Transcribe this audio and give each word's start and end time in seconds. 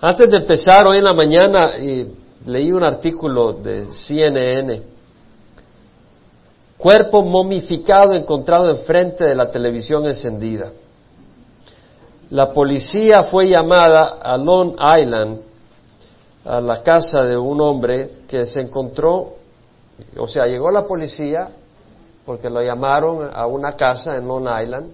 Antes 0.00 0.30
de 0.30 0.36
empezar, 0.36 0.86
hoy 0.86 0.98
en 0.98 1.04
la 1.04 1.12
mañana 1.12 1.72
leí 2.46 2.70
un 2.70 2.84
artículo 2.84 3.52
de 3.54 3.86
CNN. 3.92 4.80
Cuerpo 6.76 7.22
momificado 7.22 8.14
encontrado 8.14 8.70
enfrente 8.70 9.24
de 9.24 9.34
la 9.34 9.50
televisión 9.50 10.06
encendida. 10.06 10.70
La 12.30 12.52
policía 12.52 13.24
fue 13.24 13.48
llamada 13.48 14.18
a 14.22 14.36
Long 14.36 14.74
Island, 14.74 15.40
a 16.44 16.60
la 16.60 16.80
casa 16.84 17.24
de 17.24 17.36
un 17.36 17.60
hombre 17.60 18.20
que 18.28 18.46
se 18.46 18.60
encontró, 18.60 19.32
o 20.16 20.28
sea, 20.28 20.46
llegó 20.46 20.70
la 20.70 20.86
policía 20.86 21.48
porque 22.24 22.48
lo 22.48 22.62
llamaron 22.62 23.28
a 23.34 23.46
una 23.48 23.72
casa 23.72 24.16
en 24.16 24.28
Long 24.28 24.46
Island, 24.62 24.92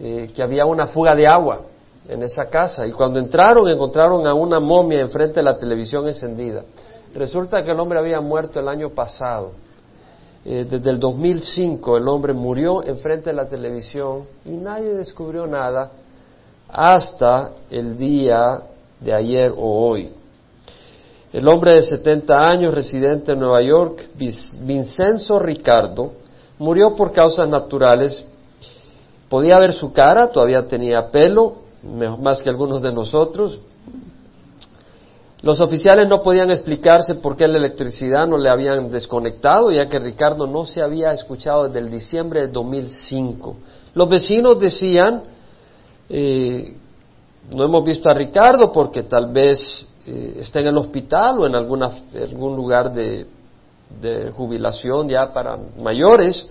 eh, 0.00 0.32
que 0.34 0.42
había 0.42 0.66
una 0.66 0.88
fuga 0.88 1.14
de 1.14 1.28
agua 1.28 1.69
en 2.08 2.22
esa 2.22 2.48
casa. 2.48 2.86
Y 2.86 2.92
cuando 2.92 3.18
entraron, 3.18 3.68
encontraron 3.68 4.26
a 4.26 4.34
una 4.34 4.60
momia 4.60 5.00
enfrente 5.00 5.36
de 5.36 5.42
la 5.44 5.58
televisión 5.58 6.06
encendida. 6.08 6.64
Resulta 7.14 7.62
que 7.62 7.70
el 7.70 7.80
hombre 7.80 7.98
había 7.98 8.20
muerto 8.20 8.60
el 8.60 8.68
año 8.68 8.90
pasado. 8.90 9.52
Eh, 10.44 10.66
desde 10.68 10.90
el 10.90 10.98
2005 10.98 11.98
el 11.98 12.08
hombre 12.08 12.32
murió 12.32 12.82
enfrente 12.82 13.28
de 13.28 13.36
la 13.36 13.46
televisión 13.46 14.24
y 14.46 14.52
nadie 14.52 14.94
descubrió 14.94 15.46
nada 15.46 15.90
hasta 16.66 17.50
el 17.68 17.98
día 17.98 18.62
de 19.00 19.12
ayer 19.12 19.52
o 19.54 19.88
hoy. 19.88 20.10
El 21.32 21.46
hombre 21.46 21.74
de 21.74 21.82
70 21.82 22.36
años, 22.38 22.74
residente 22.74 23.32
en 23.32 23.40
Nueva 23.40 23.62
York, 23.62 24.08
Vincenzo 24.16 25.38
Ricardo, 25.38 26.12
murió 26.58 26.94
por 26.94 27.12
causas 27.12 27.48
naturales. 27.48 28.26
Podía 29.28 29.58
ver 29.58 29.72
su 29.72 29.92
cara, 29.92 30.28
todavía 30.28 30.66
tenía 30.66 31.08
pelo, 31.10 31.58
más 31.82 32.42
que 32.42 32.50
algunos 32.50 32.82
de 32.82 32.92
nosotros. 32.92 33.60
Los 35.42 35.60
oficiales 35.60 36.06
no 36.06 36.22
podían 36.22 36.50
explicarse 36.50 37.14
por 37.14 37.34
qué 37.34 37.48
la 37.48 37.56
electricidad 37.56 38.28
no 38.28 38.36
le 38.36 38.50
habían 38.50 38.90
desconectado, 38.90 39.70
ya 39.70 39.88
que 39.88 39.98
Ricardo 39.98 40.46
no 40.46 40.66
se 40.66 40.82
había 40.82 41.12
escuchado 41.12 41.64
desde 41.64 41.78
el 41.78 41.90
diciembre 41.90 42.42
de 42.42 42.48
2005. 42.48 43.56
Los 43.94 44.08
vecinos 44.08 44.60
decían, 44.60 45.22
eh, 46.10 46.76
no 47.54 47.64
hemos 47.64 47.84
visto 47.84 48.10
a 48.10 48.14
Ricardo 48.14 48.70
porque 48.70 49.04
tal 49.04 49.32
vez 49.32 49.86
eh, 50.06 50.36
está 50.40 50.60
en 50.60 50.68
el 50.68 50.76
hospital 50.76 51.38
o 51.38 51.46
en 51.46 51.54
alguna, 51.54 51.90
algún 52.14 52.54
lugar 52.54 52.92
de, 52.92 53.26
jubilación 54.34 55.08
ya 55.08 55.32
para 55.32 55.58
mayores. 55.82 56.48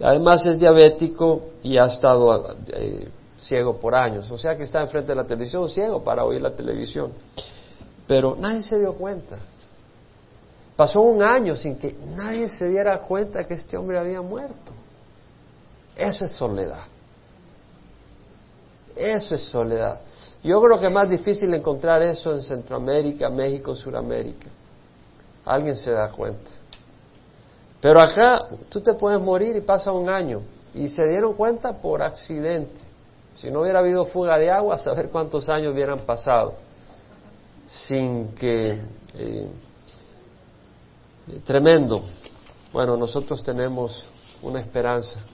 Además 0.00 0.46
es 0.46 0.58
diabético 0.58 1.42
y 1.62 1.76
ha 1.76 1.84
estado 1.84 2.56
eh, 2.68 3.08
ciego 3.40 3.78
por 3.78 3.94
años. 3.94 4.30
O 4.30 4.38
sea 4.38 4.56
que 4.56 4.64
está 4.64 4.82
enfrente 4.82 5.12
de 5.12 5.16
la 5.16 5.24
televisión 5.24 5.68
ciego 5.68 6.04
para 6.04 6.24
oír 6.24 6.40
la 6.40 6.54
televisión. 6.54 7.12
Pero 8.06 8.36
nadie 8.36 8.62
se 8.62 8.78
dio 8.78 8.94
cuenta. 8.94 9.38
Pasó 10.76 11.00
un 11.00 11.22
año 11.22 11.56
sin 11.56 11.78
que 11.78 11.94
nadie 12.16 12.48
se 12.48 12.68
diera 12.68 12.98
cuenta 13.00 13.44
que 13.44 13.54
este 13.54 13.76
hombre 13.76 13.98
había 13.98 14.22
muerto. 14.22 14.72
Eso 15.96 16.24
es 16.24 16.32
soledad. 16.32 16.84
Eso 18.96 19.34
es 19.34 19.42
soledad. 19.42 20.00
Yo 20.42 20.60
creo 20.62 20.80
que 20.80 20.86
es 20.86 20.92
más 20.92 21.08
difícil 21.08 21.52
encontrar 21.52 22.02
eso 22.02 22.32
en 22.32 22.42
Centroamérica, 22.42 23.28
México, 23.28 23.74
Suramérica. 23.74 24.48
Alguien 25.44 25.76
se 25.76 25.90
da 25.90 26.10
cuenta. 26.10 26.50
Pero 27.80 28.00
acá 28.00 28.46
tú 28.68 28.80
te 28.80 28.94
puedes 28.94 29.20
morir 29.20 29.56
y 29.56 29.60
pasa 29.60 29.92
un 29.92 30.08
año. 30.08 30.42
Y 30.74 30.88
se 30.88 31.06
dieron 31.08 31.34
cuenta 31.34 31.72
por 31.80 32.02
accidente. 32.02 32.89
Si 33.40 33.50
no 33.50 33.62
hubiera 33.62 33.78
habido 33.78 34.04
fuga 34.04 34.36
de 34.36 34.50
agua, 34.50 34.76
saber 34.76 35.08
cuántos 35.08 35.48
años 35.48 35.72
hubieran 35.72 36.00
pasado 36.00 36.56
sin 37.66 38.34
que... 38.34 38.78
Eh, 39.14 39.48
tremendo. 41.46 42.02
Bueno, 42.70 42.98
nosotros 42.98 43.42
tenemos 43.42 44.04
una 44.42 44.60
esperanza. 44.60 45.24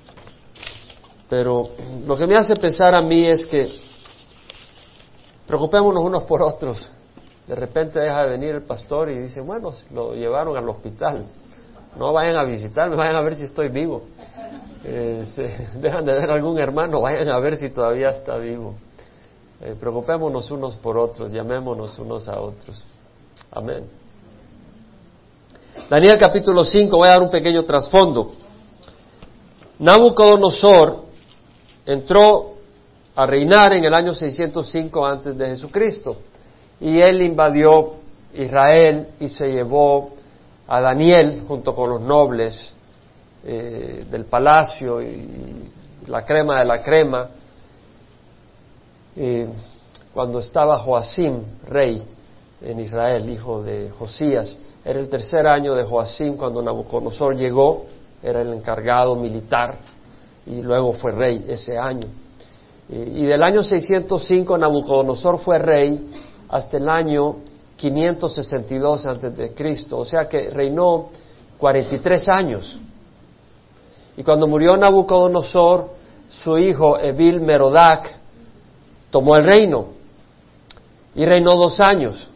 Pero 1.29 1.71
lo 2.07 2.17
que 2.17 2.29
me 2.29 2.37
hace 2.37 2.55
pensar 2.55 2.95
a 2.95 3.03
mí 3.03 3.27
es 3.27 3.45
que 3.47 3.75
preocupémonos 5.49 6.05
unos 6.05 6.23
por 6.23 6.43
otros. 6.43 6.89
De 7.49 7.57
repente 7.57 7.99
deja 7.99 8.23
de 8.23 8.29
venir 8.29 8.55
el 8.55 8.63
pastor 8.63 9.11
y 9.11 9.19
dice, 9.19 9.41
bueno, 9.41 9.73
lo 9.91 10.15
llevaron 10.15 10.57
al 10.57 10.69
hospital. 10.69 11.25
No 11.99 12.13
vayan 12.13 12.37
a 12.37 12.45
visitarme, 12.45 12.95
vayan 12.97 13.17
a 13.17 13.23
ver 13.23 13.35
si 13.35 13.43
estoy 13.47 13.69
vivo. 13.69 14.05
Eh, 14.89 15.25
dejan 15.81 16.05
de 16.05 16.13
ver 16.13 16.31
algún 16.31 16.59
hermano, 16.59 17.01
vayan 17.01 17.29
a 17.29 17.39
ver 17.41 17.57
si 17.57 17.71
todavía 17.71 18.11
está 18.11 18.37
vivo. 18.39 18.77
Eh, 19.61 19.75
preocupémonos 19.79 20.49
unos 20.53 20.77
por 20.77 20.97
otros, 20.97 21.33
llamémonos 21.33 21.99
unos 21.99 22.29
a 22.29 22.41
otros. 22.41 22.85
Amén. 23.51 23.85
Daniel 25.91 26.17
capítulo 26.21 26.65
5, 26.65 26.97
voy 26.97 27.09
a 27.09 27.13
dar 27.13 27.23
un 27.23 27.31
pequeño 27.31 27.65
trasfondo. 27.65 28.33
Nabucodonosor 29.81 31.03
entró 31.85 32.55
a 33.17 33.27
reinar 33.27 33.73
en 33.73 33.85
el 33.85 33.93
año 33.93 34.15
605 34.15 35.05
antes 35.05 35.37
de 35.37 35.47
Jesucristo 35.47 36.17
y 36.81 37.01
él 37.01 37.23
invadió 37.23 37.95
Israel 38.35 39.09
y 39.19 39.29
se 39.29 39.51
llevó 39.51 40.11
a 40.69 40.81
Daniel 40.81 41.43
junto 41.49 41.75
con 41.75 41.91
los 41.91 42.01
nobles 42.03 42.76
eh, 43.45 44.05
del 44.11 44.25
palacio 44.25 45.03
y 45.03 45.71
la 46.07 46.25
crema 46.25 46.59
de 46.61 46.65
la 46.65 46.83
crema, 46.83 47.29
eh, 49.17 49.49
cuando 50.13 50.41
estaba 50.41 50.79
Joacim, 50.79 51.41
rey 51.69 52.03
en 52.63 52.81
Israel, 52.81 53.29
hijo 53.29 53.63
de 53.63 53.91
Josías. 53.91 54.57
Era 54.85 55.01
el 55.01 55.09
tercer 55.09 55.47
año 55.47 55.75
de 55.75 55.85
Joacim 55.85 56.37
cuando 56.37 56.63
Nabucodonosor 56.63 57.37
llegó, 57.37 57.87
era 58.23 58.41
el 58.41 58.53
encargado 58.53 59.17
militar 59.17 59.77
y 60.47 60.63
luego 60.63 60.93
fue 60.93 61.13
rey 61.13 61.45
ese 61.49 61.77
año. 61.77 62.07
Eh, 62.89 63.13
y 63.17 63.25
del 63.25 63.43
año 63.43 63.63
605 63.63 64.57
Nabucodonosor 64.57 65.39
fue 65.39 65.59
rey 65.59 66.13
hasta 66.49 66.77
el 66.77 66.89
año 66.89 67.37
562 67.77 69.07
antes 69.07 69.37
de 69.37 69.53
Cristo, 69.53 69.99
o 69.99 70.05
sea 70.05 70.29
que 70.29 70.51
reinó 70.51 71.11
43 71.59 72.29
años. 72.29 72.81
Y 74.17 74.23
cuando 74.23 74.47
murió 74.47 74.77
Nabucodonosor, 74.77 75.91
su 76.29 76.59
hijo 76.59 76.99
Evil 76.99 77.41
Merodac 77.41 78.19
tomó 79.11 79.37
el 79.37 79.45
reino 79.45 79.87
y 81.15 81.25
reinó 81.25 81.57
dos 81.57 81.81
años, 81.81 82.31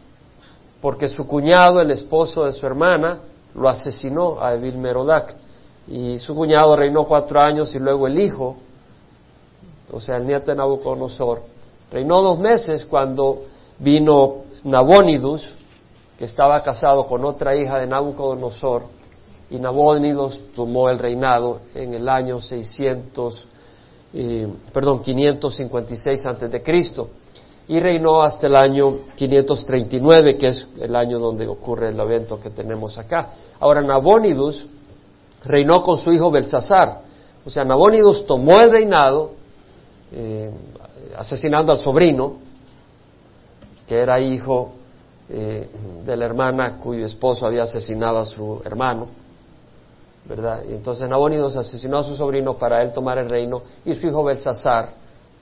porque 0.81 1.07
su 1.07 1.27
cuñado, 1.27 1.81
el 1.81 1.91
esposo 1.91 2.45
de 2.45 2.53
su 2.53 2.65
hermana, 2.65 3.19
lo 3.53 3.67
asesinó 3.67 4.41
a 4.41 4.53
Evil 4.53 4.77
Merodac. 4.77 5.35
Y 5.87 6.19
su 6.19 6.35
cuñado 6.35 6.75
reinó 6.75 7.05
cuatro 7.05 7.39
años 7.39 7.73
y 7.75 7.79
luego 7.79 8.07
el 8.07 8.19
hijo, 8.19 8.55
o 9.91 9.99
sea, 9.99 10.17
el 10.17 10.25
nieto 10.25 10.51
de 10.51 10.57
Nabucodonosor, 10.57 11.41
reinó 11.91 12.21
dos 12.21 12.39
meses 12.39 12.85
cuando 12.85 13.43
vino 13.79 14.43
Nabónidus, 14.63 15.55
que 16.17 16.25
estaba 16.25 16.61
casado 16.61 17.07
con 17.07 17.25
otra 17.25 17.55
hija 17.55 17.79
de 17.79 17.87
Nabucodonosor, 17.87 18.83
y 19.51 19.59
Nabónidos 19.59 20.39
tomó 20.55 20.89
el 20.89 20.97
reinado 20.97 21.59
en 21.75 21.93
el 21.93 22.07
año 22.07 22.39
600, 22.39 23.45
eh, 24.13 24.47
perdón, 24.71 25.01
556 25.01 26.25
antes 26.25 26.49
de 26.49 26.63
Cristo 26.63 27.09
y 27.67 27.79
reinó 27.79 28.21
hasta 28.21 28.47
el 28.47 28.55
año 28.55 28.99
539, 29.15 30.37
que 30.37 30.47
es 30.47 30.67
el 30.79 30.95
año 30.95 31.19
donde 31.19 31.47
ocurre 31.47 31.89
el 31.89 31.99
evento 31.99 32.39
que 32.39 32.49
tenemos 32.49 32.97
acá. 32.97 33.29
Ahora 33.59 33.81
Nabónidos 33.81 34.65
reinó 35.43 35.83
con 35.83 35.97
su 35.97 36.11
hijo 36.13 36.31
Belsasar, 36.31 37.01
o 37.45 37.49
sea, 37.49 37.65
Nabónidos 37.65 38.25
tomó 38.25 38.59
el 38.59 38.71
reinado 38.71 39.31
eh, 40.13 40.49
asesinando 41.17 41.73
al 41.73 41.77
sobrino, 41.77 42.37
que 43.87 43.95
era 43.95 44.19
hijo 44.19 44.71
eh, 45.29 45.69
de 46.05 46.17
la 46.17 46.25
hermana 46.25 46.77
cuyo 46.77 47.05
esposo 47.05 47.45
había 47.45 47.63
asesinado 47.63 48.19
a 48.19 48.25
su 48.25 48.61
hermano 48.63 49.20
¿verdad? 50.25 50.63
Y 50.69 50.73
entonces 50.73 51.09
Nabónidos 51.09 51.57
asesinó 51.57 51.97
a 51.97 52.03
su 52.03 52.15
sobrino 52.15 52.55
para 52.55 52.81
él 52.81 52.93
tomar 52.93 53.17
el 53.17 53.29
reino 53.29 53.61
y 53.85 53.93
su 53.93 54.07
hijo 54.07 54.23
Belsasar 54.23 54.93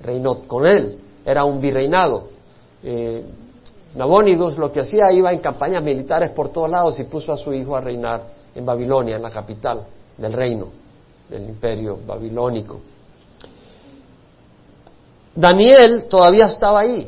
reinó 0.02 0.40
con 0.48 0.66
él. 0.66 0.98
Era 1.26 1.44
un 1.44 1.60
virreinado. 1.60 2.30
Eh, 2.84 3.24
Nabónidos 3.96 4.58
lo 4.58 4.72
que 4.72 4.82
hacía 4.82 5.12
iba 5.12 5.32
en 5.32 5.40
campañas 5.40 5.84
militares 5.84 6.32
por 6.32 6.50
todos 6.50 6.70
lados 6.70 7.00
y 7.00 7.06
puso 7.06 7.34
a 7.34 7.38
su 7.38 7.54
hijo 7.54 7.76
a 7.76 7.82
reinar 7.82 8.24
en 8.56 8.66
Babilonia, 8.66 9.16
en 9.16 9.22
la 9.22 9.32
capital 9.32 9.86
del 10.18 10.34
reino 10.34 10.68
del 11.30 11.44
imperio 11.44 11.98
babilónico. 12.06 12.80
Daniel 15.36 16.06
todavía 16.10 16.46
estaba 16.46 16.82
ahí 16.82 17.08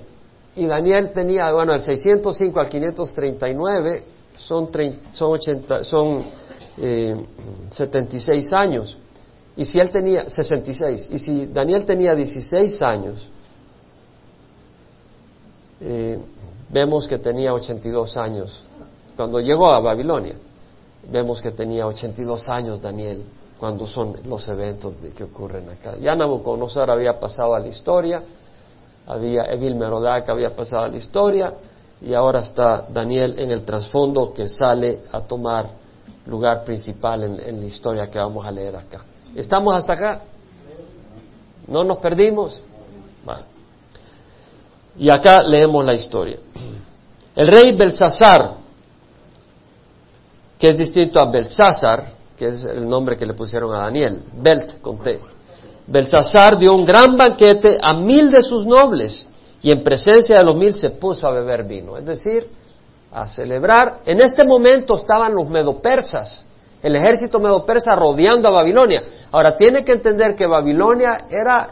y 0.56 0.66
Daniel 0.66 1.12
tenía, 1.12 1.52
bueno, 1.52 1.74
el 1.74 1.82
605 1.82 2.60
al 2.60 2.70
539 2.70 4.04
son, 4.38 4.70
son, 5.12 5.32
80, 5.34 5.84
son 5.84 6.24
eh, 6.84 7.16
76 7.70 8.54
años. 8.54 8.98
Y 9.56 9.66
si 9.66 9.80
él 9.80 9.92
tenía 9.92 10.28
66, 10.28 11.10
y 11.12 11.20
si 11.20 11.46
Daniel 11.46 11.86
tenía 11.86 12.16
16 12.16 12.82
años, 12.82 13.30
eh, 15.80 16.20
vemos 16.70 17.08
que 17.08 17.20
tenía 17.20 17.54
82 17.54 18.18
años. 18.18 18.64
Cuando 19.16 19.40
llegó 19.40 19.72
a 19.72 19.80
Babilonia, 19.80 20.36
vemos 21.12 21.40
que 21.40 21.52
tenía 21.52 21.86
82 21.86 22.50
años 22.50 22.82
Daniel 22.82 23.24
cuando 23.60 23.86
son 23.86 24.16
los 24.26 24.48
eventos 24.48 24.96
que 25.16 25.24
ocurren 25.24 25.70
acá. 25.70 25.96
Ya 26.02 26.16
Nabucodonosor 26.16 26.90
había 26.90 27.20
pasado 27.20 27.54
a 27.54 27.60
la 27.60 27.68
historia, 27.68 28.24
había 29.06 29.44
Evil 29.44 29.76
Merodac 29.76 30.28
había 30.30 30.56
pasado 30.56 30.86
a 30.86 30.88
la 30.88 30.98
historia, 30.98 31.54
y 32.02 32.16
ahora 32.16 32.40
está 32.40 32.88
Daniel 32.90 33.36
en 33.38 33.52
el 33.52 33.64
trasfondo 33.64 34.34
que 34.34 34.50
sale 34.50 35.02
a 35.12 35.22
tomar 35.22 35.81
lugar 36.26 36.64
principal 36.64 37.24
en, 37.24 37.60
la 37.60 37.66
historia 37.66 38.10
que 38.10 38.20
vamos 38.20 38.46
a 38.46 38.52
leer 38.52 38.76
acá. 38.76 39.04
¿Estamos 39.36 39.76
hasta 39.76 39.94
acá? 39.94 40.22
¿No 41.68 41.84
nos 41.84 41.98
perdimos? 41.98 42.62
Y 44.98 45.10
acá 45.10 45.42
leemos 45.42 45.86
la 45.86 45.94
historia. 45.94 46.38
El 47.36 47.48
rey 47.48 47.76
Belsasar, 47.76 48.56
que 50.60 50.70
es 50.70 50.78
distinto 50.78 51.20
a 51.20 51.32
Belsázar, 51.32 52.12
que 52.38 52.48
es 52.48 52.66
el 52.66 52.88
nombre 52.88 53.16
que 53.16 53.26
le 53.26 53.34
pusieron 53.34 53.74
a 53.74 53.80
Daniel, 53.80 54.24
Belt 54.34 54.82
con 54.82 55.00
T. 55.00 55.20
Belsasar 55.88 56.58
dio 56.58 56.74
un 56.74 56.86
gran 56.86 57.16
banquete 57.16 57.78
a 57.82 57.94
mil 57.94 58.32
de 58.32 58.42
sus 58.42 58.66
nobles 58.66 59.28
y 59.62 59.72
en 59.72 59.84
presencia 59.84 60.38
de 60.38 60.44
los 60.44 60.56
mil 60.56 60.74
se 60.74 60.92
puso 60.92 61.28
a 61.28 61.32
beber 61.32 61.64
vino, 61.64 61.98
es 61.98 62.06
decir, 62.06 62.48
a 63.12 63.28
celebrar. 63.28 64.00
En 64.06 64.22
este 64.22 64.46
momento 64.46 64.98
estaban 64.98 65.36
los 65.36 65.50
medopersas, 65.50 66.46
el 66.82 66.96
ejército 66.96 67.40
medopersa 67.40 67.92
rodeando 67.96 68.48
a 68.48 68.52
Babilonia. 68.52 69.04
Ahora 69.32 69.56
tiene 69.58 69.84
que 69.84 69.94
entender 69.94 70.36
que 70.36 70.48
Babilonia 70.48 71.26
era 71.30 71.70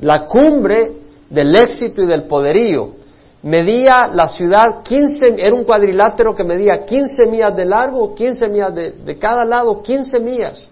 la 0.00 0.26
cumbre 0.26 0.92
del 1.30 1.54
éxito 1.54 2.02
y 2.02 2.06
del 2.06 2.24
poderío. 2.24 3.04
Medía 3.42 4.06
la 4.06 4.26
ciudad 4.26 4.82
15, 4.82 5.36
era 5.38 5.54
un 5.54 5.64
cuadrilátero 5.64 6.34
que 6.34 6.44
medía 6.44 6.84
15 6.84 7.26
millas 7.26 7.54
de 7.54 7.66
largo, 7.66 8.14
15 8.14 8.48
millas 8.48 8.74
de, 8.74 8.92
de 8.92 9.18
cada 9.18 9.44
lado, 9.44 9.82
15 9.82 10.18
millas. 10.18 10.70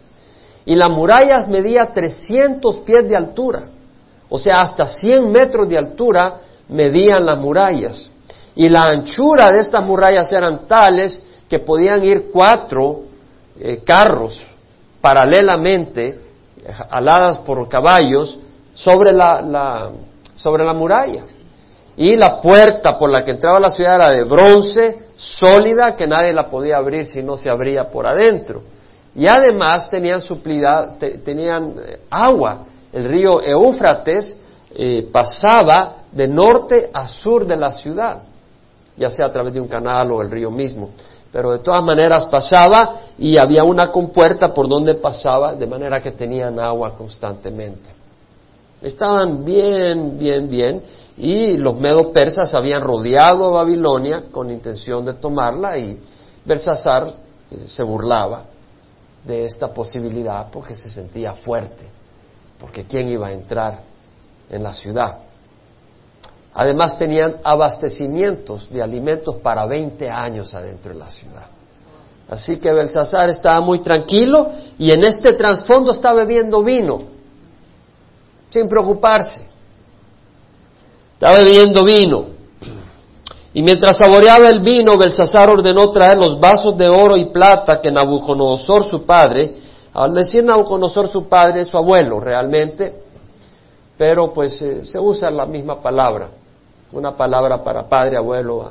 Y 0.64 0.74
las 0.74 0.90
murallas 0.90 1.48
medía 1.48 1.92
300 1.92 2.78
pies 2.78 3.08
de 3.08 3.16
altura. 3.16 3.64
O 4.30 4.38
sea, 4.38 4.62
hasta 4.62 4.86
100 4.86 5.30
metros 5.30 5.68
de 5.68 5.76
altura 5.76 6.36
medían 6.68 7.26
las 7.26 7.38
murallas. 7.38 8.11
Y 8.54 8.68
la 8.68 8.82
anchura 8.82 9.50
de 9.50 9.60
estas 9.60 9.84
murallas 9.84 10.32
eran 10.32 10.66
tales 10.66 11.24
que 11.48 11.58
podían 11.58 12.04
ir 12.04 12.30
cuatro 12.32 13.02
eh, 13.58 13.82
carros 13.84 14.40
paralelamente, 15.00 16.20
aladas 16.90 17.38
por 17.38 17.68
caballos, 17.68 18.38
sobre 18.74 19.12
la, 19.12 19.90
sobre 20.34 20.64
la 20.64 20.72
muralla. 20.72 21.24
Y 21.96 22.16
la 22.16 22.40
puerta 22.40 22.96
por 22.96 23.10
la 23.10 23.24
que 23.24 23.32
entraba 23.32 23.58
la 23.60 23.70
ciudad 23.70 23.96
era 23.96 24.14
de 24.14 24.24
bronce, 24.24 25.08
sólida, 25.16 25.96
que 25.96 26.06
nadie 26.06 26.32
la 26.32 26.48
podía 26.48 26.76
abrir 26.76 27.04
si 27.04 27.22
no 27.22 27.36
se 27.36 27.50
abría 27.50 27.90
por 27.90 28.06
adentro. 28.06 28.62
Y 29.14 29.26
además 29.26 29.90
tenían 29.90 30.22
suplida, 30.22 30.96
tenían 30.98 31.74
eh, 31.84 32.00
agua 32.08 32.64
el 32.92 33.04
río 33.04 33.42
Éufrates 33.42 34.38
eh, 34.74 35.08
pasaba 35.10 35.96
de 36.12 36.28
norte 36.28 36.90
a 36.92 37.08
sur 37.08 37.46
de 37.46 37.56
la 37.56 37.72
ciudad, 37.72 38.22
ya 39.02 39.10
sea 39.10 39.26
a 39.26 39.32
través 39.32 39.52
de 39.52 39.60
un 39.60 39.68
canal 39.68 40.10
o 40.10 40.22
el 40.22 40.30
río 40.30 40.50
mismo. 40.50 40.90
Pero 41.30 41.52
de 41.52 41.58
todas 41.58 41.82
maneras 41.82 42.26
pasaba 42.26 43.00
y 43.18 43.36
había 43.36 43.64
una 43.64 43.90
compuerta 43.90 44.54
por 44.54 44.68
donde 44.68 44.94
pasaba, 44.94 45.54
de 45.54 45.66
manera 45.66 46.00
que 46.00 46.12
tenían 46.12 46.58
agua 46.58 46.94
constantemente. 46.96 47.90
Estaban 48.80 49.44
bien, 49.44 50.18
bien, 50.18 50.48
bien, 50.48 50.82
y 51.16 51.56
los 51.56 51.78
medo 51.78 52.12
persas 52.12 52.52
habían 52.54 52.80
rodeado 52.80 53.46
a 53.46 53.62
Babilonia 53.62 54.24
con 54.30 54.50
intención 54.50 55.04
de 55.04 55.14
tomarla 55.14 55.78
y 55.78 56.00
Belsasar 56.44 57.08
eh, 57.50 57.64
se 57.66 57.82
burlaba 57.82 58.44
de 59.24 59.44
esta 59.44 59.72
posibilidad 59.72 60.48
porque 60.50 60.74
se 60.74 60.90
sentía 60.90 61.32
fuerte 61.34 62.02
porque 62.62 62.84
¿quién 62.84 63.08
iba 63.08 63.26
a 63.26 63.32
entrar 63.32 63.80
en 64.48 64.62
la 64.62 64.72
ciudad? 64.72 65.18
Además 66.54 66.98
tenían 66.98 67.36
abastecimientos 67.42 68.70
de 68.70 68.82
alimentos 68.82 69.36
para 69.36 69.66
20 69.66 70.10
años 70.10 70.54
adentro 70.54 70.92
de 70.92 70.98
la 70.98 71.10
ciudad. 71.10 71.46
Así 72.28 72.58
que 72.58 72.72
Belsasar 72.72 73.28
estaba 73.30 73.60
muy 73.60 73.82
tranquilo 73.82 74.50
y 74.78 74.90
en 74.90 75.04
este 75.04 75.34
trasfondo 75.34 75.92
está 75.92 76.12
bebiendo 76.12 76.62
vino, 76.62 77.02
sin 78.50 78.68
preocuparse. 78.68 79.48
Estaba 81.14 81.38
bebiendo 81.38 81.84
vino. 81.84 82.26
Y 83.54 83.62
mientras 83.62 83.98
saboreaba 83.98 84.48
el 84.48 84.60
vino, 84.60 84.96
Belsasar 84.96 85.50
ordenó 85.50 85.90
traer 85.90 86.16
los 86.16 86.40
vasos 86.40 86.76
de 86.76 86.88
oro 86.88 87.16
y 87.16 87.26
plata 87.26 87.80
que 87.80 87.90
Nabucodonosor, 87.90 88.84
su 88.84 89.04
padre, 89.04 89.56
al 89.92 90.14
decir 90.14 90.42
Nabucodonosor 90.42 91.08
su 91.08 91.28
padre, 91.28 91.64
su 91.64 91.76
abuelo 91.76 92.18
realmente, 92.18 93.02
pero 93.96 94.32
pues 94.32 94.60
eh, 94.62 94.84
se 94.84 94.98
usa 94.98 95.30
la 95.30 95.44
misma 95.44 95.82
palabra, 95.82 96.30
una 96.92 97.16
palabra 97.16 97.62
para 97.62 97.88
padre, 97.88 98.16
abuelo, 98.16 98.70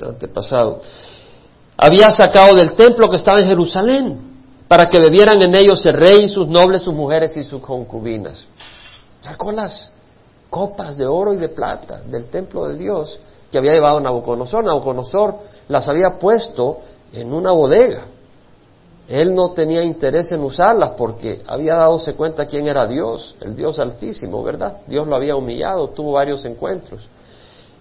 antepasado. 0.00 0.80
Había 1.76 2.10
sacado 2.10 2.54
del 2.54 2.74
templo 2.74 3.08
que 3.08 3.16
estaba 3.16 3.40
en 3.40 3.46
Jerusalén 3.46 4.18
para 4.68 4.88
que 4.88 4.98
bebieran 4.98 5.40
en 5.42 5.54
ellos 5.54 5.84
el 5.86 5.94
rey, 5.94 6.28
sus 6.28 6.48
nobles, 6.48 6.82
sus 6.82 6.94
mujeres 6.94 7.36
y 7.36 7.44
sus 7.44 7.60
concubinas. 7.60 8.46
Sacó 9.20 9.52
las 9.52 9.90
copas 10.50 10.96
de 10.96 11.06
oro 11.06 11.32
y 11.32 11.38
de 11.38 11.48
plata 11.48 12.00
del 12.06 12.26
templo 12.26 12.68
de 12.68 12.76
Dios 12.76 13.18
que 13.50 13.58
había 13.58 13.72
llevado 13.72 14.00
Nabucodonosor. 14.00 14.64
Nabucodonosor 14.64 15.38
las 15.68 15.88
había 15.88 16.18
puesto 16.18 16.80
en 17.12 17.32
una 17.32 17.52
bodega 17.52 18.06
él 19.08 19.34
no 19.34 19.52
tenía 19.52 19.82
interés 19.82 20.32
en 20.32 20.42
usarlas 20.42 20.92
porque 20.96 21.42
había 21.46 21.74
dadose 21.74 22.14
cuenta 22.14 22.46
quién 22.46 22.66
era 22.66 22.86
Dios, 22.86 23.36
el 23.40 23.54
Dios 23.54 23.78
altísimo, 23.78 24.42
¿verdad? 24.42 24.78
Dios 24.86 25.06
lo 25.06 25.16
había 25.16 25.36
humillado, 25.36 25.88
tuvo 25.88 26.12
varios 26.12 26.44
encuentros 26.44 27.06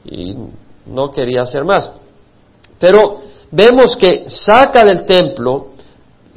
y 0.06 0.36
no 0.86 1.12
quería 1.12 1.42
hacer 1.42 1.64
más. 1.64 1.92
Pero 2.80 3.18
vemos 3.52 3.96
que 3.96 4.26
saca 4.28 4.84
del 4.84 5.06
templo 5.06 5.68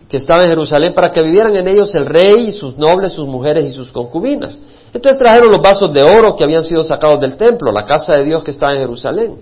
que 0.09 0.19
estaba 0.19 0.45
en 0.45 0.51
Jerusalén 0.51 0.95
para 0.95 1.11
que 1.11 1.23
vivieran 1.23 1.55
en 1.57 1.67
ellos 1.67 1.95
el 1.95 2.07
rey 2.07 2.47
y 2.49 2.53
sus 2.53 2.79
nobles, 2.79 3.13
sus 3.13 3.27
mujeres 3.27 3.65
y 3.65 3.73
sus 3.73 3.91
concubinas. 3.91 4.59
Entonces 4.93 5.19
trajeron 5.19 5.51
los 5.51 5.61
vasos 5.61 5.93
de 5.93 6.03
oro 6.03 6.37
que 6.37 6.45
habían 6.45 6.65
sido 6.65 6.85
sacados 6.85 7.21
del 7.21 7.37
templo, 7.37 7.73
la 7.73 7.85
casa 7.85 8.13
de 8.17 8.25
Dios 8.25 8.45
que 8.45 8.53
estaba 8.53 8.73
en 8.73 8.79
Jerusalén. 8.79 9.37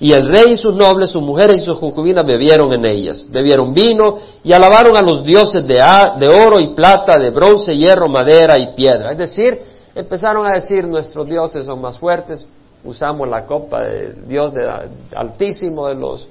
Y 0.00 0.12
el 0.12 0.28
rey 0.28 0.52
y 0.52 0.56
sus 0.56 0.74
nobles, 0.74 1.10
sus 1.10 1.22
mujeres 1.22 1.62
y 1.62 1.64
sus 1.64 1.78
concubinas 1.78 2.26
bebieron 2.26 2.72
en 2.72 2.84
ellas. 2.84 3.26
Bebieron 3.30 3.72
vino 3.72 4.18
y 4.42 4.52
alabaron 4.52 4.96
a 4.96 5.02
los 5.02 5.24
dioses 5.24 5.66
de, 5.66 5.74
de, 5.74 6.28
oro 6.28 6.60
y 6.60 6.74
plata, 6.74 7.18
de 7.18 7.30
bronce, 7.30 7.74
hierro, 7.74 8.08
madera 8.08 8.58
y 8.58 8.74
piedra. 8.74 9.12
Es 9.12 9.18
decir, 9.18 9.60
empezaron 9.94 10.46
a 10.46 10.54
decir 10.54 10.86
nuestros 10.86 11.26
dioses 11.26 11.66
son 11.66 11.80
más 11.80 11.98
fuertes. 11.98 12.46
Usamos 12.84 13.28
la 13.28 13.46
copa 13.46 13.82
del 13.82 14.28
Dios 14.28 14.52
de, 14.52 14.70
altísimo 15.16 15.88
de 15.88 15.94
los 15.94 16.28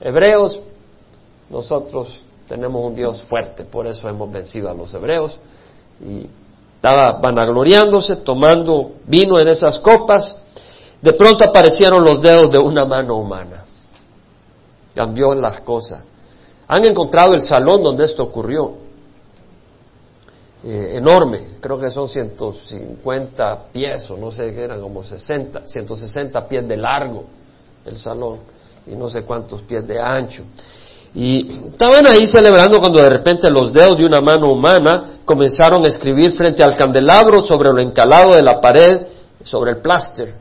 hebreos. 0.00 0.60
Nosotros 1.50 2.20
tenemos 2.48 2.82
un 2.82 2.94
Dios 2.94 3.22
fuerte, 3.22 3.64
por 3.64 3.86
eso 3.86 4.08
hemos 4.08 4.30
vencido 4.32 4.70
a 4.70 4.74
los 4.74 4.92
hebreos. 4.94 5.38
Y 6.04 6.26
estaba 6.76 7.12
vanagloriándose, 7.12 8.16
tomando 8.16 8.92
vino 9.06 9.38
en 9.38 9.48
esas 9.48 9.78
copas 9.78 10.36
de 11.00 11.12
pronto 11.14 11.44
aparecieron 11.44 12.04
los 12.04 12.20
dedos 12.20 12.50
de 12.50 12.58
una 12.58 12.84
mano 12.84 13.16
humana. 13.16 13.64
Cambió 14.94 15.34
las 15.34 15.60
cosas. 15.60 16.04
Han 16.68 16.84
encontrado 16.84 17.32
el 17.34 17.42
salón 17.42 17.82
donde 17.82 18.04
esto 18.04 18.22
ocurrió. 18.22 18.74
Eh, 20.62 20.98
enorme, 20.98 21.40
creo 21.60 21.78
que 21.78 21.88
son 21.88 22.08
150 22.08 23.58
pies 23.72 24.10
o 24.10 24.16
no 24.18 24.30
sé 24.30 24.54
qué 24.54 24.64
eran, 24.64 24.80
como 24.82 25.02
60, 25.02 25.66
160 25.66 26.48
pies 26.48 26.68
de 26.68 26.76
largo 26.76 27.24
el 27.86 27.96
salón 27.96 28.40
y 28.86 28.94
no 28.94 29.08
sé 29.08 29.22
cuántos 29.22 29.62
pies 29.62 29.86
de 29.86 30.00
ancho. 30.00 30.42
Y 31.14 31.50
estaban 31.72 32.06
ahí 32.06 32.26
celebrando 32.26 32.78
cuando 32.78 33.00
de 33.00 33.08
repente 33.08 33.50
los 33.50 33.72
dedos 33.72 33.96
de 33.96 34.04
una 34.04 34.20
mano 34.20 34.52
humana 34.52 35.20
comenzaron 35.24 35.84
a 35.84 35.88
escribir 35.88 36.32
frente 36.32 36.62
al 36.62 36.76
candelabro 36.76 37.42
sobre 37.42 37.72
lo 37.72 37.80
encalado 37.80 38.34
de 38.34 38.42
la 38.42 38.60
pared, 38.60 39.00
sobre 39.42 39.72
el 39.72 39.78
pláster 39.78 40.34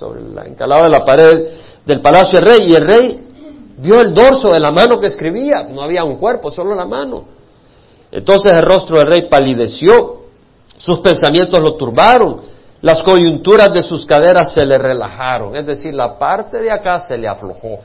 sobre 0.00 0.22
la 0.22 0.46
encalada 0.46 0.84
de 0.84 0.88
la 0.88 1.04
pared 1.04 1.46
del 1.84 2.00
palacio 2.00 2.40
del 2.40 2.48
rey, 2.48 2.70
y 2.70 2.74
el 2.74 2.86
rey 2.86 3.28
vio 3.76 4.00
el 4.00 4.14
dorso 4.14 4.50
de 4.50 4.58
la 4.58 4.70
mano 4.70 4.98
que 4.98 5.08
escribía, 5.08 5.64
no 5.64 5.82
había 5.82 6.04
un 6.04 6.16
cuerpo, 6.16 6.50
solo 6.50 6.74
la 6.74 6.86
mano. 6.86 7.24
Entonces 8.12 8.52
el 8.52 8.62
rostro 8.62 8.98
del 8.98 9.06
rey 9.06 9.28
palideció, 9.28 10.22
sus 10.76 11.00
pensamientos 11.00 11.60
lo 11.60 11.74
turbaron, 11.74 12.42
las 12.82 13.02
coyunturas 13.02 13.72
de 13.72 13.82
sus 13.82 14.06
caderas 14.06 14.54
se 14.54 14.64
le 14.64 14.78
relajaron, 14.78 15.54
es 15.54 15.66
decir, 15.66 15.94
la 15.94 16.18
parte 16.18 16.58
de 16.60 16.72
acá 16.72 16.98
se 17.00 17.16
le 17.16 17.28
aflojó. 17.28 17.78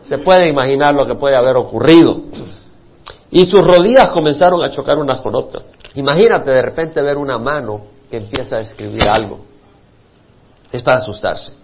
Se 0.00 0.18
puede 0.18 0.48
imaginar 0.48 0.94
lo 0.94 1.06
que 1.06 1.14
puede 1.14 1.36
haber 1.36 1.56
ocurrido. 1.56 2.22
Y 3.30 3.44
sus 3.44 3.64
rodillas 3.64 4.08
comenzaron 4.10 4.62
a 4.64 4.70
chocar 4.70 4.98
unas 4.98 5.20
con 5.20 5.36
otras. 5.36 5.66
Imagínate 5.94 6.50
de 6.50 6.62
repente 6.62 7.02
ver 7.02 7.18
una 7.18 7.38
mano 7.38 7.82
que 8.10 8.16
empieza 8.16 8.56
a 8.56 8.60
escribir 8.60 9.06
algo. 9.06 9.40
Es 10.72 10.82
para 10.82 10.98
asustarse. 10.98 11.59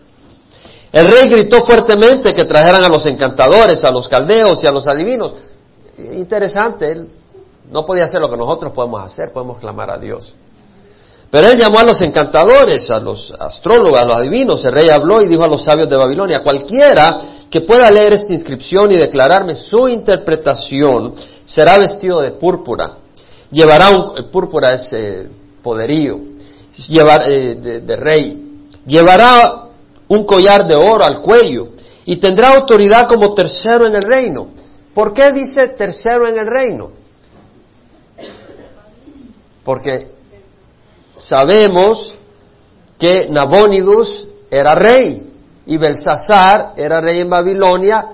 El 0.97 1.09
rey 1.09 1.29
gritó 1.29 1.63
fuertemente 1.63 2.33
que 2.33 2.47
trajeran 2.47 2.83
a 2.83 2.89
los 2.89 3.05
encantadores, 3.05 3.85
a 3.85 3.93
los 3.93 4.09
caldeos 4.09 4.65
y 4.65 4.67
a 4.67 4.73
los 4.73 4.89
adivinos. 4.89 5.35
Interesante, 5.99 6.91
él 6.91 7.11
no 7.71 7.85
podía 7.85 8.05
hacer 8.05 8.19
lo 8.19 8.31
que 8.31 8.37
nosotros 8.39 8.73
podemos 8.73 9.05
hacer, 9.05 9.31
podemos 9.31 9.59
clamar 9.59 9.91
a 9.91 9.99
Dios. 9.99 10.35
Pero 11.31 11.49
él 11.49 11.59
llamó 11.59 11.81
a 11.81 11.85
los 11.85 12.01
encantadores, 12.01 12.91
a 12.91 12.99
los 12.99 13.31
astrólogos, 13.39 14.01
a 14.01 14.07
los 14.07 14.17
adivinos. 14.17 14.65
El 14.65 14.73
rey 14.73 14.89
habló 14.89 15.21
y 15.21 15.29
dijo 15.29 15.45
a 15.45 15.49
los 15.49 15.63
sabios 15.63 15.91
de 15.91 15.97
Babilonia, 15.97 16.43
cualquiera 16.43 17.21
que 17.51 17.61
pueda 17.61 17.91
leer 17.91 18.15
esta 18.15 18.33
inscripción 18.33 18.91
y 18.91 18.97
declararme 18.97 19.55
su 19.55 19.89
interpretación 19.89 21.13
será 21.45 21.77
vestido 21.77 22.23
de 22.23 22.31
púrpura. 22.31 22.93
Llevará 23.51 23.91
un, 23.91 24.31
púrpura 24.31 24.73
es 24.73 24.91
eh, 24.95 25.29
poderío, 25.63 26.19
llevar, 26.89 27.31
eh, 27.31 27.55
de 27.83 27.97
rey. 27.97 28.45
Llevará 28.87 29.66
un 30.09 30.25
collar 30.25 30.67
de 30.67 30.75
oro 30.75 31.05
al 31.05 31.21
cuello 31.21 31.69
y 32.05 32.17
tendrá 32.17 32.55
autoridad 32.55 33.09
como 33.09 33.35
tercero 33.35 33.87
en 33.87 33.95
el 33.97 34.03
reino. 34.03 34.49
¿Por 34.95 35.13
qué 35.13 35.33
dice 35.33 35.69
tercero 35.69 36.27
en 36.27 36.39
el 36.39 36.47
reino? 36.47 36.91
Porque 39.65 40.07
sabemos 41.17 42.15
que 42.99 43.29
Nabónidus 43.29 44.29
era 44.51 44.75
rey 44.75 45.29
y 45.67 45.77
Belsasar 45.77 46.75
era 46.77 47.01
rey 47.01 47.21
en 47.21 47.29
Babilonia 47.29 48.07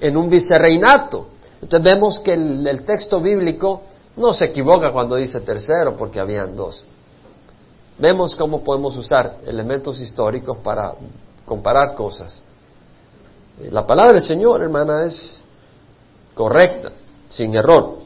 en 0.00 0.16
un 0.16 0.28
vicerreinato. 0.28 1.28
Entonces 1.62 1.94
vemos 1.94 2.18
que 2.18 2.34
el, 2.34 2.66
el 2.66 2.84
texto 2.84 3.20
bíblico 3.20 3.82
no 4.16 4.34
se 4.34 4.46
equivoca 4.46 4.92
cuando 4.92 5.16
dice 5.16 5.40
tercero 5.40 5.96
porque 5.96 6.20
habían 6.20 6.56
dos. 6.56 6.84
Vemos 8.02 8.34
cómo 8.34 8.64
podemos 8.64 8.96
usar 8.96 9.36
elementos 9.46 10.00
históricos 10.00 10.58
para 10.58 10.92
comparar 11.44 11.94
cosas. 11.94 12.42
La 13.70 13.86
palabra 13.86 14.14
del 14.14 14.24
Señor, 14.24 14.60
hermana, 14.60 15.04
es 15.04 15.40
correcta, 16.34 16.90
sin 17.28 17.54
error. 17.54 17.98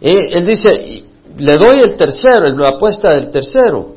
él 0.00 0.44
dice, 0.44 1.04
le 1.38 1.56
doy 1.56 1.82
el 1.82 1.96
tercero, 1.96 2.48
la 2.48 2.70
apuesta 2.70 3.10
del 3.10 3.30
tercero. 3.30 3.94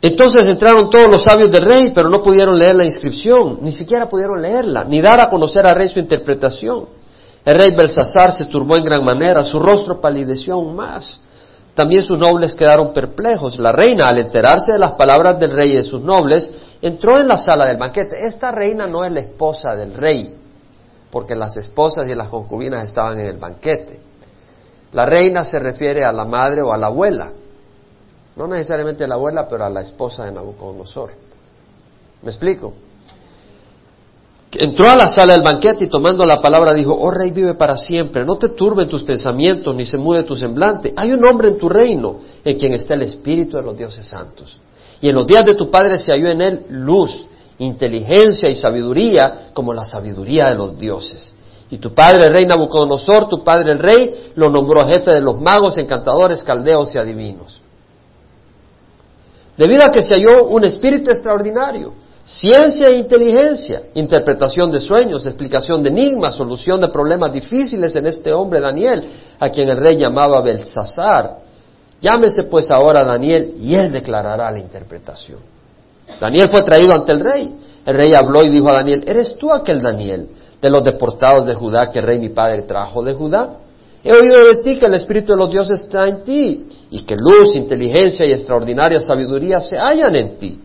Entonces 0.00 0.48
entraron 0.48 0.90
todos 0.90 1.08
los 1.08 1.22
sabios 1.22 1.52
del 1.52 1.64
rey, 1.64 1.92
pero 1.94 2.08
no 2.08 2.24
pudieron 2.24 2.58
leer 2.58 2.74
la 2.74 2.86
inscripción, 2.86 3.60
ni 3.62 3.70
siquiera 3.70 4.08
pudieron 4.08 4.42
leerla, 4.42 4.82
ni 4.82 5.00
dar 5.00 5.20
a 5.20 5.30
conocer 5.30 5.64
al 5.64 5.76
rey 5.76 5.86
su 5.86 6.00
interpretación. 6.00 6.88
El 7.44 7.56
rey 7.56 7.70
Belsasar 7.70 8.32
se 8.32 8.46
turbó 8.46 8.74
en 8.74 8.82
gran 8.82 9.04
manera, 9.04 9.44
su 9.44 9.60
rostro 9.60 10.00
palideció 10.00 10.54
aún 10.54 10.74
más. 10.74 11.20
También 11.74 12.02
sus 12.02 12.18
nobles 12.18 12.54
quedaron 12.54 12.92
perplejos. 12.92 13.58
La 13.58 13.72
reina, 13.72 14.06
al 14.06 14.18
enterarse 14.18 14.72
de 14.72 14.78
las 14.78 14.92
palabras 14.92 15.38
del 15.40 15.52
rey 15.52 15.72
y 15.72 15.76
de 15.76 15.82
sus 15.82 16.02
nobles, 16.02 16.54
entró 16.82 17.18
en 17.18 17.28
la 17.28 17.38
sala 17.38 17.66
del 17.66 17.78
banquete. 17.78 18.26
Esta 18.26 18.50
reina 18.50 18.86
no 18.86 19.04
es 19.04 19.12
la 19.12 19.20
esposa 19.20 19.74
del 19.74 19.94
rey, 19.94 20.36
porque 21.10 21.34
las 21.34 21.56
esposas 21.56 22.06
y 22.08 22.14
las 22.14 22.28
concubinas 22.28 22.84
estaban 22.84 23.18
en 23.18 23.26
el 23.26 23.38
banquete. 23.38 24.00
La 24.92 25.06
reina 25.06 25.44
se 25.44 25.58
refiere 25.58 26.04
a 26.04 26.12
la 26.12 26.26
madre 26.26 26.60
o 26.60 26.72
a 26.72 26.76
la 26.76 26.88
abuela, 26.88 27.30
no 28.36 28.46
necesariamente 28.46 29.04
a 29.04 29.08
la 29.08 29.14
abuela, 29.14 29.48
pero 29.48 29.64
a 29.64 29.70
la 29.70 29.80
esposa 29.80 30.26
de 30.26 30.32
Nabucodonosor. 30.32 31.12
¿Me 32.22 32.28
explico? 32.28 32.74
Entró 34.54 34.90
a 34.90 34.96
la 34.96 35.08
sala 35.08 35.32
del 35.32 35.42
banquete 35.42 35.84
y 35.84 35.88
tomando 35.88 36.26
la 36.26 36.40
palabra 36.42 36.74
dijo, 36.74 36.94
oh 36.94 37.10
rey 37.10 37.30
vive 37.30 37.54
para 37.54 37.76
siempre, 37.78 38.24
no 38.24 38.36
te 38.36 38.50
turben 38.50 38.86
tus 38.86 39.02
pensamientos 39.02 39.74
ni 39.74 39.86
se 39.86 39.96
mude 39.96 40.24
tu 40.24 40.36
semblante. 40.36 40.92
Hay 40.94 41.10
un 41.10 41.24
hombre 41.24 41.48
en 41.48 41.58
tu 41.58 41.70
reino 41.70 42.18
en 42.44 42.58
quien 42.58 42.74
está 42.74 42.94
el 42.94 43.02
espíritu 43.02 43.56
de 43.56 43.62
los 43.62 43.76
dioses 43.76 44.06
santos. 44.06 44.58
Y 45.00 45.08
en 45.08 45.14
los 45.14 45.26
días 45.26 45.46
de 45.46 45.54
tu 45.54 45.70
padre 45.70 45.98
se 45.98 46.12
halló 46.12 46.28
en 46.28 46.42
él 46.42 46.66
luz, 46.68 47.26
inteligencia 47.58 48.50
y 48.50 48.54
sabiduría 48.54 49.50
como 49.54 49.72
la 49.72 49.86
sabiduría 49.86 50.50
de 50.50 50.56
los 50.56 50.78
dioses. 50.78 51.32
Y 51.70 51.78
tu 51.78 51.94
padre 51.94 52.26
el 52.26 52.34
rey 52.34 52.44
Nabucodonosor, 52.44 53.30
tu 53.30 53.42
padre 53.42 53.72
el 53.72 53.78
rey, 53.78 54.32
lo 54.34 54.50
nombró 54.50 54.86
jefe 54.86 55.12
de 55.12 55.22
los 55.22 55.40
magos, 55.40 55.78
encantadores, 55.78 56.44
caldeos 56.44 56.94
y 56.94 56.98
adivinos. 56.98 57.58
Debido 59.56 59.82
a 59.82 59.90
que 59.90 60.02
se 60.02 60.14
halló 60.14 60.44
un 60.44 60.64
espíritu 60.64 61.10
extraordinario 61.10 61.94
Ciencia 62.24 62.86
e 62.86 62.98
inteligencia, 62.98 63.82
interpretación 63.94 64.70
de 64.70 64.80
sueños, 64.80 65.26
explicación 65.26 65.82
de 65.82 65.88
enigmas, 65.88 66.36
solución 66.36 66.80
de 66.80 66.88
problemas 66.88 67.32
difíciles 67.32 67.96
en 67.96 68.06
este 68.06 68.32
hombre 68.32 68.60
Daniel, 68.60 69.02
a 69.40 69.50
quien 69.50 69.68
el 69.68 69.76
rey 69.76 69.96
llamaba 69.96 70.40
Belsasar. 70.40 71.38
Llámese 72.00 72.44
pues 72.44 72.70
ahora 72.70 73.02
Daniel 73.04 73.54
y 73.60 73.74
él 73.74 73.90
declarará 73.90 74.50
la 74.52 74.60
interpretación. 74.60 75.40
Daniel 76.20 76.48
fue 76.48 76.62
traído 76.62 76.94
ante 76.94 77.12
el 77.12 77.20
rey. 77.20 77.56
El 77.84 77.96
rey 77.96 78.14
habló 78.14 78.44
y 78.44 78.50
dijo 78.50 78.68
a 78.68 78.74
Daniel, 78.74 79.02
¿eres 79.04 79.36
tú 79.36 79.52
aquel 79.52 79.80
Daniel 79.80 80.28
de 80.60 80.70
los 80.70 80.84
deportados 80.84 81.44
de 81.44 81.54
Judá 81.54 81.90
que 81.90 81.98
el 81.98 82.06
rey 82.06 82.20
mi 82.20 82.28
padre 82.28 82.62
trajo 82.62 83.02
de 83.02 83.14
Judá? 83.14 83.56
He 84.04 84.12
oído 84.12 84.46
de 84.46 84.62
ti 84.62 84.78
que 84.78 84.86
el 84.86 84.94
Espíritu 84.94 85.32
de 85.32 85.38
los 85.38 85.50
dioses 85.50 85.80
está 85.80 86.06
en 86.06 86.22
ti 86.22 86.68
y 86.90 87.02
que 87.02 87.16
luz, 87.16 87.56
inteligencia 87.56 88.24
y 88.26 88.32
extraordinaria 88.32 89.00
sabiduría 89.00 89.60
se 89.60 89.76
hallan 89.76 90.14
en 90.14 90.38
ti. 90.38 90.60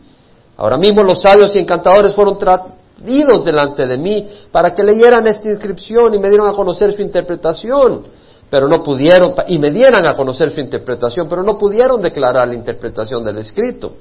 Ahora 0.58 0.78
mismo 0.78 1.04
los 1.04 1.22
sabios 1.22 1.56
y 1.56 1.60
encantadores 1.60 2.14
fueron 2.14 2.38
traídos 2.40 3.46
delante 3.46 3.86
de 3.86 3.98
mí 3.98 4.28
para 4.52 4.74
que 4.74 4.84
leyeran 4.84 5.26
esta 5.28 5.50
inscripción 5.50 6.16
y 6.16 6.20
me 6.20 6.30
dieran 6.30 6.48
a 6.48 6.54
conocer 6.54 6.92
su 6.94 7.02
interpretación, 7.02 8.08
pero 8.50 8.68
no 8.68 8.82
pudieron, 8.82 9.36
y 9.48 9.60
me 9.60 9.72
dieran 9.72 10.06
a 10.08 10.16
conocer 10.16 10.50
su 10.50 10.60
interpretación, 10.60 11.30
pero 11.30 11.44
no 11.44 11.58
pudieron 11.60 12.02
declarar 12.02 12.48
la 12.48 12.56
interpretación 12.56 13.24
del 13.24 13.38
escrito. 13.38 13.94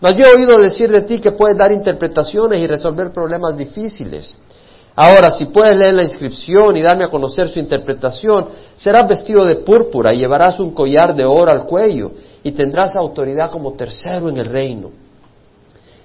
Mas 0.00 0.16
yo 0.16 0.26
he 0.26 0.36
oído 0.36 0.60
decir 0.60 0.88
de 0.90 1.02
ti 1.02 1.18
que 1.18 1.32
puedes 1.32 1.58
dar 1.58 1.72
interpretaciones 1.72 2.62
y 2.62 2.66
resolver 2.68 3.10
problemas 3.10 3.56
difíciles. 3.56 4.36
Ahora, 4.94 5.32
si 5.32 5.46
puedes 5.46 5.76
leer 5.76 5.94
la 5.94 6.04
inscripción 6.04 6.76
y 6.76 6.82
darme 6.82 7.06
a 7.06 7.10
conocer 7.10 7.48
su 7.48 7.58
interpretación, 7.58 8.46
serás 8.76 9.08
vestido 9.08 9.44
de 9.44 9.56
púrpura 9.56 10.14
y 10.14 10.18
llevarás 10.18 10.60
un 10.60 10.72
collar 10.72 11.14
de 11.16 11.24
oro 11.24 11.50
al 11.50 11.64
cuello 11.64 12.12
y 12.44 12.52
tendrás 12.52 12.94
autoridad 12.94 13.50
como 13.50 13.72
tercero 13.72 14.28
en 14.28 14.36
el 14.36 14.46
reino. 14.46 15.07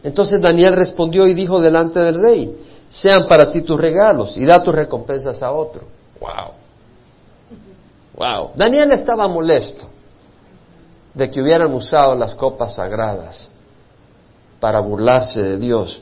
Entonces 0.03 0.41
Daniel 0.41 0.73
respondió 0.73 1.25
y 1.27 1.33
dijo 1.33 1.59
delante 1.59 1.99
del 1.99 2.21
rey, 2.21 2.57
sean 2.89 3.27
para 3.27 3.49
ti 3.49 3.61
tus 3.61 3.79
regalos 3.79 4.35
y 4.37 4.45
da 4.45 4.61
tus 4.61 4.75
recompensas 4.75 5.41
a 5.41 5.51
otro. 5.51 5.83
Wow. 6.19 6.51
Wow. 8.15 8.51
Daniel 8.55 8.91
estaba 8.91 9.27
molesto 9.27 9.87
de 11.13 11.31
que 11.31 11.41
hubieran 11.41 11.73
usado 11.73 12.15
las 12.15 12.35
copas 12.35 12.75
sagradas 12.75 13.49
para 14.59 14.79
burlarse 14.81 15.41
de 15.41 15.57
Dios. 15.57 16.01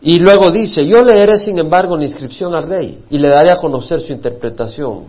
Y 0.00 0.20
luego 0.20 0.50
dice, 0.50 0.86
yo 0.86 1.02
leeré 1.02 1.36
sin 1.38 1.58
embargo 1.58 1.96
la 1.96 2.04
inscripción 2.04 2.54
al 2.54 2.68
rey 2.68 3.04
y 3.10 3.18
le 3.18 3.28
daré 3.28 3.50
a 3.50 3.56
conocer 3.56 4.00
su 4.00 4.12
interpretación. 4.12 5.06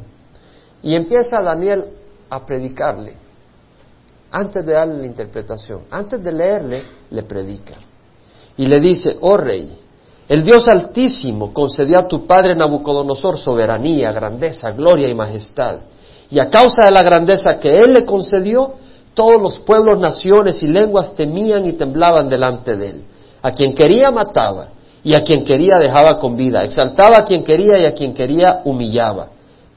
Y 0.82 0.96
empieza 0.96 1.42
Daniel 1.42 1.86
a 2.30 2.46
predicarle 2.46 3.29
antes 4.32 4.66
de 4.66 4.74
darle 4.74 5.00
la 5.00 5.06
interpretación, 5.06 5.82
antes 5.90 6.24
de 6.24 6.32
leerle, 6.32 6.84
le 7.12 7.24
predica. 7.24 7.76
Y 8.58 8.66
le 8.66 8.80
dice, 8.80 9.18
oh 9.22 9.38
rey, 9.38 9.78
el 10.28 10.44
Dios 10.44 10.68
altísimo 10.68 11.54
concedió 11.54 12.00
a 12.00 12.08
tu 12.08 12.28
padre 12.28 12.56
Nabucodonosor 12.56 13.38
soberanía, 13.38 14.12
grandeza, 14.12 14.72
gloria 14.72 15.08
y 15.08 15.16
majestad. 15.16 15.78
Y 16.30 16.40
a 16.40 16.50
causa 16.50 16.84
de 16.86 16.92
la 16.92 17.02
grandeza 17.02 17.60
que 17.60 17.80
él 17.80 17.94
le 17.94 18.06
concedió, 18.06 18.74
todos 19.16 19.42
los 19.42 19.58
pueblos, 19.60 20.00
naciones 20.00 20.62
y 20.62 20.68
lenguas 20.68 21.16
temían 21.16 21.66
y 21.66 21.74
temblaban 21.74 22.30
delante 22.30 22.78
de 22.78 22.90
él. 22.90 23.04
A 23.42 23.52
quien 23.52 23.74
quería 23.74 24.12
mataba 24.12 24.70
y 25.04 25.16
a 25.16 25.24
quien 25.24 25.44
quería 25.44 25.78
dejaba 25.80 26.20
con 26.20 26.36
vida. 26.36 26.64
Exaltaba 26.64 27.18
a 27.18 27.26
quien 27.26 27.44
quería 27.44 27.80
y 27.80 27.86
a 27.86 27.96
quien 27.96 28.14
quería 28.14 28.62
humillaba. 28.66 29.30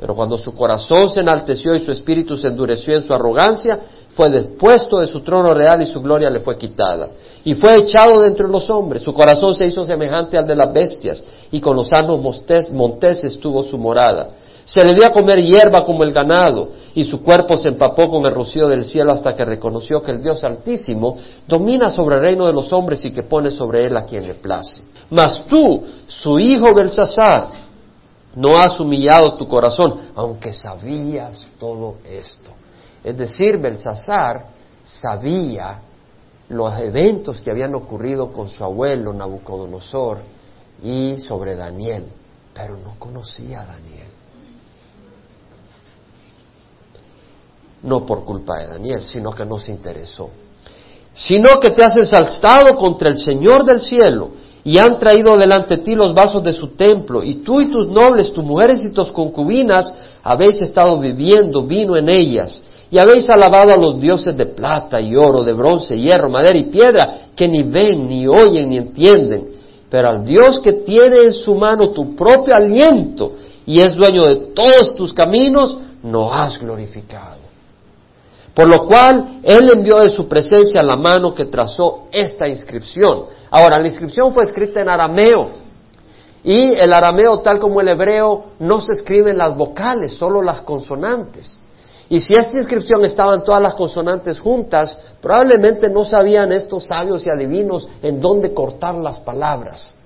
Pero 0.03 0.17
cuando 0.17 0.37
su 0.37 0.53
corazón 0.53 1.09
se 1.11 1.21
enalteció 1.21 1.77
y 1.77 1.79
su 1.79 1.93
espíritu 1.93 2.37
se 2.37 2.49
endureció 2.49 2.97
en 2.97 3.05
su 3.05 3.15
arrogancia, 3.15 3.79
fue 4.17 4.31
despuesto 4.31 4.99
de 4.99 5.07
su 5.07 5.21
trono 5.21 5.55
real 5.55 5.81
y 5.81 5.87
su 5.87 6.01
gloria 6.01 6.29
le 6.29 6.41
fue 6.41 6.59
quitada. 6.59 7.11
Y 7.45 7.55
fue 7.55 7.77
echado 7.77 8.21
de 8.21 8.27
entre 8.27 8.49
los 8.49 8.69
hombres, 8.69 9.03
su 9.03 9.15
corazón 9.15 9.55
se 9.55 9.65
hizo 9.65 9.85
semejante 9.85 10.37
al 10.37 10.45
de 10.45 10.57
las 10.57 10.73
bestias, 10.73 11.23
y 11.53 11.61
con 11.61 11.77
los 11.77 11.93
arnos 11.93 12.21
monteses 12.73 13.39
tuvo 13.39 13.63
su 13.63 13.79
morada. 13.79 14.31
Se 14.65 14.85
le 14.85 14.93
dio 14.93 15.07
a 15.07 15.13
comer 15.13 15.39
hierba 15.41 15.85
como 15.85 16.03
el 16.03 16.13
ganado, 16.13 16.71
y 16.97 17.05
su 17.05 17.23
cuerpo 17.23 17.57
se 17.57 17.69
empapó 17.69 18.09
con 18.11 18.27
el 18.27 18.35
rocío 18.35 18.67
del 18.67 18.85
cielo 18.85 19.13
hasta 19.13 19.37
que 19.37 19.45
reconoció 19.45 20.03
que 20.03 20.11
el 20.11 20.21
Dios 20.21 20.43
Altísimo 20.43 21.17
domina 21.47 21.89
sobre 21.89 22.17
el 22.17 22.23
reino 22.23 22.47
de 22.47 22.53
los 22.53 22.73
hombres 22.73 23.05
y 23.05 23.13
que 23.13 23.23
pone 23.23 23.53
sobre 23.53 23.87
él 23.87 23.97
a 23.97 24.05
quien 24.05 24.27
le 24.27 24.35
place. 24.35 24.83
Mas 25.11 25.45
tú, 25.47 25.81
su 26.09 26.41
hijo 26.41 26.75
Belsasar, 26.75 27.63
no 28.35 28.59
has 28.59 28.81
humillado 28.81 29.37
tu 29.37 29.47
corazón, 29.47 30.11
aunque 30.15 30.53
sabías 30.55 31.47
todo 31.59 31.97
esto. 32.05 32.51
Es 33.05 33.17
decir, 33.17 33.59
Belsasar 33.59 34.47
sabía 34.83 35.81
los 36.49 36.79
eventos 36.81 37.41
que 37.41 37.51
habían 37.51 37.75
ocurrido 37.75 38.33
con 38.33 38.49
su 38.49 38.63
abuelo 38.65 39.13
Nabucodonosor 39.13 40.19
y 40.83 41.19
sobre 41.19 41.57
Daniel, 41.57 42.07
pero 42.55 42.77
no 42.77 42.95
conocía 42.99 43.63
a 43.63 43.67
Daniel. 43.67 44.09
No 47.83 48.07
por 48.07 48.25
culpa 48.25 48.59
de 48.59 48.69
Daniel, 48.69 49.05
sino 49.05 49.31
que 49.33 49.45
no 49.45 49.59
se 49.59 49.73
interesó. 49.73 50.31
sino 51.15 51.61
que 51.61 51.71
te 51.71 51.85
has 51.85 51.97
ensalzado 51.97 52.77
contra 52.79 53.11
el 53.11 53.19
Señor 53.19 53.65
del 53.65 53.81
cielo 53.81 54.31
y 54.65 54.79
han 54.79 54.99
traído 54.99 55.37
delante 55.37 55.77
de 55.77 55.83
ti 55.83 55.95
los 55.95 56.15
vasos 56.15 56.43
de 56.43 56.53
su 56.53 56.69
templo, 56.69 57.23
y 57.23 57.37
tú 57.37 57.61
y 57.61 57.71
tus 57.71 57.89
nobles, 57.89 58.33
tus 58.33 58.45
mujeres 58.45 58.85
y 58.85 58.93
tus 58.93 59.11
concubinas 59.11 59.93
habéis 60.23 60.63
estado 60.63 60.99
viviendo 61.01 61.65
vino 61.65 61.97
en 61.97 62.09
ellas, 62.09 62.63
y 62.91 62.99
habéis 62.99 63.29
alabado 63.29 63.73
a 63.73 63.77
los 63.77 64.01
dioses 64.01 64.37
de 64.37 64.47
plata 64.47 65.01
y 65.01 65.17
oro, 65.17 65.43
de 65.43 65.53
bronce, 65.53 65.99
hierro, 65.99 66.29
madera 66.29 66.59
y 66.59 66.65
piedra, 66.65 67.29
que 67.35 67.49
ni 67.49 67.63
ven, 67.63 68.07
ni 68.07 68.29
oyen, 68.29 68.69
ni 68.69 68.77
entienden, 68.77 69.49
pero 69.89 70.09
al 70.09 70.25
Dios 70.25 70.61
que 70.61 70.73
tiene 70.73 71.25
en 71.25 71.33
su 71.33 71.55
mano 71.55 71.91
tu 71.91 72.15
propio 72.15 72.55
aliento 72.55 73.33
y 73.67 73.81
es 73.81 73.95
dueño 73.95 74.25
de 74.25 74.37
todos 74.55 74.95
tus 74.95 75.13
caminos, 75.13 75.79
no 76.03 76.33
has 76.33 76.59
glorificado. 76.59 77.43
Por 78.55 78.69
lo 78.69 78.87
cual 78.87 79.41
Él 79.43 79.71
envió 79.73 80.01
de 80.01 80.11
su 80.11 80.29
presencia 80.29 80.83
la 80.83 80.97
mano 80.97 81.35
que 81.35 81.47
trazó 81.47 82.09
esta 82.13 82.49
inscripción. 82.49 83.25
Ahora, 83.53 83.79
la 83.79 83.87
inscripción 83.87 84.33
fue 84.33 84.45
escrita 84.45 84.81
en 84.81 84.89
arameo. 84.89 85.51
Y 86.43 86.73
el 86.73 86.91
arameo, 86.91 87.41
tal 87.41 87.59
como 87.59 87.83
el 87.83 87.89
hebreo, 87.89 88.47
no 88.61 88.81
se 88.81 88.95
escriben 88.95 89.37
las 89.37 89.55
vocales, 89.55 90.15
solo 90.15 90.41
las 90.41 90.63
consonantes. 90.63 91.59
Y 92.09 92.19
si 92.19 92.33
esta 92.33 92.57
inscripción 92.57 93.05
estaban 93.05 93.45
todas 93.45 93.61
las 93.61 93.75
consonantes 93.75 94.41
juntas, 94.41 94.99
probablemente 95.21 95.91
no 95.91 96.03
sabían 96.03 96.51
estos 96.51 96.87
sabios 96.87 97.27
y 97.27 97.31
adivinos 97.31 97.87
en 98.03 98.23
dónde 98.23 98.55
cortar 98.55 98.95
las 98.95 99.21
palabras. 99.21 99.97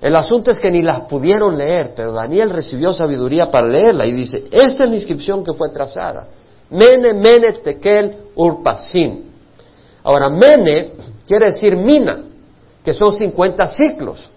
El 0.00 0.16
asunto 0.16 0.50
es 0.50 0.58
que 0.58 0.70
ni 0.70 0.80
las 0.80 1.00
pudieron 1.00 1.58
leer, 1.58 1.92
pero 1.94 2.12
Daniel 2.12 2.50
recibió 2.50 2.94
sabiduría 2.94 3.50
para 3.50 3.68
leerla 3.68 4.06
y 4.06 4.12
dice, 4.12 4.48
esta 4.50 4.84
es 4.84 4.90
la 4.90 4.96
inscripción 4.96 5.44
que 5.44 5.52
fue 5.52 5.68
trazada. 5.70 6.26
Mene, 6.70 7.12
Mene, 7.12 7.52
Tekel, 7.52 8.16
Urpasin. 8.34 9.30
Ahora, 10.02 10.28
Mene 10.30 10.92
quiere 11.26 11.46
decir 11.46 11.76
mina, 11.76 12.24
que 12.84 12.92
son 12.92 13.12
50 13.12 13.66
ciclos. 13.68 14.30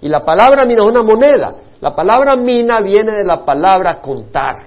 Y 0.00 0.08
la 0.08 0.24
palabra 0.24 0.64
mina 0.64 0.82
es 0.82 0.88
una 0.88 1.02
moneda. 1.02 1.54
La 1.80 1.94
palabra 1.94 2.36
mina 2.36 2.80
viene 2.80 3.12
de 3.12 3.24
la 3.24 3.44
palabra 3.44 4.00
contar. 4.00 4.66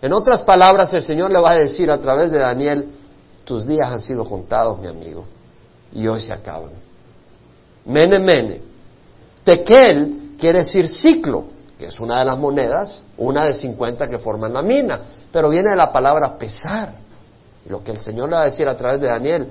En 0.00 0.12
otras 0.12 0.42
palabras, 0.42 0.92
el 0.94 1.02
Señor 1.02 1.32
le 1.32 1.40
va 1.40 1.52
a 1.52 1.56
decir 1.56 1.90
a 1.90 1.98
través 1.98 2.30
de 2.32 2.38
Daniel, 2.38 2.90
tus 3.44 3.66
días 3.66 3.88
han 3.88 4.00
sido 4.00 4.24
contados, 4.24 4.80
mi 4.80 4.88
amigo, 4.88 5.24
y 5.92 6.06
hoy 6.08 6.20
se 6.20 6.32
acaban. 6.32 6.70
Mene, 7.84 8.18
mene. 8.18 8.60
Tekel 9.44 10.34
quiere 10.38 10.60
decir 10.60 10.88
ciclo, 10.88 11.44
que 11.78 11.86
es 11.86 12.00
una 12.00 12.18
de 12.18 12.24
las 12.24 12.38
monedas, 12.38 13.02
una 13.16 13.44
de 13.44 13.52
50 13.52 14.08
que 14.08 14.18
forman 14.18 14.52
la 14.52 14.62
mina, 14.62 15.00
pero 15.30 15.48
viene 15.48 15.70
de 15.70 15.76
la 15.76 15.92
palabra 15.92 16.36
pesar. 16.36 16.94
Lo 17.66 17.82
que 17.82 17.92
el 17.92 18.00
Señor 18.00 18.28
le 18.28 18.36
va 18.36 18.42
a 18.42 18.46
decir 18.46 18.68
a 18.68 18.76
través 18.76 19.00
de 19.00 19.06
Daniel, 19.08 19.48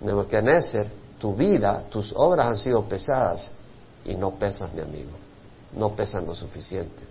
Nebuchadnezzar, 0.00 0.86
tu 1.18 1.34
vida, 1.34 1.84
tus 1.88 2.12
obras 2.14 2.46
han 2.46 2.56
sido 2.58 2.84
pesadas 2.86 3.52
y 4.04 4.14
no 4.14 4.32
pesas, 4.32 4.72
mi 4.74 4.82
amigo, 4.82 5.12
no 5.76 5.94
pesan 5.96 6.26
lo 6.26 6.34
suficiente. 6.34 7.02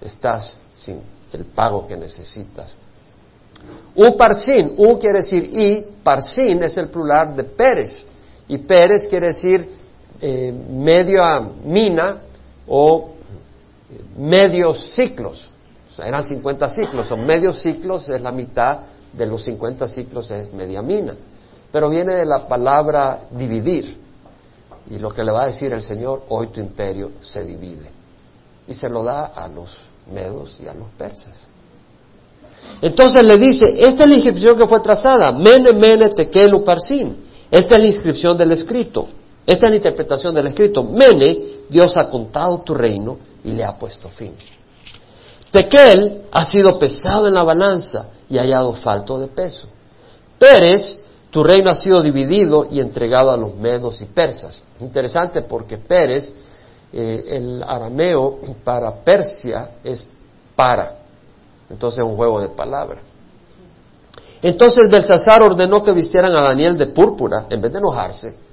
Estás 0.00 0.58
sin 0.74 1.02
el 1.32 1.44
pago 1.44 1.86
que 1.86 1.96
necesitas. 1.96 2.74
U 3.94 4.16
parsin, 4.16 4.74
U 4.76 4.98
quiere 4.98 5.18
decir 5.18 5.44
y, 5.44 5.86
parsin 6.02 6.62
es 6.62 6.76
el 6.76 6.88
plural 6.88 7.36
de 7.36 7.44
Pérez. 7.44 8.06
Y 8.46 8.58
Pérez 8.58 9.08
quiere 9.08 9.28
decir 9.28 9.68
eh, 10.20 10.52
media 10.52 11.40
mina 11.64 12.22
o 12.66 13.10
medios 14.16 14.94
ciclos. 14.94 15.50
Eran 16.04 16.24
50 16.24 16.68
ciclos, 16.68 17.10
o 17.10 17.16
medios 17.16 17.60
ciclos 17.60 18.08
es 18.08 18.20
la 18.22 18.32
mitad 18.32 18.78
de 19.12 19.26
los 19.26 19.42
50 19.44 19.88
ciclos 19.88 20.30
es 20.30 20.52
media 20.52 20.82
mina. 20.82 21.14
Pero 21.70 21.88
viene 21.88 22.14
de 22.14 22.26
la 22.26 22.46
palabra 22.46 23.20
dividir. 23.30 23.96
Y 24.90 24.98
lo 24.98 25.10
que 25.10 25.22
le 25.22 25.32
va 25.32 25.42
a 25.42 25.46
decir 25.46 25.72
el 25.72 25.82
Señor, 25.82 26.24
hoy 26.28 26.48
tu 26.48 26.60
imperio 26.60 27.12
se 27.20 27.44
divide. 27.44 27.90
Y 28.66 28.74
se 28.74 28.88
lo 28.88 29.02
da 29.02 29.26
a 29.26 29.48
los 29.48 29.76
medos 30.12 30.58
y 30.62 30.66
a 30.66 30.74
los 30.74 30.88
persas. 30.90 31.46
Entonces 32.80 33.24
le 33.24 33.36
dice, 33.36 33.64
esta 33.78 34.04
es 34.04 34.08
la 34.08 34.14
inscripción 34.14 34.56
que 34.56 34.66
fue 34.66 34.80
trazada, 34.80 35.30
mene, 35.32 35.72
mene, 35.72 36.08
tekelu, 36.08 36.64
parsin. 36.64 37.24
Esta 37.50 37.76
es 37.76 37.80
la 37.80 37.86
inscripción 37.86 38.36
del 38.36 38.52
escrito. 38.52 39.08
Esta 39.46 39.66
es 39.66 39.70
la 39.70 39.76
interpretación 39.76 40.34
del 40.34 40.48
escrito. 40.48 40.82
Mene, 40.82 41.38
Dios 41.68 41.96
ha 41.96 42.08
contado 42.08 42.60
tu 42.60 42.74
reino 42.74 43.18
y 43.44 43.52
le 43.52 43.64
ha 43.64 43.78
puesto 43.78 44.08
fin. 44.08 44.34
Tekel 45.50 46.22
ha 46.30 46.44
sido 46.44 46.78
pesado 46.78 47.26
en 47.28 47.34
la 47.34 47.42
balanza 47.42 48.10
y 48.28 48.36
hallado 48.38 48.74
falto 48.74 49.18
de 49.18 49.28
peso. 49.28 49.66
Pérez, 50.38 51.00
tu 51.30 51.42
reino 51.42 51.70
ha 51.70 51.76
sido 51.76 52.02
dividido 52.02 52.66
y 52.70 52.80
entregado 52.80 53.30
a 53.30 53.36
los 53.36 53.54
medos 53.56 54.00
y 54.02 54.06
persas. 54.06 54.62
Interesante 54.80 55.42
porque 55.42 55.78
Pérez, 55.78 56.34
eh, 56.92 57.24
el 57.28 57.62
arameo 57.62 58.38
para 58.64 58.94
Persia 58.94 59.72
es 59.82 60.06
para. 60.54 60.96
Entonces 61.70 61.98
es 61.98 62.04
un 62.04 62.16
juego 62.16 62.40
de 62.40 62.48
palabras. 62.48 63.00
Entonces 64.40 64.88
Belsasar 64.88 65.42
ordenó 65.42 65.82
que 65.82 65.92
vistieran 65.92 66.34
a 66.36 66.42
Daniel 66.42 66.78
de 66.78 66.88
púrpura, 66.88 67.46
en 67.50 67.60
vez 67.60 67.72
de 67.72 67.78
enojarse. 67.78 68.47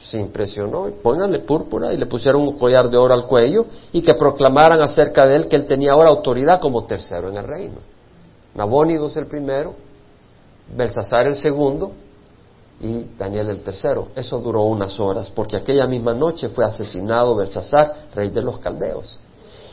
Se 0.00 0.18
impresionó, 0.18 0.88
pónganle 1.02 1.40
púrpura 1.40 1.92
y 1.92 1.98
le 1.98 2.06
pusieron 2.06 2.42
un 2.42 2.58
collar 2.58 2.88
de 2.88 2.96
oro 2.96 3.12
al 3.12 3.26
cuello 3.26 3.66
y 3.92 4.00
que 4.00 4.14
proclamaran 4.14 4.80
acerca 4.82 5.26
de 5.26 5.36
él 5.36 5.48
que 5.48 5.56
él 5.56 5.66
tenía 5.66 5.92
ahora 5.92 6.08
autoridad 6.08 6.60
como 6.60 6.84
tercero 6.84 7.28
en 7.28 7.36
el 7.36 7.44
reino. 7.44 7.76
Nabónidos 8.54 9.16
el 9.16 9.26
primero, 9.26 9.74
Belsasar 10.74 11.26
el 11.26 11.34
segundo 11.34 11.92
y 12.80 13.04
Daniel 13.18 13.50
el 13.50 13.62
tercero. 13.62 14.08
Eso 14.14 14.38
duró 14.38 14.62
unas 14.62 14.98
horas 14.98 15.30
porque 15.30 15.56
aquella 15.56 15.86
misma 15.86 16.14
noche 16.14 16.48
fue 16.48 16.64
asesinado 16.64 17.36
Belsasar, 17.36 18.06
rey 18.14 18.30
de 18.30 18.42
los 18.42 18.58
caldeos. 18.58 19.18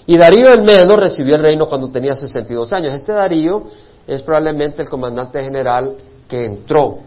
Y 0.08 0.18
Darío 0.18 0.54
el 0.54 0.63
Medo 0.63 0.96
recibió 0.96 1.36
el 1.36 1.44
reino 1.44 1.68
cuando 1.68 1.90
tenía 1.90 2.13
62 2.13 2.74
años. 2.74 2.94
Este 2.94 3.12
Darío 3.12 3.63
es 4.08 4.24
probablemente 4.24 4.82
el 4.82 4.90
comandante 4.90 5.44
general 5.44 5.96
que 6.28 6.46
entró, 6.46 7.00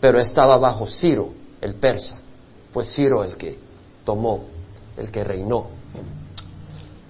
pero 0.00 0.18
estaba 0.20 0.58
bajo 0.58 0.86
Ciro, 0.86 1.30
el 1.60 1.76
persa. 1.76 2.18
Fue 2.72 2.84
Ciro 2.84 3.24
el 3.24 3.36
que 3.36 3.58
tomó, 4.04 4.44
el 4.96 5.10
que 5.10 5.24
reinó. 5.24 5.66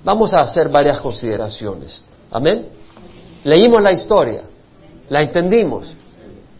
Vamos 0.04 0.34
a 0.34 0.40
hacer 0.40 0.68
varias 0.68 1.00
consideraciones. 1.00 2.02
Amén. 2.30 2.68
Leímos 3.44 3.82
la 3.82 3.92
historia, 3.92 4.42
la 5.08 5.22
entendimos, 5.22 5.94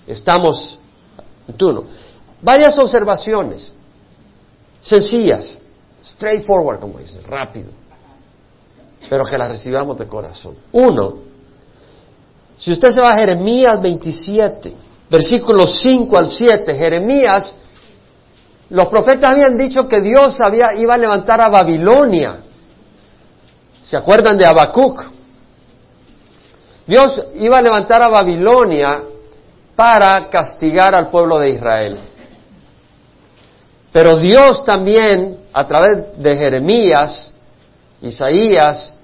estamos 0.07 0.79
en 1.47 1.55
turno. 1.55 1.85
Varias 2.43 2.79
observaciones, 2.79 3.73
sencillas, 4.81 5.59
straightforward, 6.05 6.81
como 6.81 6.99
dicen, 6.99 7.23
rápido, 7.25 7.71
pero 9.09 9.25
que 9.25 9.37
las 9.37 9.49
recibamos 9.49 9.99
de 9.99 10.07
corazón. 10.07 10.57
Uno, 10.73 11.19
si 12.57 12.73
usted 12.73 12.91
se 12.91 13.01
va 13.01 13.11
a 13.11 13.19
Jeremías 13.19 13.81
27, 13.81 14.75
versículos 15.11 15.81
5 15.81 16.17
al 16.17 16.27
7, 16.27 16.75
Jeremías, 16.75 17.60
los 18.71 18.87
profetas 18.89 19.33
habían 19.33 19.59
dicho 19.59 19.89
que 19.89 20.01
Dios 20.01 20.39
había, 20.41 20.71
iba 20.77 20.95
a 20.95 20.99
levantar 20.99 21.41
a 21.41 21.49
Babilonia. 21.49 22.37
¿Se 23.83 23.97
acuerdan 23.97 24.37
de 24.37 24.47
Habacuc? 24.47 25.03
Dios 26.87 27.21
iba 27.37 27.59
a 27.59 27.63
levantar 27.63 28.03
a 28.03 28.09
Babilonia 28.09 29.03
para 29.75 30.29
castigar 30.29 30.95
al 30.95 31.09
pueblo 31.09 31.39
de 31.39 31.51
Israel. 31.51 31.99
Pero 33.93 34.19
Dios 34.19 34.65
también, 34.65 35.39
a 35.53 35.67
través 35.67 36.17
de 36.17 36.37
Jeremías, 36.37 37.33
Isaías, 38.03 38.95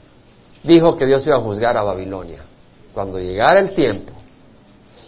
dijo 0.63 0.97
que 0.97 1.07
Dios 1.07 1.27
iba 1.27 1.37
a 1.37 1.41
juzgar 1.41 1.77
a 1.77 1.83
Babilonia 1.83 2.43
cuando 2.95 3.19
llegara 3.19 3.61
el 3.61 3.73
tiempo. 3.73 4.13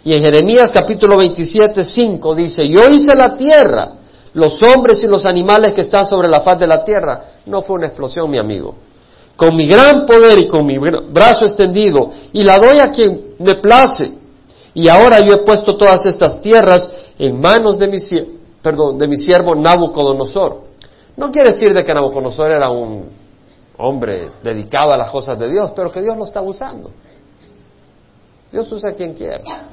Y 0.03 0.13
en 0.13 0.21
Jeremías 0.21 0.71
capítulo 0.71 1.17
27, 1.17 1.83
5 1.83 2.35
dice, 2.35 2.67
yo 2.67 2.87
hice 2.87 3.15
la 3.15 3.35
tierra, 3.35 3.98
los 4.33 4.61
hombres 4.61 5.03
y 5.03 5.07
los 5.07 5.25
animales 5.25 5.73
que 5.73 5.81
están 5.81 6.05
sobre 6.05 6.29
la 6.29 6.41
faz 6.41 6.59
de 6.59 6.67
la 6.67 6.83
tierra. 6.83 7.23
No 7.45 7.61
fue 7.61 7.77
una 7.77 7.87
explosión, 7.87 8.29
mi 8.29 8.37
amigo. 8.37 8.75
Con 9.35 9.55
mi 9.55 9.67
gran 9.67 10.05
poder 10.05 10.39
y 10.39 10.47
con 10.47 10.65
mi 10.65 10.77
brazo 10.77 11.45
extendido, 11.45 12.11
y 12.33 12.43
la 12.43 12.59
doy 12.59 12.79
a 12.79 12.91
quien 12.91 13.35
me 13.39 13.55
place. 13.55 14.19
Y 14.73 14.87
ahora 14.87 15.19
yo 15.21 15.33
he 15.33 15.37
puesto 15.37 15.77
todas 15.77 16.05
estas 16.05 16.41
tierras 16.41 16.89
en 17.17 17.39
manos 17.39 17.77
de 17.79 17.87
mi, 17.87 17.97
perdón, 18.61 18.97
de 18.97 19.07
mi 19.07 19.15
siervo 19.15 19.55
Nabucodonosor. 19.55 20.61
No 21.15 21.31
quiere 21.31 21.51
decir 21.51 21.73
de 21.73 21.83
que 21.83 21.93
Nabucodonosor 21.93 22.51
era 22.51 22.69
un 22.69 23.09
hombre 23.77 24.29
dedicado 24.43 24.91
a 24.91 24.97
las 24.97 25.09
cosas 25.09 25.39
de 25.39 25.49
Dios, 25.49 25.71
pero 25.75 25.89
que 25.89 26.01
Dios 26.01 26.17
lo 26.17 26.25
está 26.25 26.41
usando. 26.41 26.91
Dios 28.51 28.71
usa 28.71 28.91
a 28.91 28.93
quien 28.93 29.13
quiera. 29.13 29.69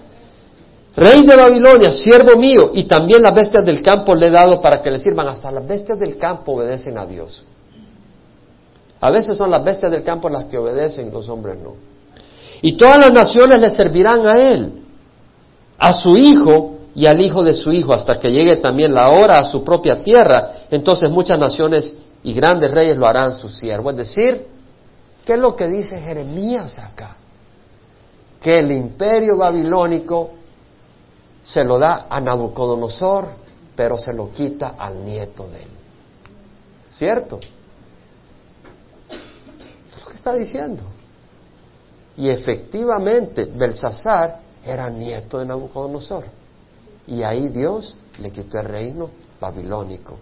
Rey 0.96 1.26
de 1.26 1.36
Babilonia, 1.36 1.92
siervo 1.92 2.38
mío, 2.38 2.70
y 2.72 2.84
también 2.84 3.20
las 3.20 3.34
bestias 3.34 3.66
del 3.66 3.82
campo 3.82 4.14
le 4.14 4.28
he 4.28 4.30
dado 4.30 4.62
para 4.62 4.82
que 4.82 4.90
le 4.90 4.98
sirvan. 4.98 5.28
Hasta 5.28 5.50
las 5.50 5.66
bestias 5.66 5.98
del 5.98 6.16
campo 6.16 6.52
obedecen 6.52 6.96
a 6.96 7.04
Dios. 7.04 7.44
A 9.00 9.10
veces 9.10 9.36
son 9.36 9.50
las 9.50 9.62
bestias 9.62 9.92
del 9.92 10.02
campo 10.02 10.30
las 10.30 10.44
que 10.44 10.56
obedecen, 10.56 11.12
los 11.12 11.28
hombres 11.28 11.58
no. 11.60 11.74
Y 12.62 12.78
todas 12.78 12.98
las 12.98 13.12
naciones 13.12 13.60
le 13.60 13.68
servirán 13.68 14.26
a 14.26 14.40
él, 14.40 14.72
a 15.78 15.92
su 15.92 16.16
hijo 16.16 16.78
y 16.94 17.04
al 17.04 17.20
hijo 17.20 17.44
de 17.44 17.52
su 17.52 17.72
hijo, 17.72 17.92
hasta 17.92 18.18
que 18.18 18.30
llegue 18.30 18.56
también 18.56 18.94
la 18.94 19.10
hora 19.10 19.38
a 19.38 19.44
su 19.44 19.62
propia 19.62 20.02
tierra. 20.02 20.62
Entonces 20.70 21.10
muchas 21.10 21.38
naciones 21.38 22.06
y 22.22 22.32
grandes 22.32 22.70
reyes 22.70 22.96
lo 22.96 23.06
harán 23.06 23.34
su 23.34 23.50
siervo. 23.50 23.90
Es 23.90 23.98
decir, 23.98 24.46
¿qué 25.26 25.34
es 25.34 25.38
lo 25.38 25.54
que 25.54 25.68
dice 25.68 26.00
Jeremías 26.00 26.78
acá? 26.78 27.18
Que 28.40 28.60
el 28.60 28.72
imperio 28.72 29.36
babilónico 29.36 30.30
se 31.46 31.62
lo 31.62 31.78
da 31.78 32.06
a 32.10 32.20
Nabucodonosor, 32.20 33.28
pero 33.76 33.96
se 33.96 34.12
lo 34.12 34.32
quita 34.32 34.74
al 34.76 35.04
nieto 35.04 35.48
de 35.48 35.62
él. 35.62 35.68
¿Cierto? 36.90 37.38
Es 39.08 40.02
lo 40.02 40.10
que 40.10 40.16
está 40.16 40.34
diciendo. 40.34 40.82
Y 42.16 42.30
efectivamente, 42.30 43.44
Belsasar 43.44 44.40
era 44.64 44.90
nieto 44.90 45.38
de 45.38 45.46
Nabucodonosor. 45.46 46.24
Y 47.06 47.22
ahí 47.22 47.48
Dios 47.48 47.94
le 48.18 48.32
quitó 48.32 48.58
el 48.58 48.66
reino 48.66 49.10
babilónico 49.40 50.16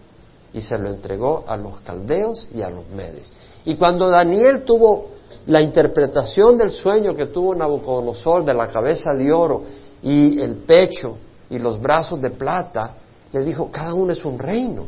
y 0.52 0.60
se 0.60 0.76
lo 0.76 0.90
entregó 0.90 1.44
a 1.46 1.56
los 1.56 1.80
caldeos 1.80 2.48
y 2.52 2.60
a 2.60 2.68
los 2.68 2.87
medes. 2.90 3.32
Y 3.64 3.76
cuando 3.76 4.10
Daniel 4.10 4.62
tuvo 4.64 5.14
la 5.46 5.62
interpretación 5.62 6.58
del 6.58 6.70
sueño 6.70 7.14
que 7.14 7.26
tuvo 7.26 7.54
Nabucodonosor 7.54 8.44
de 8.44 8.52
la 8.52 8.68
cabeza 8.68 9.14
de 9.14 9.32
oro 9.32 9.62
y 10.04 10.40
el 10.40 10.56
pecho 10.56 11.16
y 11.50 11.58
los 11.58 11.80
brazos 11.80 12.20
de 12.20 12.30
plata, 12.30 12.94
le 13.32 13.42
dijo, 13.42 13.70
cada 13.70 13.94
uno 13.94 14.12
es 14.12 14.24
un 14.24 14.38
reino. 14.38 14.86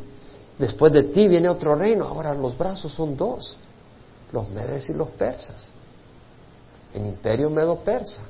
Después 0.59 0.93
de 0.93 1.05
ti 1.05 1.27
viene 1.27 1.49
otro 1.49 1.75
reino, 1.75 2.05
ahora 2.05 2.35
los 2.35 2.57
brazos 2.57 2.93
son 2.93 3.17
dos, 3.17 3.57
los 4.33 4.51
medes 4.51 4.89
y 4.91 4.95
los 4.95 5.09
persas. 5.09 5.69
El 6.95 7.07
imperio 7.07 7.51
medo-persa. 7.51 8.23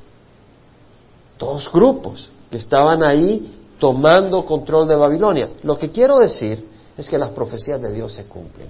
Dos 1.38 1.70
grupos 1.70 2.30
que 2.50 2.56
estaban 2.56 3.04
ahí 3.04 3.68
tomando 3.78 4.44
control 4.44 4.88
de 4.88 4.96
Babilonia. 4.96 5.50
Lo 5.62 5.76
que 5.76 5.90
quiero 5.90 6.18
decir 6.18 6.66
es 6.96 7.08
que 7.08 7.18
las 7.18 7.30
profecías 7.30 7.80
de 7.80 7.92
Dios 7.92 8.12
se 8.12 8.24
cumplen. 8.24 8.68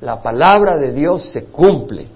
La 0.00 0.20
palabra 0.20 0.76
de 0.76 0.92
Dios 0.92 1.22
se 1.30 1.46
cumple. 1.46 2.06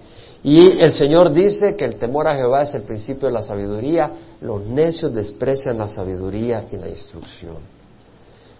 Y 0.42 0.78
el 0.78 0.92
Señor 0.92 1.32
dice 1.32 1.74
que 1.74 1.86
el 1.86 1.96
temor 1.96 2.28
a 2.28 2.34
Jehová 2.34 2.62
es 2.62 2.74
el 2.74 2.82
principio 2.82 3.28
de 3.28 3.34
la 3.34 3.42
sabiduría. 3.42 4.10
Los 4.40 4.62
necios 4.62 5.12
desprecian 5.14 5.78
la 5.78 5.88
sabiduría 5.88 6.66
y 6.70 6.76
la 6.76 6.88
instrucción. 6.88 7.58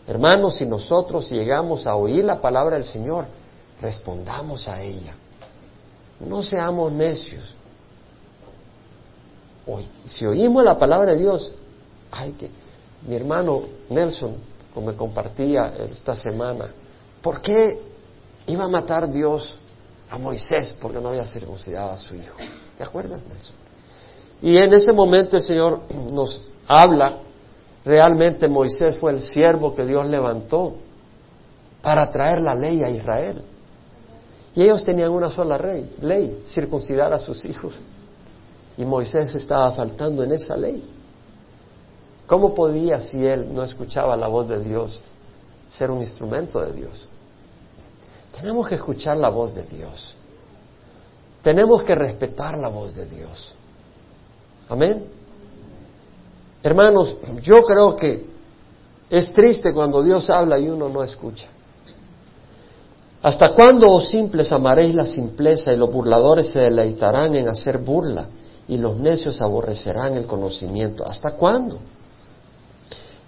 Hermanos, 0.07 0.57
si 0.57 0.67
nosotros 0.67 1.31
llegamos 1.31 1.87
a 1.87 1.97
oír 1.97 2.25
la 2.25 2.41
palabra 2.41 2.77
del 2.77 2.85
Señor, 2.85 3.27
respondamos 3.81 4.69
a 4.69 4.83
ella. 4.83 5.15
No 6.21 6.43
seamos 6.43 6.93
necios. 6.93 7.55
Si 10.07 10.27
oímos 10.27 10.63
la 10.63 10.79
palabra 10.79 11.13
de 11.13 11.21
Dios, 11.21 11.51
ay 12.11 12.33
que 12.33 12.51
mi 13.07 13.17
hermano 13.17 13.63
Nelson, 13.89 14.37
como 14.73 14.89
me 14.89 14.95
compartía 14.95 15.75
esta 15.89 16.15
semana, 16.15 16.67
¿por 17.23 17.41
qué 17.41 17.81
iba 18.47 18.65
a 18.65 18.69
matar 18.69 19.11
Dios 19.11 19.59
a 20.11 20.19
Moisés 20.19 20.77
porque 20.81 21.01
no 21.01 21.09
había 21.09 21.27
circuncidado 21.27 21.93
a 21.93 21.97
su 21.97 22.15
hijo? 22.15 22.37
¿Te 22.77 22.85
acuerdas, 22.85 23.27
Nelson? 23.27 23.64
Y 24.45 24.59
en 24.59 24.75
ese 24.75 24.93
momento 24.93 25.37
el 25.37 25.43
Señor 25.43 25.81
nos 26.13 26.43
habla, 26.69 27.17
realmente 27.83 28.47
Moisés 28.47 28.99
fue 28.99 29.13
el 29.13 29.23
siervo 29.23 29.75
que 29.75 29.87
Dios 29.87 30.07
levantó 30.07 30.75
para 31.81 32.11
traer 32.11 32.43
la 32.43 32.55
ley 32.55 32.83
a 32.83 32.91
Israel. 32.91 33.43
Y 34.55 34.65
ellos 34.65 34.85
tenían 34.85 35.13
una 35.13 35.31
sola 35.31 35.57
ley, 35.57 35.91
ley, 36.03 36.43
circuncidar 36.47 37.11
a 37.15 37.19
sus 37.19 37.43
hijos. 37.47 37.81
Y 38.77 38.85
Moisés 38.85 39.35
estaba 39.35 39.73
faltando 39.73 40.23
en 40.23 40.33
esa 40.33 40.59
ley. 40.59 40.85
¿Cómo 42.27 42.55
podía, 42.55 43.01
si 43.01 43.25
él 43.25 43.49
no 43.51 43.63
escuchaba 43.63 44.15
la 44.15 44.29
voz 44.29 44.47
de 44.47 44.61
Dios, 44.61 45.01
ser 45.71 45.91
un 45.91 46.03
instrumento 46.03 46.61
de 46.61 46.73
Dios? 46.75 47.09
Tenemos 48.39 48.69
que 48.69 48.75
escuchar 48.75 49.17
la 49.17 49.31
voz 49.31 49.55
de 49.55 49.65
Dios. 49.65 50.15
Tenemos 51.43 51.83
que 51.83 51.95
respetar 51.95 52.59
la 52.59 52.69
voz 52.69 52.95
de 52.95 53.07
Dios. 53.07 53.55
Amén. 54.69 55.07
Hermanos, 56.63 57.17
yo 57.43 57.63
creo 57.63 57.95
que 57.95 58.27
es 59.11 59.33
triste 59.33 59.73
cuando 59.73 60.03
Dios 60.03 60.31
habla 60.31 60.59
y 60.59 60.69
uno 60.69 60.89
no 60.89 61.03
escucha. 61.03 61.49
¿Hasta 63.23 63.55
cuándo, 63.55 63.91
oh 63.91 64.01
simples, 64.01 64.53
amaréis 64.53 64.95
la 64.95 65.07
simpleza 65.07 65.73
y 65.73 65.77
los 65.77 65.91
burladores 65.91 66.49
se 66.49 66.61
deleitarán 66.61 67.35
en 67.35 67.49
hacer 67.49 67.79
burla 67.79 68.29
y 68.69 68.77
los 68.79 68.97
necios 68.99 69.41
aborrecerán 69.41 70.17
el 70.17 70.27
conocimiento? 70.27 71.07
¿Hasta 71.07 71.33
cuándo? 71.33 71.79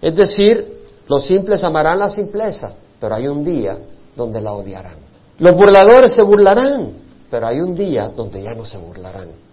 Es 0.01 0.15
decir, 0.15 0.85
los 1.09 1.25
simples 1.25 1.65
amarán 1.65 1.99
la 1.99 2.11
simpleza, 2.11 2.75
pero 3.01 3.15
hay 3.15 3.27
un 3.29 3.43
día 3.45 3.79
donde 4.15 4.41
la 4.41 4.53
odiarán. 4.53 4.99
Los 5.39 5.55
burladores 5.55 6.13
se 6.13 6.23
burlarán, 6.23 6.93
pero 7.31 7.47
hay 7.47 7.61
un 7.61 7.75
día 7.75 8.09
donde 8.09 8.43
ya 8.43 8.55
no 8.55 8.65
se 8.65 8.79
burlarán. 8.79 9.46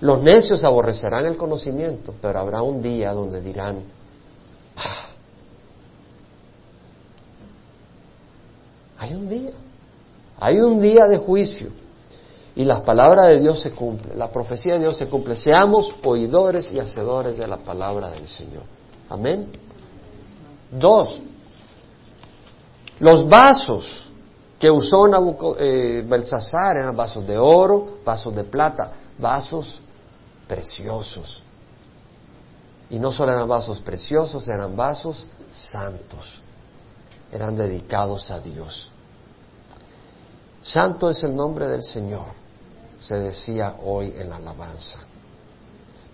Los 0.00 0.22
necios 0.22 0.62
aborrecerán 0.64 1.24
el 1.26 1.36
conocimiento, 1.36 2.14
pero 2.20 2.38
habrá 2.38 2.62
un 2.62 2.82
día 2.82 3.12
donde 3.12 3.40
dirán, 3.40 3.82
ah, 4.76 5.08
hay 8.98 9.14
un 9.14 9.28
día, 9.28 9.52
hay 10.38 10.58
un 10.58 10.80
día 10.80 11.06
de 11.06 11.18
juicio 11.18 11.68
y 12.54 12.64
la 12.64 12.84
palabra 12.84 13.24
de 13.24 13.40
Dios 13.40 13.60
se 13.60 13.72
cumple, 13.72 14.14
la 14.14 14.30
profecía 14.30 14.74
de 14.74 14.80
Dios 14.80 14.96
se 14.96 15.06
cumple. 15.06 15.34
Seamos 15.34 15.90
oidores 16.04 16.70
y 16.72 16.78
hacedores 16.78 17.38
de 17.38 17.46
la 17.46 17.58
palabra 17.58 18.10
del 18.10 18.28
Señor. 18.28 18.64
Amén. 19.08 19.48
Dos, 20.70 21.22
los 22.98 23.28
vasos 23.28 24.08
que 24.58 24.70
usó 24.70 25.06
eh, 25.58 26.04
Belsasar 26.06 26.78
eran 26.78 26.96
vasos 26.96 27.26
de 27.26 27.38
oro, 27.38 27.98
vasos 28.04 28.34
de 28.34 28.44
plata, 28.44 28.92
vasos 29.18 29.80
preciosos. 30.46 31.42
Y 32.90 32.98
no 32.98 33.12
solo 33.12 33.32
eran 33.32 33.48
vasos 33.48 33.80
preciosos, 33.80 34.48
eran 34.48 34.76
vasos 34.76 35.24
santos. 35.50 36.40
Eran 37.32 37.56
dedicados 37.56 38.30
a 38.30 38.40
Dios. 38.40 38.90
Santo 40.62 41.10
es 41.10 41.22
el 41.22 41.34
nombre 41.34 41.68
del 41.68 41.82
Señor, 41.82 42.26
se 42.98 43.16
decía 43.16 43.76
hoy 43.84 44.12
en 44.16 44.28
la 44.30 44.36
alabanza. 44.36 45.00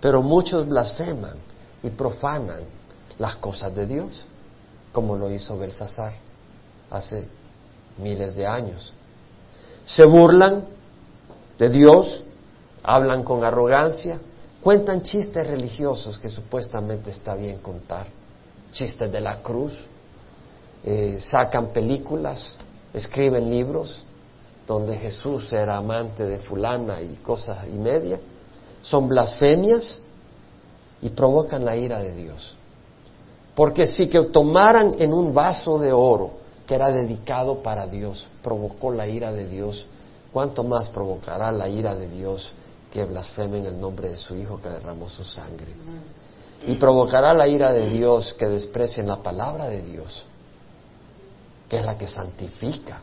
Pero 0.00 0.22
muchos 0.22 0.68
blasfeman 0.68 1.36
y 1.82 1.90
profanan 1.90 2.60
las 3.18 3.36
cosas 3.36 3.74
de 3.74 3.86
Dios, 3.86 4.24
como 4.92 5.16
lo 5.16 5.30
hizo 5.30 5.56
Belsasar 5.56 6.12
hace 6.90 7.28
miles 7.98 8.34
de 8.34 8.46
años. 8.46 8.92
Se 9.84 10.04
burlan 10.04 10.64
de 11.58 11.68
Dios, 11.70 12.22
hablan 12.82 13.22
con 13.22 13.44
arrogancia, 13.44 14.20
cuentan 14.62 15.02
chistes 15.02 15.46
religiosos 15.46 16.18
que 16.18 16.28
supuestamente 16.28 17.10
está 17.10 17.34
bien 17.34 17.58
contar, 17.58 18.06
chistes 18.72 19.10
de 19.10 19.20
la 19.20 19.38
cruz, 19.38 19.78
eh, 20.84 21.18
sacan 21.20 21.68
películas, 21.68 22.56
escriben 22.92 23.50
libros 23.50 24.04
donde 24.66 24.96
Jesús 24.96 25.52
era 25.52 25.76
amante 25.76 26.24
de 26.24 26.38
fulana 26.38 27.00
y 27.00 27.16
cosas 27.16 27.66
y 27.66 27.78
media, 27.78 28.18
son 28.80 29.08
blasfemias 29.08 30.00
y 31.00 31.08
provocan 31.10 31.64
la 31.64 31.76
ira 31.76 32.00
de 32.00 32.14
Dios. 32.14 32.56
Porque 33.54 33.86
si 33.86 34.08
que 34.08 34.20
tomaran 34.24 34.94
en 34.98 35.12
un 35.12 35.34
vaso 35.34 35.78
de 35.78 35.92
oro 35.92 36.30
que 36.66 36.74
era 36.74 36.90
dedicado 36.90 37.62
para 37.62 37.86
Dios, 37.86 38.28
provocó 38.42 38.90
la 38.90 39.06
ira 39.06 39.32
de 39.32 39.46
Dios, 39.46 39.86
¿cuánto 40.32 40.64
más 40.64 40.88
provocará 40.88 41.52
la 41.52 41.68
ira 41.68 41.94
de 41.94 42.08
Dios 42.08 42.54
que 42.92 43.04
blasfemen 43.04 43.64
el 43.64 43.80
nombre 43.80 44.10
de 44.10 44.16
su 44.16 44.36
Hijo 44.36 44.60
que 44.60 44.68
derramó 44.68 45.08
su 45.08 45.24
sangre? 45.24 45.74
Y 46.66 46.74
provocará 46.74 47.32
la 47.32 47.48
ira 47.48 47.72
de 47.72 47.88
Dios 47.88 48.34
que 48.34 48.46
desprecien 48.46 49.08
la 49.08 49.16
palabra 49.16 49.68
de 49.68 49.82
Dios, 49.82 50.24
que 51.68 51.78
es 51.78 51.84
la 51.84 51.96
que 51.96 52.06
santifica. 52.06 53.00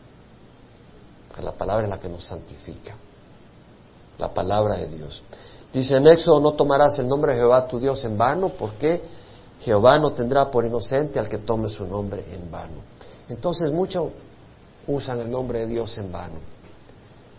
Que 1.36 1.42
la 1.42 1.52
palabra 1.52 1.84
es 1.84 1.90
la 1.90 2.00
que 2.00 2.10
nos 2.10 2.24
santifica. 2.24 2.96
La 4.18 4.34
palabra 4.34 4.78
de 4.78 4.88
Dios. 4.88 5.24
Dice 5.74 5.98
en 5.98 6.08
Éxodo, 6.08 6.40
no 6.40 6.54
tomarás 6.54 6.98
el 7.00 7.08
nombre 7.08 7.34
de 7.34 7.40
Jehová 7.40 7.68
tu 7.68 7.80
Dios 7.80 8.04
en 8.06 8.18
vano, 8.18 8.50
¿por 8.50 8.74
qué? 8.74 9.02
Jehová 9.62 10.00
no 10.00 10.14
tendrá 10.14 10.50
por 10.50 10.66
inocente 10.66 11.20
al 11.20 11.28
que 11.28 11.40
tome 11.40 11.68
su 11.70 11.86
nombre 11.86 12.24
en 12.32 12.50
vano. 12.50 12.82
Entonces 13.28 13.72
muchos 13.72 14.10
usan 14.88 15.20
el 15.20 15.30
nombre 15.30 15.60
de 15.60 15.68
Dios 15.68 15.98
en 15.98 16.12
vano. 16.12 16.40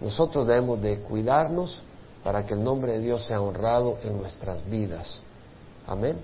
Nosotros 0.00 0.46
debemos 0.46 0.80
de 0.80 1.00
cuidarnos 1.00 1.82
para 2.22 2.44
que 2.44 2.54
el 2.54 2.62
nombre 2.62 2.92
de 2.92 3.00
Dios 3.00 3.24
sea 3.24 3.40
honrado 3.40 3.98
en 4.04 4.18
nuestras 4.18 4.68
vidas. 4.68 5.22
Amén. 5.86 6.18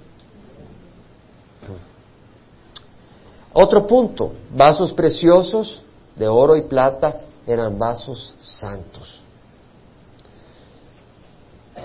Otro 3.53 3.87
punto, 3.87 4.33
vasos 4.55 4.93
preciosos 4.93 5.83
de 6.15 6.29
oro 6.29 6.57
y 6.57 6.63
plata 6.63 7.21
eran 7.47 7.79
vasos 7.79 8.35
santos. 8.39 9.23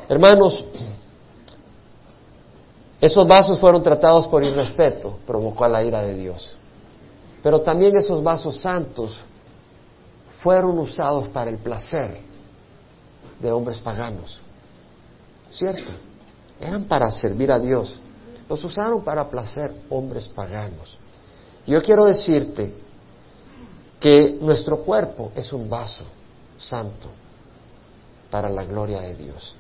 Hermanos, 0.10 0.66
esos 3.00 3.26
vasos 3.28 3.60
fueron 3.60 3.82
tratados 3.82 4.28
por 4.28 4.44
irrespeto, 4.44 5.18
provocó 5.26 5.64
a 5.64 5.70
la 5.70 5.84
ira 5.84 6.02
de 6.02 6.16
Dios. 6.16 6.56
Pero 7.42 7.62
también 7.62 7.96
esos 7.96 8.22
vasos 8.22 8.58
santos 8.58 9.22
fueron 10.44 10.78
usados 10.78 11.30
para 11.30 11.50
el 11.50 11.58
placer 11.58 12.31
de 13.42 13.52
hombres 13.52 13.80
paganos. 13.80 14.40
¿Cierto? 15.52 15.92
Eran 16.60 16.86
para 16.86 17.12
servir 17.12 17.52
a 17.52 17.60
Dios. 17.60 18.00
Los 18.48 18.64
usaron 18.64 19.04
para 19.04 19.30
placer 19.30 19.74
hombres 19.90 20.28
paganos. 20.28 20.98
Yo 21.66 21.82
quiero 21.82 22.06
decirte 22.06 22.74
que 24.00 24.38
nuestro 24.42 24.84
cuerpo 24.84 25.32
es 25.36 25.52
un 25.54 25.70
vaso 25.70 26.06
santo 26.58 27.10
para 28.30 28.50
la 28.50 28.64
gloria 28.66 29.02
de 29.02 29.16
Dios. 29.16 29.56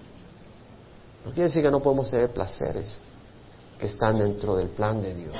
No 1.25 1.31
quiere 1.31 1.43
decir 1.43 1.63
que 1.63 1.71
no 1.71 1.81
podemos 1.81 2.09
tener 2.09 2.31
placeres 2.31 2.97
que 3.77 3.85
están 3.85 4.19
dentro 4.19 4.55
del 4.55 4.69
plan 4.69 5.01
de 5.01 5.13
Dios. 5.13 5.35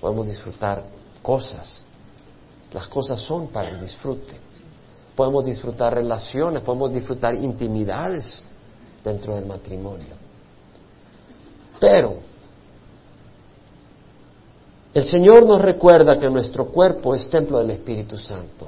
Podemos 0.00 0.26
disfrutar 0.26 0.84
cosas. 1.22 1.82
Las 2.72 2.86
cosas 2.88 3.20
son 3.20 3.48
para 3.48 3.70
el 3.70 3.80
disfrute. 3.80 4.49
Podemos 5.20 5.44
disfrutar 5.44 5.92
relaciones, 5.92 6.62
podemos 6.62 6.94
disfrutar 6.94 7.34
intimidades 7.34 8.42
dentro 9.04 9.34
del 9.34 9.44
matrimonio. 9.44 10.14
Pero 11.78 12.14
el 14.94 15.04
Señor 15.04 15.44
nos 15.44 15.60
recuerda 15.60 16.18
que 16.18 16.30
nuestro 16.30 16.68
cuerpo 16.68 17.14
es 17.14 17.28
templo 17.28 17.58
del 17.58 17.72
Espíritu 17.72 18.16
Santo. 18.16 18.66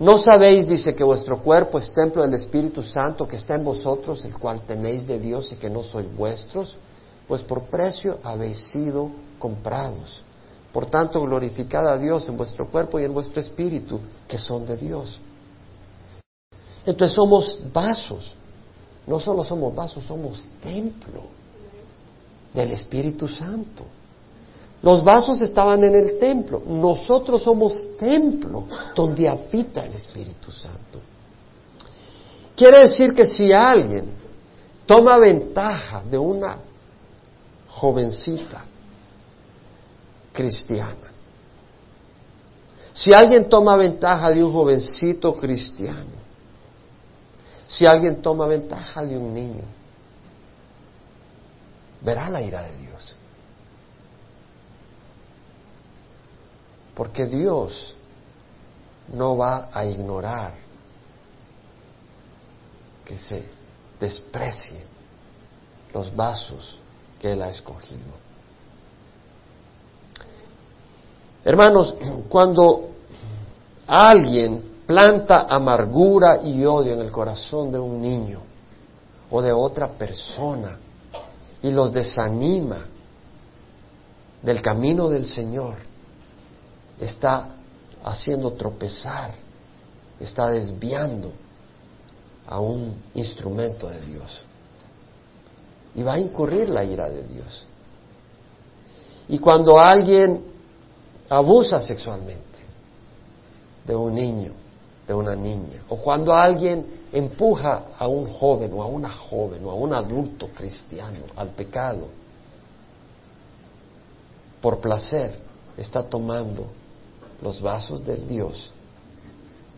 ¿No 0.00 0.18
sabéis, 0.18 0.66
dice, 0.66 0.96
que 0.96 1.04
vuestro 1.04 1.38
cuerpo 1.38 1.78
es 1.78 1.92
templo 1.92 2.22
del 2.22 2.34
Espíritu 2.34 2.82
Santo 2.82 3.28
que 3.28 3.36
está 3.36 3.54
en 3.54 3.62
vosotros, 3.62 4.24
el 4.24 4.36
cual 4.36 4.62
tenéis 4.62 5.06
de 5.06 5.20
Dios 5.20 5.52
y 5.52 5.54
que 5.54 5.70
no 5.70 5.84
sois 5.84 6.12
vuestros? 6.16 6.76
Pues 7.28 7.44
por 7.44 7.66
precio 7.66 8.18
habéis 8.24 8.58
sido 8.58 9.08
comprados. 9.38 10.24
Por 10.72 10.86
tanto, 10.86 11.20
glorificad 11.20 11.86
a 11.86 11.96
Dios 11.96 12.28
en 12.28 12.36
vuestro 12.36 12.68
cuerpo 12.68 12.98
y 12.98 13.04
en 13.04 13.14
vuestro 13.14 13.40
espíritu, 13.40 14.00
que 14.26 14.36
son 14.36 14.66
de 14.66 14.76
Dios. 14.76 15.20
Entonces 16.86 17.14
somos 17.14 17.60
vasos. 17.72 18.34
No 19.06 19.20
solo 19.20 19.44
somos 19.44 19.74
vasos, 19.74 20.04
somos 20.04 20.48
templo 20.62 21.22
del 22.52 22.72
Espíritu 22.72 23.28
Santo. 23.28 23.84
Los 24.82 25.02
vasos 25.02 25.40
estaban 25.40 25.82
en 25.84 25.94
el 25.94 26.18
templo. 26.18 26.62
Nosotros 26.66 27.42
somos 27.42 27.74
templo 27.98 28.64
donde 28.94 29.28
habita 29.28 29.84
el 29.84 29.94
Espíritu 29.94 30.50
Santo. 30.52 31.00
Quiere 32.54 32.80
decir 32.80 33.14
que 33.14 33.26
si 33.26 33.52
alguien 33.52 34.10
toma 34.86 35.18
ventaja 35.18 36.02
de 36.04 36.18
una 36.18 36.58
jovencita 37.68 38.64
cristiana, 40.32 41.12
si 42.92 43.12
alguien 43.12 43.48
toma 43.48 43.76
ventaja 43.76 44.30
de 44.30 44.44
un 44.44 44.52
jovencito 44.52 45.34
cristiano, 45.34 46.23
si 47.66 47.86
alguien 47.86 48.20
toma 48.20 48.46
ventaja 48.46 49.02
de 49.02 49.16
un 49.16 49.32
niño, 49.32 49.62
verá 52.00 52.28
la 52.28 52.42
ira 52.42 52.62
de 52.62 52.76
Dios. 52.78 53.16
Porque 56.94 57.26
Dios 57.26 57.96
no 59.12 59.36
va 59.36 59.68
a 59.72 59.84
ignorar 59.84 60.54
que 63.04 63.18
se 63.18 63.48
desprecie 63.98 64.84
los 65.92 66.14
vasos 66.14 66.78
que 67.20 67.32
Él 67.32 67.42
ha 67.42 67.48
escogido. 67.48 68.24
Hermanos, 71.44 71.94
cuando 72.28 72.90
alguien 73.86 74.73
planta 74.86 75.46
amargura 75.48 76.42
y 76.42 76.64
odio 76.64 76.94
en 76.94 77.00
el 77.00 77.10
corazón 77.10 77.72
de 77.72 77.78
un 77.78 78.00
niño 78.00 78.40
o 79.30 79.40
de 79.40 79.52
otra 79.52 79.88
persona 79.88 80.78
y 81.62 81.70
los 81.70 81.92
desanima 81.92 82.86
del 84.42 84.60
camino 84.60 85.08
del 85.08 85.24
Señor, 85.24 85.76
está 87.00 87.48
haciendo 88.04 88.52
tropezar, 88.52 89.32
está 90.20 90.48
desviando 90.48 91.32
a 92.46 92.60
un 92.60 92.94
instrumento 93.14 93.88
de 93.88 94.00
Dios. 94.02 94.44
Y 95.94 96.02
va 96.02 96.14
a 96.14 96.18
incurrir 96.18 96.68
la 96.68 96.84
ira 96.84 97.08
de 97.08 97.22
Dios. 97.22 97.66
Y 99.28 99.38
cuando 99.38 99.78
alguien 99.78 100.44
abusa 101.30 101.80
sexualmente 101.80 102.58
de 103.86 103.96
un 103.96 104.12
niño, 104.12 104.52
de 105.06 105.12
una 105.12 105.34
niña, 105.34 105.84
o 105.88 105.96
cuando 105.96 106.34
alguien 106.34 107.04
empuja 107.12 107.88
a 107.98 108.08
un 108.08 108.28
joven 108.30 108.72
o 108.72 108.82
a 108.82 108.86
una 108.86 109.10
joven 109.10 109.64
o 109.64 109.70
a 109.70 109.74
un 109.74 109.92
adulto 109.92 110.48
cristiano 110.48 111.20
al 111.36 111.50
pecado 111.50 112.08
por 114.60 114.80
placer, 114.80 115.38
está 115.76 116.02
tomando 116.02 116.66
los 117.42 117.60
vasos 117.60 118.04
del 118.04 118.26
Dios 118.26 118.72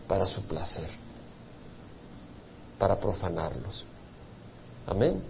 para 0.07 0.25
su 0.25 0.41
placer, 0.43 0.89
para 2.79 2.97
profanarlos. 2.97 3.83
Amén. 4.85 5.21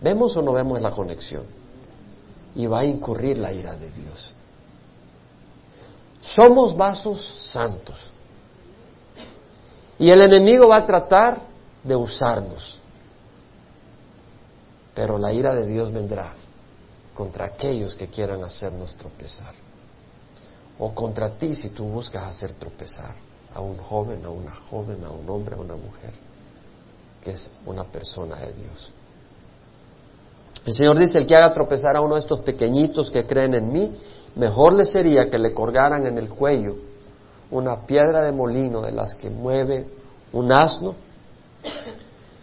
¿Vemos 0.00 0.36
o 0.36 0.42
no 0.42 0.52
vemos 0.52 0.80
la 0.80 0.90
conexión? 0.90 1.44
Y 2.56 2.66
va 2.66 2.80
a 2.80 2.84
incurrir 2.84 3.38
la 3.38 3.52
ira 3.52 3.76
de 3.76 3.90
Dios. 3.92 4.34
Somos 6.20 6.76
vasos 6.76 7.22
santos. 7.38 7.96
Y 9.98 10.10
el 10.10 10.20
enemigo 10.20 10.68
va 10.68 10.78
a 10.78 10.86
tratar 10.86 11.40
de 11.82 11.96
usarnos. 11.96 12.80
Pero 14.94 15.18
la 15.18 15.32
ira 15.32 15.54
de 15.54 15.66
Dios 15.66 15.92
vendrá 15.92 16.34
contra 17.14 17.46
aquellos 17.46 17.94
que 17.94 18.08
quieran 18.08 18.42
hacernos 18.42 18.94
tropezar 18.96 19.54
o 20.78 20.94
contra 20.94 21.30
ti 21.30 21.54
si 21.54 21.70
tú 21.70 21.84
buscas 21.84 22.24
hacer 22.24 22.52
tropezar 22.54 23.14
a 23.54 23.60
un 23.60 23.76
joven, 23.78 24.24
a 24.24 24.30
una 24.30 24.54
joven, 24.54 25.02
a 25.04 25.10
un 25.10 25.28
hombre, 25.28 25.56
a 25.56 25.58
una 25.58 25.76
mujer, 25.76 26.12
que 27.22 27.30
es 27.30 27.50
una 27.64 27.84
persona 27.84 28.36
de 28.36 28.52
Dios. 28.52 28.92
El 30.66 30.74
Señor 30.74 30.98
dice, 30.98 31.18
el 31.18 31.26
que 31.26 31.36
haga 31.36 31.54
tropezar 31.54 31.96
a 31.96 32.00
uno 32.00 32.14
de 32.14 32.20
estos 32.20 32.40
pequeñitos 32.40 33.10
que 33.10 33.26
creen 33.26 33.54
en 33.54 33.72
mí, 33.72 33.96
mejor 34.34 34.74
le 34.74 34.84
sería 34.84 35.30
que 35.30 35.38
le 35.38 35.54
colgaran 35.54 36.06
en 36.06 36.18
el 36.18 36.28
cuello 36.28 36.76
una 37.50 37.86
piedra 37.86 38.22
de 38.22 38.32
molino 38.32 38.82
de 38.82 38.92
las 38.92 39.14
que 39.14 39.30
mueve 39.30 39.86
un 40.32 40.50
asno 40.52 40.94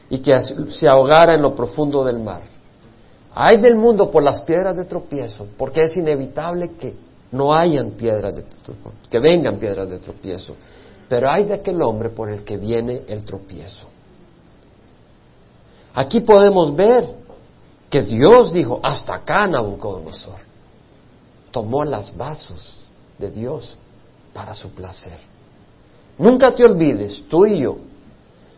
y 0.10 0.20
que 0.20 0.36
se 0.44 0.88
ahogara 0.88 1.36
en 1.36 1.42
lo 1.42 1.56
profundo 1.56 2.04
del 2.04 2.20
mar. 2.20 2.42
Hay 3.36 3.58
del 3.58 3.76
mundo 3.76 4.12
por 4.12 4.24
las 4.24 4.42
piedras 4.44 4.76
de 4.76 4.86
tropiezo, 4.86 5.48
porque 5.58 5.82
es 5.82 5.98
inevitable 5.98 6.72
que 6.76 6.96
no 7.32 7.54
hayan 7.54 7.92
piedras 7.92 8.36
de 8.36 8.46
que 9.10 9.20
vengan 9.20 9.58
piedras 9.58 9.90
de 9.90 10.00
tropiezo, 10.00 10.56
pero 11.10 11.30
hay 11.30 11.46
de 11.46 11.56
aquel 11.56 11.82
hombre 11.82 12.10
por 12.10 12.30
el 12.30 12.44
que 12.44 12.58
viene 12.58 13.02
el 13.08 13.24
tropiezo. 13.24 13.88
Aquí 15.96 16.22
podemos 16.22 16.76
ver 16.76 17.08
que 17.90 18.04
Dios 18.04 18.54
dijo, 18.54 18.80
hasta 18.82 19.16
acá 19.16 19.48
Nabucodonosor, 19.48 20.40
tomó 21.52 21.84
las 21.84 22.16
vasos 22.16 22.90
de 23.18 23.30
Dios 23.32 23.78
para 24.34 24.54
su 24.54 24.72
placer. 24.72 25.20
Nunca 26.18 26.54
te 26.54 26.64
olvides, 26.64 27.24
tú 27.28 27.46
y 27.46 27.62
yo, 27.62 27.78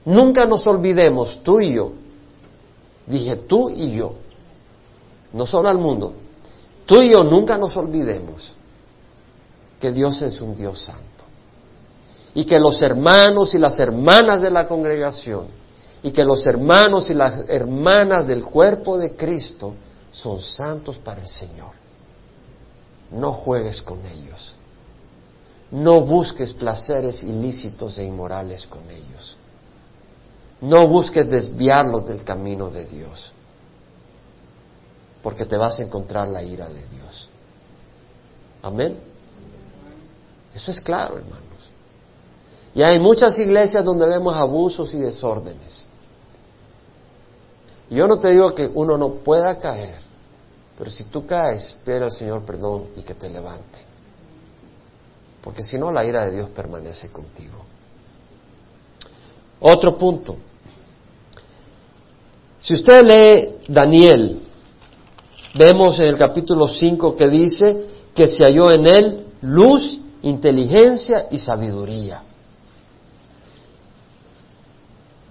nunca 0.05 0.45
nos 0.45 0.65
olvidemos, 0.67 1.41
tú 1.43 1.61
y 1.61 1.75
yo, 1.75 1.93
dije 3.05 3.35
tú 3.35 3.69
y 3.69 3.95
yo, 3.95 4.15
no 5.33 5.45
solo 5.45 5.69
al 5.69 5.77
mundo, 5.77 6.13
tú 6.85 7.01
y 7.01 7.11
yo 7.11 7.23
nunca 7.23 7.57
nos 7.57 7.75
olvidemos 7.77 8.55
que 9.79 9.91
Dios 9.91 10.21
es 10.21 10.41
un 10.41 10.55
Dios 10.55 10.81
santo. 10.81 11.03
Y 12.33 12.45
que 12.45 12.59
los 12.59 12.81
hermanos 12.81 13.53
y 13.53 13.57
las 13.57 13.79
hermanas 13.79 14.41
de 14.41 14.49
la 14.49 14.67
congregación 14.67 15.47
y 16.03 16.11
que 16.11 16.23
los 16.23 16.45
hermanos 16.45 17.09
y 17.09 17.13
las 17.13 17.49
hermanas 17.49 18.27
del 18.27 18.43
cuerpo 18.43 18.97
de 18.97 19.15
Cristo 19.15 19.73
son 20.11 20.41
santos 20.41 20.97
para 20.97 21.21
el 21.21 21.27
Señor. 21.27 21.71
No 23.11 23.31
juegues 23.31 23.81
con 23.81 24.05
ellos. 24.05 24.55
No 25.71 26.01
busques 26.01 26.53
placeres 26.53 27.23
ilícitos 27.23 27.97
e 27.97 28.03
inmorales 28.03 28.67
con 28.67 28.81
ellos. 28.89 29.37
No 30.61 30.87
busques 30.87 31.29
desviarlos 31.29 32.05
del 32.05 32.23
camino 32.23 32.69
de 32.69 32.85
Dios, 32.85 33.31
porque 35.21 35.45
te 35.45 35.57
vas 35.57 35.79
a 35.79 35.83
encontrar 35.83 36.27
la 36.27 36.43
ira 36.43 36.67
de 36.69 36.85
Dios. 36.87 37.29
Amén. 38.61 38.97
Eso 40.53 40.71
es 40.71 40.79
claro, 40.79 41.17
hermanos. 41.17 41.43
Y 42.73 42.81
hay 42.81 42.99
muchas 42.99 43.37
iglesias 43.39 43.83
donde 43.83 44.07
vemos 44.07 44.35
abusos 44.35 44.93
y 44.93 44.99
desórdenes. 44.99 45.85
Yo 47.89 48.07
no 48.07 48.17
te 48.17 48.31
digo 48.31 48.53
que 48.55 48.69
uno 48.73 48.97
no 48.97 49.15
pueda 49.15 49.59
caer, 49.59 49.99
pero 50.77 50.89
si 50.89 51.03
tú 51.05 51.25
caes, 51.25 51.75
pide 51.85 52.03
al 52.03 52.11
Señor 52.11 52.43
perdón 52.43 52.87
y 52.95 53.01
que 53.01 53.13
te 53.13 53.29
levante. 53.29 53.94
Porque 55.45 55.61
si 55.61 55.77
no, 55.77 55.91
la 55.91 56.03
ira 56.03 56.25
de 56.25 56.31
Dios 56.31 56.49
permanece 56.49 57.11
contigo. 57.11 57.63
Otro 59.59 59.95
punto. 59.95 60.35
Si 62.57 62.73
usted 62.73 63.03
lee 63.03 63.57
Daniel, 63.67 64.41
vemos 65.53 65.99
en 65.99 66.07
el 66.07 66.17
capítulo 66.17 66.67
5 66.67 67.15
que 67.15 67.29
dice 67.29 67.85
que 68.15 68.25
se 68.27 68.43
halló 68.43 68.71
en 68.71 68.87
él 68.87 69.27
luz, 69.43 70.01
inteligencia 70.23 71.27
y 71.29 71.37
sabiduría. 71.37 72.23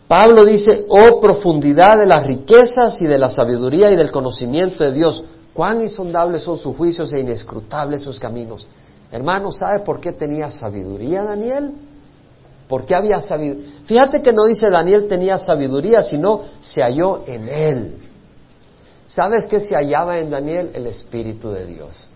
Pablo 0.06 0.44
dice, 0.44 0.84
oh 0.90 1.20
profundidad 1.20 1.98
de 1.98 2.06
las 2.06 2.24
riquezas 2.24 3.02
y 3.02 3.06
de 3.06 3.18
la 3.18 3.30
sabiduría 3.30 3.90
y 3.90 3.96
del 3.96 4.12
conocimiento 4.12 4.84
de 4.84 4.92
Dios, 4.92 5.24
cuán 5.52 5.80
insondables 5.80 6.42
son 6.42 6.56
sus 6.56 6.76
juicios 6.76 7.12
e 7.12 7.18
inescrutables 7.18 8.02
sus 8.02 8.20
caminos. 8.20 8.68
Hermano, 9.14 9.52
¿sabe 9.52 9.78
por 9.78 10.00
qué 10.00 10.10
tenía 10.10 10.50
sabiduría 10.50 11.22
Daniel? 11.22 11.70
¿Por 12.66 12.84
qué 12.84 12.96
había 12.96 13.20
sabiduría? 13.20 13.64
Fíjate 13.86 14.20
que 14.20 14.32
no 14.32 14.44
dice 14.44 14.68
Daniel 14.68 15.06
tenía 15.06 15.38
sabiduría, 15.38 16.02
sino 16.02 16.40
se 16.60 16.82
halló 16.82 17.22
en 17.24 17.48
él. 17.48 17.98
¿Sabes 19.06 19.46
qué 19.46 19.60
se 19.60 19.76
hallaba 19.76 20.18
en 20.18 20.30
Daniel? 20.30 20.72
El 20.74 20.88
Espíritu 20.88 21.52
de 21.52 21.64
Dios. 21.64 22.08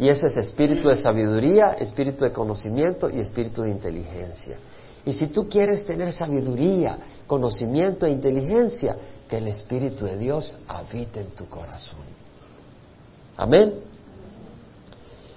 Y 0.00 0.08
ese 0.08 0.26
es 0.26 0.36
espíritu 0.36 0.88
de 0.88 0.96
sabiduría, 0.96 1.74
espíritu 1.74 2.24
de 2.24 2.32
conocimiento 2.32 3.08
y 3.08 3.20
espíritu 3.20 3.62
de 3.62 3.70
inteligencia. 3.70 4.58
Y 5.04 5.12
si 5.12 5.28
tú 5.28 5.48
quieres 5.48 5.86
tener 5.86 6.12
sabiduría, 6.12 6.98
conocimiento 7.28 8.04
e 8.04 8.10
inteligencia, 8.10 8.96
que 9.28 9.36
el 9.36 9.46
Espíritu 9.46 10.06
de 10.06 10.16
Dios 10.16 10.56
habite 10.66 11.20
en 11.20 11.30
tu 11.30 11.48
corazón. 11.48 12.00
Amén. 13.36 13.74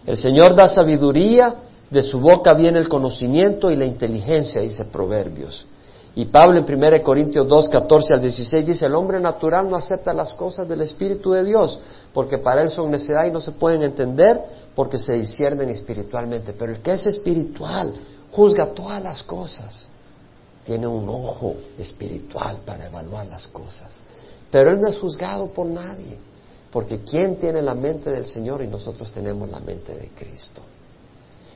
El 0.05 0.17
Señor 0.17 0.55
da 0.55 0.67
sabiduría, 0.67 1.55
de 1.89 2.01
su 2.03 2.19
boca 2.19 2.53
viene 2.53 2.79
el 2.79 2.87
conocimiento 2.87 3.71
y 3.71 3.75
la 3.75 3.85
inteligencia, 3.85 4.61
dice 4.61 4.85
Proverbios. 4.85 5.65
Y 6.15 6.25
Pablo 6.25 6.59
en 6.59 6.65
1 6.65 7.03
Corintios 7.03 7.47
2, 7.47 7.69
14 7.69 8.15
al 8.15 8.21
16 8.21 8.65
dice, 8.65 8.85
el 8.85 8.95
hombre 8.95 9.19
natural 9.19 9.69
no 9.69 9.75
acepta 9.75 10.13
las 10.13 10.33
cosas 10.33 10.67
del 10.67 10.81
Espíritu 10.81 11.31
de 11.31 11.43
Dios, 11.43 11.79
porque 12.13 12.37
para 12.37 12.61
él 12.61 12.69
son 12.69 12.91
necedad 12.91 13.25
y 13.25 13.31
no 13.31 13.39
se 13.39 13.53
pueden 13.53 13.83
entender 13.83 14.39
porque 14.75 14.97
se 14.97 15.13
disciernen 15.13 15.69
espiritualmente. 15.69 16.53
Pero 16.53 16.73
el 16.73 16.79
que 16.79 16.93
es 16.93 17.05
espiritual 17.05 17.93
juzga 18.31 18.67
todas 18.67 19.01
las 19.01 19.23
cosas. 19.23 19.87
Tiene 20.65 20.87
un 20.87 21.07
ojo 21.07 21.55
espiritual 21.77 22.57
para 22.65 22.87
evaluar 22.87 23.25
las 23.27 23.47
cosas. 23.47 23.99
Pero 24.51 24.71
él 24.71 24.79
no 24.79 24.87
es 24.87 24.97
juzgado 24.97 25.47
por 25.47 25.67
nadie, 25.67 26.17
porque 26.71 26.99
¿quién 26.99 27.37
tiene 27.37 27.61
la 27.61 27.73
mente 27.73 28.09
del 28.09 28.25
Señor 28.25 28.61
y 28.61 28.67
nosotros 28.67 29.11
tenemos 29.11 29.49
la 29.49 29.59
mente 29.59 29.95
de 29.95 30.09
Cristo? 30.09 30.61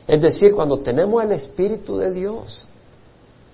Es 0.08 0.22
decir, 0.22 0.54
cuando 0.54 0.80
tenemos 0.80 1.24
el 1.24 1.32
Espíritu 1.32 1.98
de 1.98 2.12
Dios, 2.12 2.66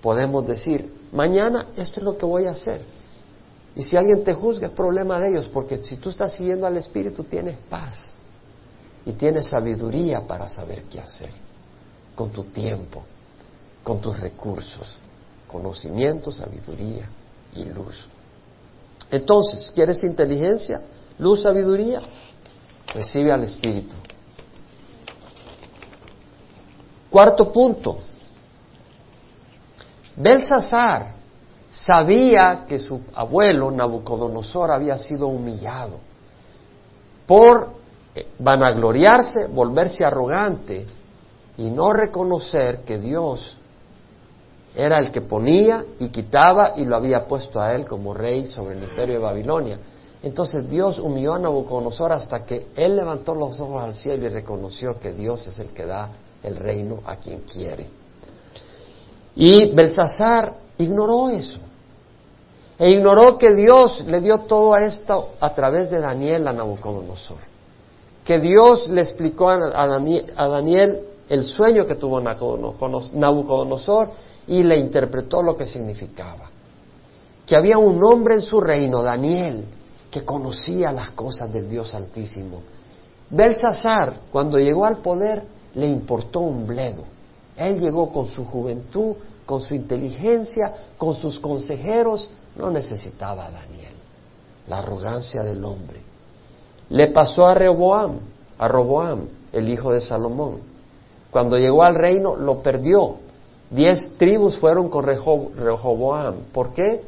podemos 0.00 0.46
decir, 0.46 0.92
mañana 1.12 1.68
esto 1.76 2.00
es 2.00 2.04
lo 2.04 2.16
que 2.16 2.26
voy 2.26 2.46
a 2.46 2.50
hacer. 2.50 2.80
Y 3.76 3.82
si 3.82 3.96
alguien 3.96 4.24
te 4.24 4.34
juzga, 4.34 4.68
es 4.68 4.72
problema 4.72 5.20
de 5.20 5.28
ellos, 5.28 5.48
porque 5.52 5.78
si 5.78 5.96
tú 5.96 6.10
estás 6.10 6.32
siguiendo 6.32 6.66
al 6.66 6.76
Espíritu, 6.76 7.24
tienes 7.24 7.56
paz 7.68 8.10
y 9.06 9.12
tienes 9.12 9.46
sabiduría 9.46 10.26
para 10.26 10.48
saber 10.48 10.84
qué 10.84 11.00
hacer 11.00 11.30
con 12.14 12.30
tu 12.30 12.44
tiempo, 12.44 13.04
con 13.84 14.00
tus 14.00 14.18
recursos, 14.18 14.98
conocimiento, 15.46 16.32
sabiduría 16.32 17.08
y 17.54 17.64
luz. 17.64 18.08
Entonces, 19.10 19.70
¿quieres 19.74 20.02
inteligencia, 20.04 20.82
luz, 21.20 21.42
sabiduría? 21.42 22.00
Recibe 22.94 23.30
al 23.30 23.44
Espíritu. 23.44 23.94
Cuarto 27.08 27.52
punto. 27.52 27.98
Belsasar 30.16 31.14
sabía 31.68 32.64
que 32.66 32.78
su 32.78 33.00
abuelo 33.14 33.70
Nabucodonosor 33.70 34.72
había 34.72 34.98
sido 34.98 35.28
humillado 35.28 35.98
por 37.26 37.70
vanagloriarse, 38.38 39.46
volverse 39.46 40.04
arrogante 40.04 40.86
y 41.56 41.70
no 41.70 41.92
reconocer 41.92 42.80
que 42.80 42.98
Dios 42.98 43.56
era 44.74 44.98
el 44.98 45.10
que 45.10 45.20
ponía 45.20 45.84
y 45.98 46.08
quitaba 46.08 46.72
y 46.76 46.84
lo 46.84 46.96
había 46.96 47.26
puesto 47.26 47.60
a 47.60 47.74
él 47.74 47.86
como 47.86 48.14
rey 48.14 48.46
sobre 48.46 48.76
el 48.76 48.82
imperio 48.82 49.14
de 49.14 49.20
Babilonia. 49.20 49.78
Entonces 50.22 50.68
Dios 50.68 50.98
humilló 50.98 51.34
a 51.34 51.38
Nabucodonosor 51.38 52.12
hasta 52.12 52.44
que 52.44 52.66
él 52.76 52.96
levantó 52.96 53.34
los 53.34 53.58
ojos 53.58 53.82
al 53.82 53.94
cielo 53.94 54.26
y 54.26 54.28
reconoció 54.28 54.98
que 54.98 55.12
Dios 55.12 55.46
es 55.46 55.58
el 55.58 55.68
que 55.68 55.86
da 55.86 56.10
el 56.42 56.56
reino 56.56 57.00
a 57.06 57.16
quien 57.16 57.40
quiere. 57.40 57.86
Y 59.34 59.72
Belsasar 59.74 60.54
ignoró 60.76 61.30
eso. 61.30 61.58
E 62.78 62.90
ignoró 62.90 63.38
que 63.38 63.54
Dios 63.54 64.04
le 64.06 64.20
dio 64.20 64.40
todo 64.40 64.76
esto 64.76 65.30
a 65.40 65.54
través 65.54 65.90
de 65.90 66.00
Daniel 66.00 66.48
a 66.48 66.52
Nabucodonosor. 66.52 67.38
Que 68.24 68.38
Dios 68.40 68.88
le 68.88 69.00
explicó 69.02 69.48
a 69.50 69.86
Daniel 69.86 71.00
el 71.28 71.44
sueño 71.44 71.86
que 71.86 71.94
tuvo 71.94 72.20
Nabucodonosor 72.20 74.10
y 74.46 74.62
le 74.62 74.76
interpretó 74.76 75.42
lo 75.42 75.56
que 75.56 75.64
significaba. 75.64 76.50
Que 77.46 77.56
había 77.56 77.78
un 77.78 78.02
hombre 78.02 78.34
en 78.34 78.42
su 78.42 78.60
reino, 78.60 79.02
Daniel, 79.02 79.64
que 80.10 80.24
conocía 80.24 80.92
las 80.92 81.10
cosas 81.12 81.52
del 81.52 81.68
Dios 81.68 81.94
Altísimo. 81.94 82.62
Belsasar, 83.30 84.14
cuando 84.32 84.58
llegó 84.58 84.84
al 84.84 84.98
poder, 84.98 85.44
le 85.74 85.86
importó 85.86 86.40
un 86.40 86.66
bledo. 86.66 87.04
Él 87.56 87.78
llegó 87.78 88.12
con 88.12 88.26
su 88.26 88.44
juventud, 88.44 89.14
con 89.46 89.60
su 89.60 89.74
inteligencia, 89.74 90.74
con 90.98 91.14
sus 91.14 91.38
consejeros, 91.38 92.28
no 92.56 92.70
necesitaba 92.70 93.46
a 93.46 93.50
Daniel. 93.50 93.92
La 94.66 94.78
arrogancia 94.78 95.42
del 95.42 95.64
hombre. 95.64 96.00
Le 96.88 97.08
pasó 97.08 97.46
a 97.46 97.54
Rehoboam, 97.54 98.18
a 98.58 98.68
Roboam, 98.68 99.28
el 99.52 99.68
hijo 99.68 99.92
de 99.92 100.00
Salomón. 100.00 100.58
Cuando 101.30 101.56
llegó 101.56 101.82
al 101.84 101.94
reino 101.94 102.34
lo 102.36 102.62
perdió. 102.62 103.16
Diez 103.70 104.16
tribus 104.18 104.58
fueron 104.58 104.88
con 104.88 105.04
Rehoboam. 105.04 106.36
¿Por 106.52 106.72
qué? 106.72 107.02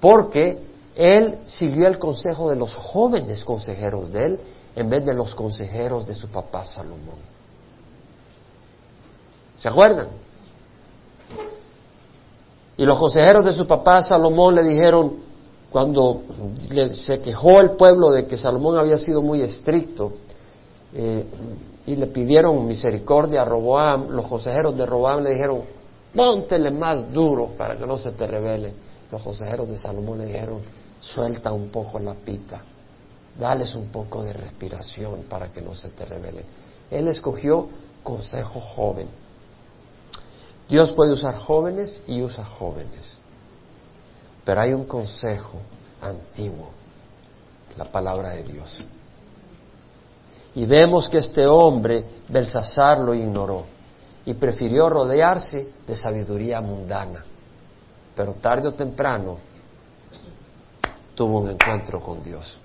Porque 0.00 0.67
él 0.98 1.38
siguió 1.46 1.86
el 1.86 1.96
consejo 1.96 2.50
de 2.50 2.56
los 2.56 2.74
jóvenes 2.74 3.44
consejeros 3.44 4.10
de 4.12 4.26
él 4.26 4.40
en 4.74 4.90
vez 4.90 5.06
de 5.06 5.14
los 5.14 5.32
consejeros 5.32 6.08
de 6.08 6.14
su 6.16 6.26
papá 6.28 6.66
Salomón. 6.66 7.20
¿Se 9.56 9.68
acuerdan? 9.68 10.08
Y 12.76 12.84
los 12.84 12.98
consejeros 12.98 13.44
de 13.44 13.52
su 13.52 13.64
papá 13.64 14.00
Salomón 14.02 14.56
le 14.56 14.64
dijeron, 14.64 15.18
cuando 15.70 16.22
se 16.90 17.22
quejó 17.22 17.60
el 17.60 17.72
pueblo 17.76 18.10
de 18.10 18.26
que 18.26 18.36
Salomón 18.36 18.80
había 18.80 18.98
sido 18.98 19.22
muy 19.22 19.40
estricto, 19.42 20.14
eh, 20.94 21.26
y 21.86 21.94
le 21.94 22.08
pidieron 22.08 22.66
misericordia 22.66 23.42
a 23.42 23.44
Roboam, 23.44 24.10
los 24.10 24.26
consejeros 24.26 24.76
de 24.76 24.84
Roboam 24.84 25.22
le 25.22 25.30
dijeron, 25.30 25.62
póntele 26.12 26.72
más 26.72 27.12
duro 27.12 27.50
para 27.56 27.78
que 27.78 27.86
no 27.86 27.96
se 27.96 28.10
te 28.12 28.26
revele. 28.26 28.72
Los 29.12 29.22
consejeros 29.22 29.68
de 29.68 29.78
Salomón 29.78 30.18
le 30.18 30.26
dijeron, 30.26 30.60
suelta 31.00 31.52
un 31.52 31.68
poco 31.68 31.98
la 31.98 32.14
pita, 32.14 32.62
dales 33.38 33.74
un 33.74 33.88
poco 33.88 34.22
de 34.22 34.32
respiración 34.32 35.24
para 35.28 35.50
que 35.50 35.62
no 35.62 35.74
se 35.74 35.90
te 35.90 36.04
revele. 36.04 36.44
Él 36.90 37.08
escogió 37.08 37.68
consejo 38.02 38.60
joven. 38.60 39.08
Dios 40.68 40.92
puede 40.92 41.12
usar 41.12 41.36
jóvenes 41.36 42.02
y 42.06 42.20
usa 42.22 42.44
jóvenes, 42.44 43.16
pero 44.44 44.60
hay 44.60 44.72
un 44.72 44.84
consejo 44.84 45.58
antiguo, 46.00 46.70
la 47.76 47.84
palabra 47.84 48.30
de 48.30 48.44
Dios. 48.44 48.84
Y 50.54 50.66
vemos 50.66 51.08
que 51.08 51.18
este 51.18 51.46
hombre, 51.46 52.04
Belsasar, 52.28 52.98
lo 52.98 53.14
ignoró 53.14 53.64
y 54.26 54.34
prefirió 54.34 54.88
rodearse 54.88 55.72
de 55.86 55.94
sabiduría 55.94 56.60
mundana. 56.60 57.24
Pero 58.14 58.34
tarde 58.34 58.68
o 58.68 58.74
temprano 58.74 59.38
tuvo 61.18 61.40
un 61.40 61.50
encuentro 61.50 62.00
con 62.00 62.22
Dios. 62.22 62.58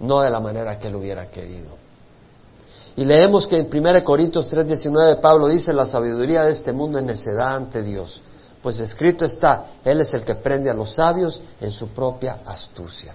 No 0.00 0.22
de 0.22 0.30
la 0.30 0.40
manera 0.40 0.78
que 0.78 0.88
él 0.88 0.96
hubiera 0.96 1.28
querido. 1.28 1.76
Y 2.96 3.04
leemos 3.04 3.46
que 3.46 3.58
en 3.58 3.68
1 3.70 4.02
Corintios 4.02 4.50
3:19 4.50 5.20
Pablo 5.20 5.46
dice, 5.48 5.74
la 5.74 5.84
sabiduría 5.84 6.44
de 6.44 6.52
este 6.52 6.72
mundo 6.72 6.98
es 6.98 7.04
necedad 7.04 7.56
ante 7.56 7.82
Dios, 7.82 8.22
pues 8.62 8.80
escrito 8.80 9.26
está, 9.26 9.66
Él 9.84 10.00
es 10.00 10.14
el 10.14 10.22
que 10.22 10.34
prende 10.34 10.70
a 10.70 10.74
los 10.74 10.94
sabios 10.94 11.38
en 11.60 11.70
su 11.70 11.88
propia 11.88 12.38
astucia. 12.46 13.14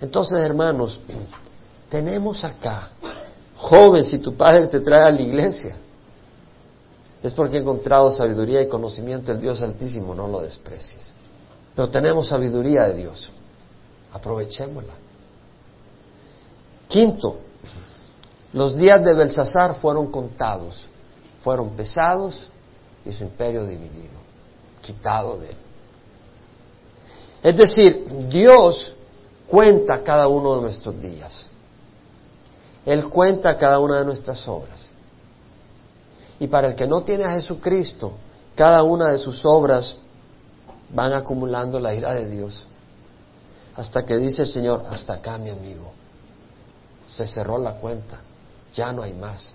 Entonces, 0.00 0.38
hermanos, 0.38 1.00
tenemos 1.88 2.44
acá, 2.44 2.90
joven, 3.56 4.04
si 4.04 4.20
tu 4.20 4.36
padre 4.36 4.68
te 4.68 4.78
trae 4.78 5.08
a 5.08 5.10
la 5.10 5.20
iglesia, 5.20 5.76
es 7.22 7.34
porque 7.34 7.58
he 7.58 7.60
encontrado 7.60 8.10
sabiduría 8.10 8.62
y 8.62 8.68
conocimiento 8.68 9.32
del 9.32 9.40
Dios 9.40 9.60
Altísimo, 9.62 10.14
no 10.14 10.26
lo 10.26 10.40
desprecies. 10.40 11.12
Pero 11.74 11.88
tenemos 11.90 12.28
sabiduría 12.28 12.84
de 12.84 12.94
Dios, 12.94 13.30
aprovechémosla. 14.12 14.94
Quinto, 16.88 17.38
los 18.52 18.76
días 18.76 19.04
de 19.04 19.14
Belsasar 19.14 19.76
fueron 19.76 20.10
contados, 20.10 20.88
fueron 21.44 21.70
pesados 21.70 22.48
y 23.04 23.12
su 23.12 23.24
imperio 23.24 23.64
dividido, 23.64 24.18
quitado 24.80 25.38
de 25.38 25.50
él. 25.50 25.56
Es 27.42 27.56
decir, 27.56 28.06
Dios 28.28 28.94
cuenta 29.46 30.02
cada 30.02 30.28
uno 30.28 30.56
de 30.56 30.62
nuestros 30.62 31.00
días. 31.00 31.48
Él 32.84 33.08
cuenta 33.08 33.56
cada 33.56 33.78
una 33.78 33.98
de 33.98 34.04
nuestras 34.04 34.46
obras. 34.48 34.89
Y 36.40 36.48
para 36.48 36.68
el 36.68 36.74
que 36.74 36.86
no 36.86 37.02
tiene 37.02 37.24
a 37.24 37.32
Jesucristo, 37.32 38.14
cada 38.56 38.82
una 38.82 39.08
de 39.08 39.18
sus 39.18 39.44
obras 39.44 39.98
van 40.88 41.12
acumulando 41.12 41.78
la 41.78 41.94
ira 41.94 42.14
de 42.14 42.28
Dios. 42.28 42.66
Hasta 43.76 44.04
que 44.04 44.16
dice 44.16 44.42
el 44.42 44.48
Señor, 44.48 44.84
hasta 44.90 45.14
acá 45.14 45.38
mi 45.38 45.50
amigo. 45.50 45.92
Se 47.06 47.26
cerró 47.26 47.58
la 47.58 47.74
cuenta, 47.74 48.20
ya 48.72 48.92
no 48.92 49.02
hay 49.02 49.12
más. 49.12 49.54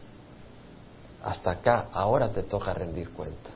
Hasta 1.24 1.52
acá, 1.52 1.88
ahora 1.92 2.30
te 2.30 2.44
toca 2.44 2.74
rendir 2.74 3.10
cuenta. 3.10 3.50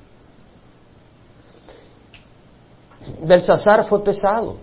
Belsasar 3.21 3.87
fue 3.87 4.03
pesado. 4.03 4.57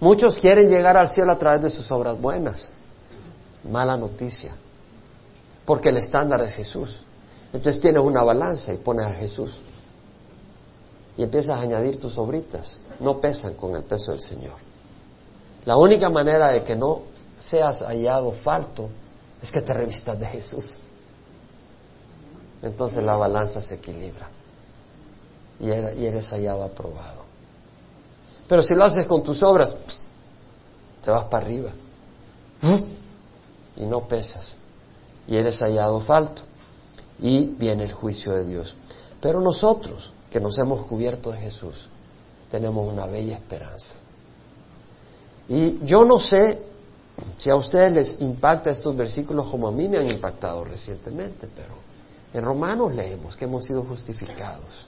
Muchos 0.00 0.38
quieren 0.38 0.68
llegar 0.68 0.96
al 0.96 1.08
cielo 1.08 1.32
a 1.32 1.38
través 1.38 1.62
de 1.62 1.70
sus 1.70 1.90
obras 1.92 2.18
buenas. 2.18 2.72
Mala 3.70 3.96
noticia. 3.96 4.56
Porque 5.64 5.90
el 5.90 5.98
estándar 5.98 6.40
es 6.40 6.54
Jesús. 6.54 7.03
Entonces 7.54 7.80
tienes 7.80 8.02
una 8.02 8.24
balanza 8.24 8.74
y 8.74 8.78
pones 8.78 9.06
a 9.06 9.14
Jesús. 9.14 9.56
Y 11.16 11.22
empiezas 11.22 11.56
a 11.56 11.60
añadir 11.60 12.00
tus 12.00 12.18
obritas. 12.18 12.80
No 12.98 13.20
pesan 13.20 13.54
con 13.54 13.76
el 13.76 13.84
peso 13.84 14.10
del 14.10 14.20
Señor. 14.20 14.56
La 15.64 15.76
única 15.76 16.10
manera 16.10 16.48
de 16.48 16.64
que 16.64 16.74
no 16.74 17.02
seas 17.38 17.82
hallado 17.82 18.32
falto 18.32 18.90
es 19.40 19.52
que 19.52 19.62
te 19.62 19.72
revistas 19.72 20.18
de 20.18 20.26
Jesús. 20.26 20.76
Entonces 22.60 23.04
la 23.04 23.14
balanza 23.14 23.62
se 23.62 23.76
equilibra 23.76 24.28
y 25.60 25.70
eres 25.70 26.28
hallado 26.30 26.64
aprobado. 26.64 27.22
Pero 28.48 28.64
si 28.64 28.74
lo 28.74 28.84
haces 28.84 29.06
con 29.06 29.22
tus 29.22 29.40
obras, 29.44 29.76
te 31.04 31.10
vas 31.10 31.24
para 31.24 31.46
arriba 31.46 31.70
y 33.76 33.86
no 33.86 34.08
pesas 34.08 34.58
y 35.28 35.36
eres 35.36 35.58
hallado 35.60 36.00
falto 36.00 36.42
y 37.24 37.46
viene 37.58 37.84
el 37.84 37.92
juicio 37.94 38.34
de 38.34 38.44
Dios. 38.44 38.76
Pero 39.18 39.40
nosotros, 39.40 40.12
que 40.30 40.38
nos 40.38 40.58
hemos 40.58 40.84
cubierto 40.84 41.32
de 41.32 41.38
Jesús, 41.38 41.88
tenemos 42.50 42.86
una 42.86 43.06
bella 43.06 43.36
esperanza. 43.36 43.94
Y 45.48 45.82
yo 45.86 46.04
no 46.04 46.20
sé 46.20 46.62
si 47.38 47.48
a 47.48 47.56
ustedes 47.56 47.92
les 47.92 48.20
impacta 48.20 48.68
estos 48.68 48.94
versículos 48.94 49.46
como 49.46 49.68
a 49.68 49.72
mí 49.72 49.88
me 49.88 49.96
han 49.96 50.10
impactado 50.10 50.64
recientemente, 50.64 51.48
pero 51.56 51.72
en 52.34 52.44
Romanos 52.44 52.94
leemos 52.94 53.34
que 53.36 53.46
hemos 53.46 53.64
sido 53.64 53.84
justificados. 53.84 54.86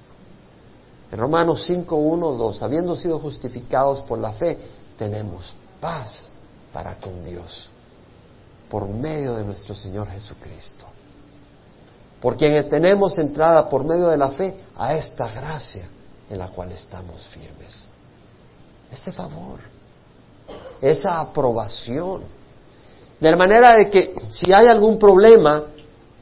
En 1.11 1.19
Romanos 1.19 1.65
5, 1.65 1.97
1, 1.97 2.33
2, 2.33 2.63
habiendo 2.63 2.95
sido 2.97 3.19
justificados 3.19 4.03
por 4.03 4.19
la 4.19 4.35
fe, 4.35 4.59
tenemos 4.99 5.55
paz 5.81 6.29
para 6.71 6.97
con 6.97 7.25
Dios 7.25 7.71
por 8.69 8.87
medio 8.87 9.37
de 9.37 9.45
nuestro 9.45 9.75
Señor 9.75 10.11
Jesucristo. 10.11 10.96
Por 12.21 12.37
quien 12.37 12.69
tenemos 12.69 13.19
entrada 13.19 13.69
por 13.69 13.85
medio 13.85 14.09
de 14.09 14.17
la 14.17 14.31
fe 14.31 14.57
a 14.77 14.95
esta 14.95 15.29
gracia 15.29 15.89
en 16.29 16.39
la 16.39 16.49
cual 16.49 16.73
estamos 16.73 17.27
firmes. 17.29 17.85
Ese 18.91 19.13
favor, 19.13 19.61
esa 20.81 21.21
aprobación. 21.21 22.23
De 23.21 23.31
la 23.31 23.37
manera 23.37 23.77
de 23.77 23.91
que 23.91 24.15
si 24.31 24.53
hay 24.53 24.67
algún 24.67 24.99
problema, 24.99 25.65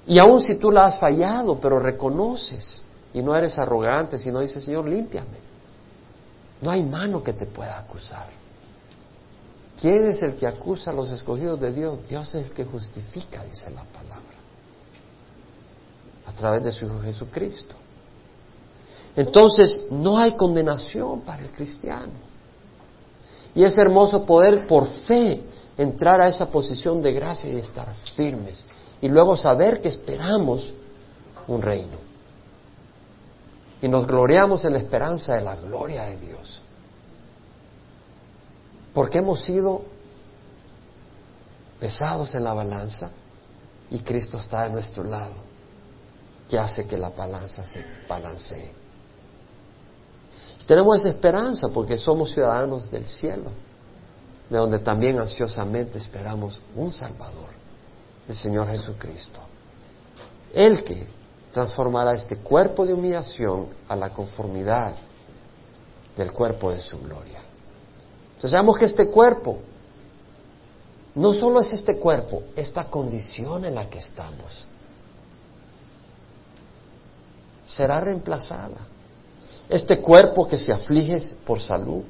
y 0.07 0.19
aun 0.19 0.41
si 0.41 0.57
tú 0.57 0.71
la 0.71 0.85
has 0.85 0.99
fallado, 0.99 1.59
pero 1.59 1.79
reconoces 1.79 2.83
y 3.13 3.23
no 3.23 3.35
eres 3.35 3.59
arrogante, 3.59 4.19
sino 4.19 4.41
dices, 4.41 4.63
Señor, 4.63 4.89
límpiame. 4.89 5.45
No 6.61 6.71
hay 6.71 6.83
mano 6.83 7.23
que 7.23 7.33
te 7.33 7.47
pueda 7.47 7.79
acusar. 7.79 8.29
¿Quién 9.81 10.07
es 10.07 10.23
el 10.23 10.37
que 10.37 10.47
acusa 10.47 10.91
a 10.91 10.95
los 10.95 11.11
escogidos 11.11 11.61
de 11.61 11.73
Dios? 11.73 11.99
Dios 12.09 12.35
es 12.35 12.47
el 12.47 12.53
que 12.53 12.65
justifica, 12.65 13.45
dice 13.45 13.71
la 13.71 13.85
palabra, 13.85 14.24
a 16.25 16.33
través 16.33 16.63
de 16.63 16.73
su 16.73 16.87
Hijo 16.87 17.01
Jesucristo. 17.01 17.75
Entonces, 19.17 19.87
no 19.91 20.19
hay 20.19 20.33
condenación 20.37 21.21
para 21.21 21.43
el 21.43 21.51
cristiano. 21.51 22.13
Y 23.55 23.63
es 23.63 23.79
hermoso 23.79 24.25
poder 24.25 24.67
por 24.67 24.89
fe 24.89 25.43
entrar 25.77 26.21
a 26.21 26.29
esa 26.29 26.51
posición 26.51 27.01
de 27.01 27.13
gracia 27.13 27.51
y 27.51 27.57
estar 27.57 27.95
firmes. 28.17 28.65
Y 29.01 29.09
luego 29.09 29.37
saber 29.37 29.81
que 29.81 29.89
esperamos 29.89 30.73
un 31.47 31.63
reino. 31.63 31.99
Y 33.81 33.89
nos 33.89 34.07
gloriamos 34.07 34.65
en 34.65 34.73
la 34.73 34.79
esperanza 34.79 35.35
de 35.35 35.43
la 35.43 35.57
gloria 35.57 36.05
de 36.05 36.17
Dios. 36.17 36.63
Porque 38.93 39.19
hemos 39.19 39.45
sido 39.45 39.83
pesados 41.79 42.35
en 42.35 42.45
la 42.45 42.55
balanza 42.55 43.11
y 43.91 43.99
Cristo 43.99 44.39
está 44.39 44.63
a 44.63 44.69
nuestro 44.69 45.05
lado, 45.05 45.35
que 46.49 46.59
hace 46.59 46.87
que 46.87 46.99
la 46.99 47.11
balanza 47.11 47.65
se 47.65 47.85
balancee. 48.09 48.71
Y 50.61 50.65
tenemos 50.65 51.01
esa 51.01 51.09
esperanza 51.09 51.69
porque 51.69 51.99
somos 51.99 52.33
ciudadanos 52.33 52.91
del 52.91 53.07
cielo, 53.07 53.51
de 54.49 54.59
donde 54.59 54.79
también 54.79 55.19
ansiosamente 55.19 55.99
esperamos 55.99 56.61
un 56.77 56.93
Salvador, 56.93 57.51
el 58.29 58.35
Señor 58.35 58.69
Jesucristo. 58.69 59.41
El 60.53 60.85
que 60.85 61.07
transformará 61.53 62.15
este 62.15 62.37
cuerpo 62.37 62.85
de 62.85 62.95
humillación 62.95 63.69
a 63.89 63.97
la 63.97 64.11
conformidad 64.11 64.95
del 66.17 66.33
cuerpo 66.33 66.71
de 66.71 66.81
su 66.81 66.99
gloria. 67.01 67.41
Entonces 68.37 68.51
sabemos 68.51 68.79
que 68.79 68.85
este 68.85 69.09
cuerpo 69.09 69.59
no 71.15 71.33
solo 71.33 71.61
es 71.61 71.73
este 71.73 71.97
cuerpo, 71.97 72.43
esta 72.57 72.87
condición 72.87 73.65
en 73.65 73.77
la 73.77 73.89
que 73.89 73.99
estamos 73.99 74.67
será 77.65 78.01
reemplazada. 78.01 78.87
Este 79.69 80.01
cuerpo 80.01 80.47
que 80.47 80.59
se 80.59 80.73
aflige 80.73 81.21
por 81.47 81.61
salud, 81.61 82.03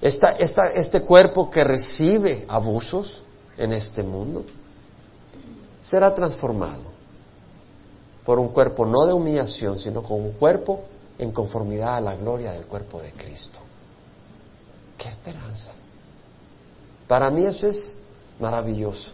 esta, 0.00 0.32
este 0.32 1.02
cuerpo 1.02 1.50
que 1.50 1.62
recibe 1.62 2.46
abusos 2.48 3.22
en 3.58 3.72
este 3.72 4.02
mundo, 4.02 4.44
será 5.82 6.14
transformado 6.14 6.84
por 8.24 8.38
un 8.38 8.48
cuerpo 8.48 8.86
no 8.86 9.06
de 9.06 9.12
humillación, 9.12 9.78
sino 9.78 10.02
con 10.02 10.20
un 10.20 10.32
cuerpo 10.32 10.84
en 11.18 11.32
conformidad 11.32 11.96
a 11.96 12.00
la 12.00 12.16
gloria 12.16 12.52
del 12.52 12.64
cuerpo 12.64 13.00
de 13.02 13.12
Cristo. 13.12 13.58
¡Qué 14.96 15.08
esperanza! 15.08 15.72
Para 17.06 17.30
mí 17.30 17.44
eso 17.44 17.66
es 17.66 17.94
maravilloso. 18.38 19.12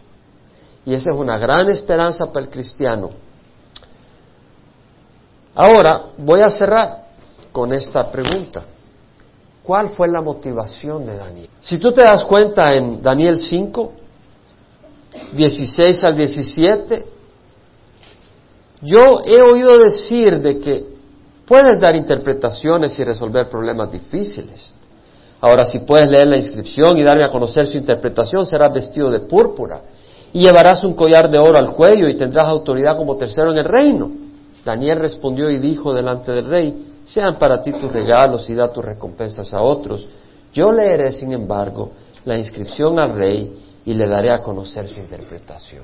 Y 0.85 0.93
esa 0.93 1.11
es 1.11 1.17
una 1.17 1.37
gran 1.37 1.69
esperanza 1.69 2.31
para 2.31 2.45
el 2.45 2.51
cristiano. 2.51 3.09
Ahora 5.57 6.03
voy 6.19 6.41
a 6.41 6.51
cerrar 6.51 7.05
con 7.51 7.73
esta 7.73 8.11
pregunta. 8.11 8.63
¿Cuál 9.63 9.89
fue 9.89 10.07
la 10.07 10.21
motivación 10.21 11.03
de 11.03 11.17
Daniel? 11.17 11.49
Si 11.59 11.79
tú 11.79 11.91
te 11.91 12.01
das 12.01 12.23
cuenta 12.25 12.75
en 12.75 13.01
Daniel 13.01 13.37
5, 13.37 13.91
16 15.33 16.03
al 16.03 16.15
17, 16.15 17.05
yo 18.83 19.21
he 19.25 19.41
oído 19.41 19.79
decir 19.79 20.39
de 20.39 20.59
que 20.59 20.85
puedes 21.47 21.79
dar 21.79 21.95
interpretaciones 21.95 22.97
y 22.99 23.03
resolver 23.03 23.49
problemas 23.49 23.91
difíciles. 23.91 24.75
Ahora, 25.41 25.65
si 25.65 25.79
puedes 25.79 26.11
leer 26.11 26.27
la 26.27 26.37
inscripción 26.37 26.95
y 26.99 27.03
darme 27.03 27.25
a 27.25 27.31
conocer 27.31 27.65
su 27.65 27.79
interpretación, 27.79 28.45
serás 28.45 28.71
vestido 28.71 29.09
de 29.09 29.21
púrpura 29.21 29.81
y 30.31 30.43
llevarás 30.43 30.83
un 30.83 30.93
collar 30.93 31.31
de 31.31 31.39
oro 31.39 31.57
al 31.57 31.73
cuello 31.73 32.07
y 32.07 32.15
tendrás 32.15 32.47
autoridad 32.47 32.95
como 32.95 33.17
tercero 33.17 33.51
en 33.51 33.57
el 33.57 33.65
reino. 33.65 34.26
Daniel 34.65 34.99
respondió 34.99 35.49
y 35.49 35.59
dijo 35.59 35.93
delante 35.93 36.31
del 36.31 36.49
rey, 36.49 37.01
sean 37.05 37.37
para 37.39 37.61
ti 37.61 37.71
tus 37.71 37.91
regalos 37.91 38.49
y 38.49 38.53
da 38.53 38.71
tus 38.71 38.83
recompensas 38.83 39.53
a 39.53 39.61
otros. 39.61 40.07
Yo 40.51 40.71
leeré, 40.71 41.11
sin 41.11 41.31
embargo, 41.33 41.91
la 42.25 42.37
inscripción 42.37 42.99
al 42.99 43.15
rey 43.15 43.55
y 43.85 43.93
le 43.93 44.07
daré 44.07 44.31
a 44.31 44.41
conocer 44.41 44.87
su 44.89 44.99
interpretación. 44.99 45.83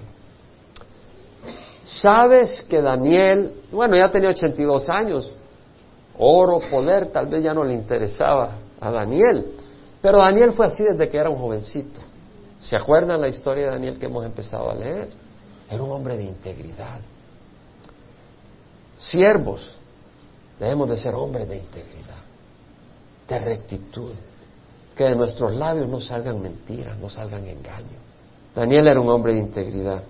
Sabes 1.86 2.64
que 2.64 2.82
Daniel, 2.82 3.54
bueno, 3.72 3.96
ya 3.96 4.10
tenía 4.12 4.30
82 4.30 4.90
años, 4.90 5.32
oro, 6.18 6.60
poder, 6.70 7.08
tal 7.08 7.28
vez 7.28 7.44
ya 7.44 7.54
no 7.54 7.64
le 7.64 7.74
interesaba 7.74 8.58
a 8.80 8.92
Daniel. 8.92 9.54
Pero 10.02 10.18
Daniel 10.18 10.52
fue 10.52 10.66
así 10.66 10.84
desde 10.84 11.08
que 11.08 11.18
era 11.18 11.30
un 11.30 11.38
jovencito. 11.38 12.02
¿Se 12.60 12.76
acuerdan 12.76 13.22
la 13.22 13.28
historia 13.28 13.66
de 13.66 13.72
Daniel 13.72 14.00
que 14.00 14.06
hemos 14.06 14.26
empezado 14.26 14.70
a 14.70 14.76
leer? 14.76 15.10
Era 15.70 15.84
un 15.84 15.92
hombre 15.92 16.18
de 16.18 16.24
integridad. 16.24 17.00
Siervos, 18.98 19.76
debemos 20.60 20.90
de 20.90 20.98
ser 20.98 21.16
hombres 21.16 21.48
de 21.48 21.58
integridad, 21.58 22.24
de 23.28 23.40
rectitud, 23.40 24.14
que 24.96 25.06
de 25.06 25.16
nuestros 25.16 25.54
labios 25.56 25.88
no 25.90 26.00
salgan 26.00 26.42
mentiras, 26.42 26.98
no 26.98 27.10
salgan 27.10 27.46
engaños. 27.48 28.02
Daniel 28.56 28.88
era 28.88 29.00
un 29.00 29.10
hombre 29.10 29.34
de 29.34 29.40
integridad. 29.40 30.04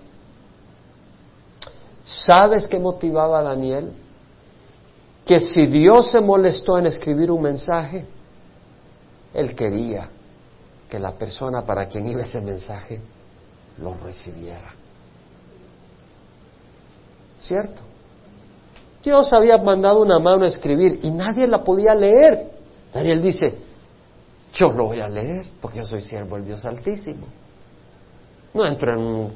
¿Sabes 2.04 2.68
qué 2.68 2.78
motivaba 2.78 3.40
a 3.40 3.42
Daniel? 3.42 3.92
Que 5.24 5.40
si 5.40 5.66
Dios 5.66 6.10
se 6.10 6.20
molestó 6.20 6.76
en 6.76 6.86
escribir 6.86 7.30
un 7.30 7.40
mensaje, 7.40 8.04
él 9.32 9.54
quería 9.54 10.10
que 10.88 10.98
la 10.98 11.12
persona 11.12 11.64
para 11.64 11.88
quien 11.88 12.06
iba 12.06 12.22
ese 12.22 12.42
mensaje 12.42 13.00
lo 13.78 13.94
recibiera. 14.04 14.74
¿Cierto? 17.38 17.93
Dios 19.04 19.32
había 19.34 19.58
mandado 19.58 20.00
una 20.00 20.18
mano 20.18 20.44
a 20.44 20.48
escribir 20.48 21.00
y 21.02 21.10
nadie 21.10 21.46
la 21.46 21.62
podía 21.62 21.94
leer. 21.94 22.50
Daniel 22.92 23.22
dice, 23.22 23.58
yo 24.54 24.72
lo 24.72 24.86
voy 24.86 25.00
a 25.00 25.08
leer 25.08 25.44
porque 25.60 25.78
yo 25.78 25.84
soy 25.84 26.00
siervo 26.00 26.36
del 26.36 26.46
Dios 26.46 26.64
Altísimo. 26.64 27.26
No 28.54 28.64
entro 28.64 28.94
en 28.94 29.30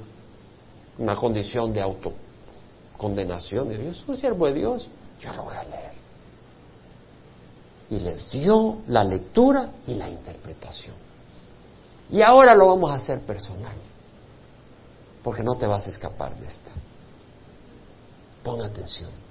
una 0.98 1.16
condición 1.16 1.72
de 1.72 1.82
autocondenación. 1.82 3.70
Yo 3.70 3.92
soy 3.92 4.16
siervo 4.16 4.46
de 4.46 4.54
Dios, 4.54 4.88
yo 5.20 5.32
lo 5.34 5.44
voy 5.44 5.56
a 5.56 5.64
leer. 5.64 5.92
Y 7.90 7.98
les 7.98 8.30
dio 8.30 8.78
la 8.86 9.04
lectura 9.04 9.70
y 9.86 9.94
la 9.94 10.08
interpretación. 10.08 10.94
Y 12.10 12.22
ahora 12.22 12.54
lo 12.54 12.68
vamos 12.68 12.90
a 12.90 12.94
hacer 12.94 13.20
personal, 13.20 13.76
porque 15.22 15.42
no 15.42 15.56
te 15.56 15.66
vas 15.66 15.86
a 15.86 15.90
escapar 15.90 16.38
de 16.38 16.46
esta. 16.46 16.70
Pon 18.42 18.62
atención. 18.62 19.27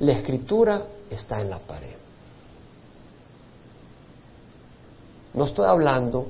La 0.00 0.12
escritura 0.12 0.82
está 1.08 1.40
en 1.40 1.50
la 1.50 1.58
pared. 1.58 1.96
No 5.34 5.44
estoy 5.44 5.66
hablando 5.66 6.26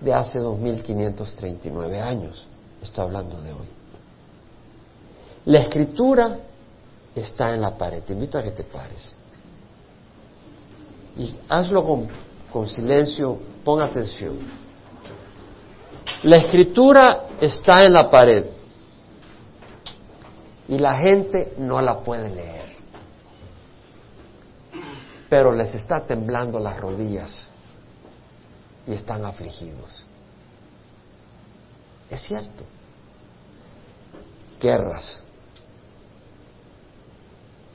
de 0.00 0.12
hace 0.12 0.38
2539 0.38 2.00
años, 2.00 2.46
estoy 2.82 3.04
hablando 3.04 3.40
de 3.40 3.52
hoy. 3.52 3.66
La 5.46 5.60
escritura 5.60 6.38
está 7.14 7.54
en 7.54 7.60
la 7.60 7.76
pared, 7.76 8.02
te 8.02 8.12
invito 8.12 8.38
a 8.38 8.42
que 8.42 8.50
te 8.50 8.64
pares. 8.64 9.14
Y 11.16 11.34
hazlo 11.48 11.84
con, 11.84 12.08
con 12.52 12.68
silencio, 12.68 13.38
pon 13.64 13.80
atención. 13.80 14.38
La 16.24 16.36
escritura 16.36 17.26
está 17.40 17.84
en 17.84 17.92
la 17.92 18.10
pared 18.10 18.46
y 20.68 20.78
la 20.78 20.96
gente 20.96 21.54
no 21.58 21.80
la 21.80 22.00
puede 22.00 22.28
leer, 22.28 22.65
pero 25.28 25.52
les 25.52 25.74
está 25.74 26.00
temblando 26.00 26.58
las 26.58 26.78
rodillas 26.80 27.50
y 28.86 28.92
están 28.92 29.24
afligidos. 29.24 30.06
Es 32.08 32.20
cierto. 32.20 32.64
Guerras 34.60 35.22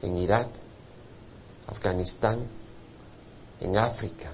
en 0.02 0.18
Irak, 0.18 0.47
Afganistán, 1.68 2.47
en 3.60 3.78
África. 3.78 4.32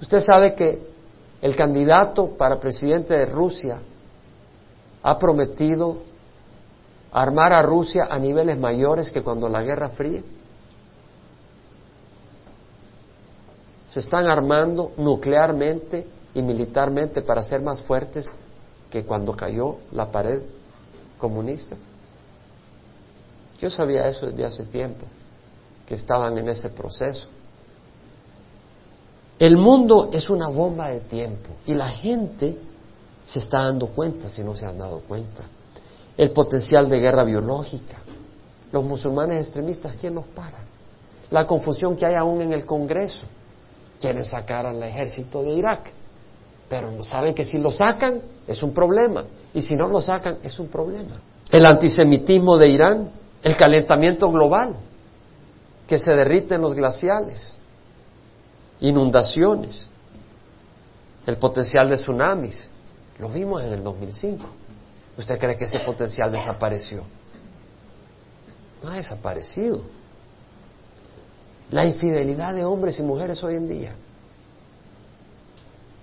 Usted 0.00 0.20
sabe 0.20 0.54
que 0.54 0.86
el 1.42 1.56
candidato 1.56 2.36
para 2.36 2.60
presidente 2.60 3.14
de 3.14 3.26
Rusia 3.26 3.78
ha 5.02 5.18
prometido 5.18 6.02
armar 7.12 7.52
a 7.52 7.62
Rusia 7.62 8.08
a 8.10 8.18
niveles 8.18 8.58
mayores 8.58 9.10
que 9.10 9.22
cuando 9.22 9.48
la 9.48 9.62
Guerra 9.62 9.90
Fría. 9.90 10.22
Se 13.88 14.00
están 14.00 14.26
armando 14.28 14.92
nuclearmente 14.96 16.06
y 16.34 16.42
militarmente 16.42 17.22
para 17.22 17.42
ser 17.44 17.62
más 17.62 17.82
fuertes 17.82 18.26
que 18.90 19.04
cuando 19.04 19.34
cayó 19.34 19.76
la 19.92 20.10
pared 20.10 20.40
comunista. 21.18 21.76
Yo 23.58 23.70
sabía 23.70 24.08
eso 24.08 24.26
desde 24.26 24.44
hace 24.44 24.64
tiempo, 24.64 25.06
que 25.86 25.94
estaban 25.94 26.36
en 26.38 26.48
ese 26.48 26.70
proceso. 26.70 27.28
El 29.38 29.56
mundo 29.56 30.10
es 30.12 30.30
una 30.30 30.48
bomba 30.48 30.88
de 30.88 31.00
tiempo 31.00 31.50
y 31.66 31.74
la 31.74 31.88
gente 31.88 32.58
se 33.24 33.38
está 33.38 33.64
dando 33.64 33.88
cuenta, 33.88 34.28
si 34.28 34.42
no 34.42 34.56
se 34.56 34.66
han 34.66 34.78
dado 34.78 35.00
cuenta. 35.00 35.44
El 36.16 36.30
potencial 36.30 36.88
de 36.88 37.00
guerra 37.00 37.24
biológica. 37.24 38.00
Los 38.70 38.84
musulmanes 38.84 39.46
extremistas, 39.46 39.94
¿quién 40.00 40.14
los 40.14 40.26
para? 40.26 40.58
La 41.30 41.46
confusión 41.46 41.96
que 41.96 42.06
hay 42.06 42.14
aún 42.14 42.40
en 42.42 42.52
el 42.52 42.64
Congreso 42.64 43.26
quieren 44.04 44.26
sacar 44.26 44.66
al 44.66 44.82
ejército 44.82 45.42
de 45.42 45.52
Irak, 45.52 45.90
pero 46.68 47.02
saben 47.02 47.34
que 47.34 47.46
si 47.46 47.56
lo 47.56 47.72
sacan 47.72 48.20
es 48.46 48.62
un 48.62 48.74
problema 48.74 49.24
y 49.54 49.62
si 49.62 49.76
no 49.76 49.88
lo 49.88 50.02
sacan 50.02 50.40
es 50.42 50.58
un 50.58 50.68
problema. 50.68 51.22
El 51.50 51.64
antisemitismo 51.64 52.58
de 52.58 52.68
Irán, 52.68 53.10
el 53.42 53.56
calentamiento 53.56 54.30
global, 54.30 54.76
que 55.88 55.98
se 55.98 56.14
derriten 56.14 56.60
los 56.60 56.74
glaciales, 56.74 57.54
inundaciones, 58.80 59.88
el 61.24 61.38
potencial 61.38 61.88
de 61.88 61.96
tsunamis, 61.96 62.68
lo 63.18 63.30
vimos 63.30 63.62
en 63.62 63.72
el 63.72 63.82
2005. 63.82 64.44
¿Usted 65.16 65.38
cree 65.38 65.56
que 65.56 65.64
ese 65.64 65.78
potencial 65.80 66.30
desapareció? 66.30 67.04
No 68.82 68.90
ha 68.90 68.96
desaparecido 68.96 69.80
la 71.70 71.84
infidelidad 71.84 72.54
de 72.54 72.64
hombres 72.64 72.98
y 72.98 73.02
mujeres 73.02 73.42
hoy 73.42 73.56
en 73.56 73.68
día. 73.68 73.94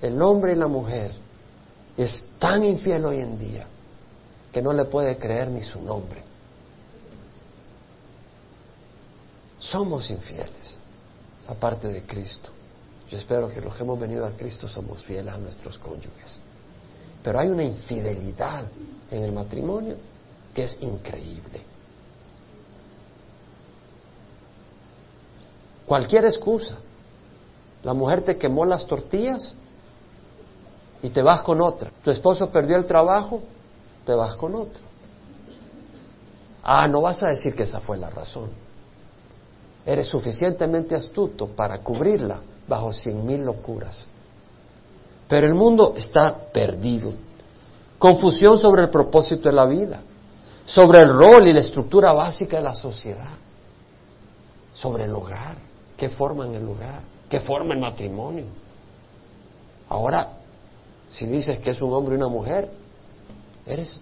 El 0.02 0.22
hombre 0.22 0.54
y 0.54 0.56
la 0.56 0.68
mujer 0.68 1.12
es 1.98 2.30
tan 2.40 2.64
infiel 2.64 3.06
hoy 3.06 3.20
en 3.20 3.38
día 3.38 3.68
que 4.52 4.62
no 4.62 4.74
le 4.74 4.86
puede 4.86 5.18
creer 5.18 5.50
ni 5.50 5.62
su 5.62 5.82
nombre. 5.82 6.24
Somos 9.60 10.10
infieles, 10.10 10.76
aparte 11.48 11.88
de 11.88 12.04
Cristo. 12.04 12.50
Yo 13.10 13.18
espero 13.18 13.50
que 13.50 13.62
los 13.62 13.76
que 13.76 13.84
hemos 13.84 14.00
venido 14.00 14.26
a 14.26 14.32
Cristo 14.32 14.68
somos 14.68 15.04
fieles 15.04 15.34
a 15.34 15.38
nuestros 15.38 15.78
cónyuges. 15.78 16.38
Pero 17.22 17.40
hay 17.40 17.50
una 17.50 17.64
infidelidad 17.64 18.66
en 19.12 19.24
el 19.24 19.32
matrimonio 19.32 19.98
que 20.54 20.64
es 20.64 20.78
increíble. 20.82 21.71
Cualquier 25.86 26.26
excusa. 26.26 26.78
La 27.84 27.94
mujer 27.94 28.22
te 28.22 28.38
quemó 28.38 28.66
las 28.66 28.86
tortillas 28.86 29.54
y 31.02 31.10
te 31.10 31.22
vas 31.22 31.42
con 31.42 31.62
otra. 31.62 31.92
Tu 32.04 32.12
esposo 32.12 32.50
perdió 32.50 32.78
el 32.78 32.86
trabajo, 32.86 33.42
te 34.06 34.14
vas 34.14 34.36
con 34.36 34.54
otro. 34.54 34.82
Ah, 36.64 36.88
no 36.88 37.02
vas 37.02 37.24
a 37.24 37.30
decir 37.30 37.56
que 37.56 37.64
esa 37.64 37.80
fue 37.80 37.98
la 37.98 38.10
razón. 38.10 38.50
Eres 39.84 40.08
suficientemente 40.08 40.94
astuto 40.94 41.48
para 41.48 41.80
cubrirla 41.80 42.40
bajo 42.68 42.94
cien 42.94 43.26
mil 43.26 43.44
locuras. 43.44 44.06
Pero 45.28 45.48
el 45.48 45.56
mundo 45.56 45.94
está 45.98 46.36
perdido. 46.54 47.14
Confusión 47.98 48.60
sobre 48.60 48.84
el 48.84 48.90
propósito 48.90 49.50
de 49.50 49.56
la 49.56 49.66
vida, 49.66 50.02
sobre 50.66 51.02
el 51.02 51.10
rol 51.10 51.48
y 51.48 51.54
la 51.54 51.62
estructura 51.62 52.14
básica 52.14 52.58
de 52.58 52.64
la 52.64 52.76
sociedad, 52.76 53.34
sobre 54.74 55.06
el 55.06 55.14
hogar 55.14 55.71
qué 56.02 56.10
forman 56.10 56.56
el 56.56 56.66
lugar, 56.66 57.04
qué 57.30 57.40
forma 57.42 57.76
el 57.76 57.80
matrimonio. 57.80 58.46
Ahora, 59.88 60.30
si 61.08 61.28
dices 61.28 61.60
que 61.60 61.70
es 61.70 61.80
un 61.80 61.94
hombre 61.94 62.16
y 62.16 62.18
una 62.18 62.28
mujer, 62.28 62.72
eres 63.68 63.98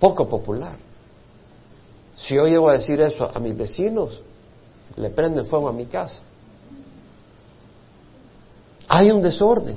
poco 0.00 0.26
popular. 0.26 0.78
Si 2.16 2.34
yo 2.34 2.46
llego 2.46 2.70
a 2.70 2.72
decir 2.72 2.98
eso 3.02 3.30
a 3.30 3.38
mis 3.40 3.54
vecinos, 3.54 4.22
le 4.96 5.10
prenden 5.10 5.44
fuego 5.44 5.68
a 5.68 5.74
mi 5.74 5.84
casa. 5.84 6.22
Hay 8.88 9.10
un 9.10 9.20
desorden, 9.20 9.76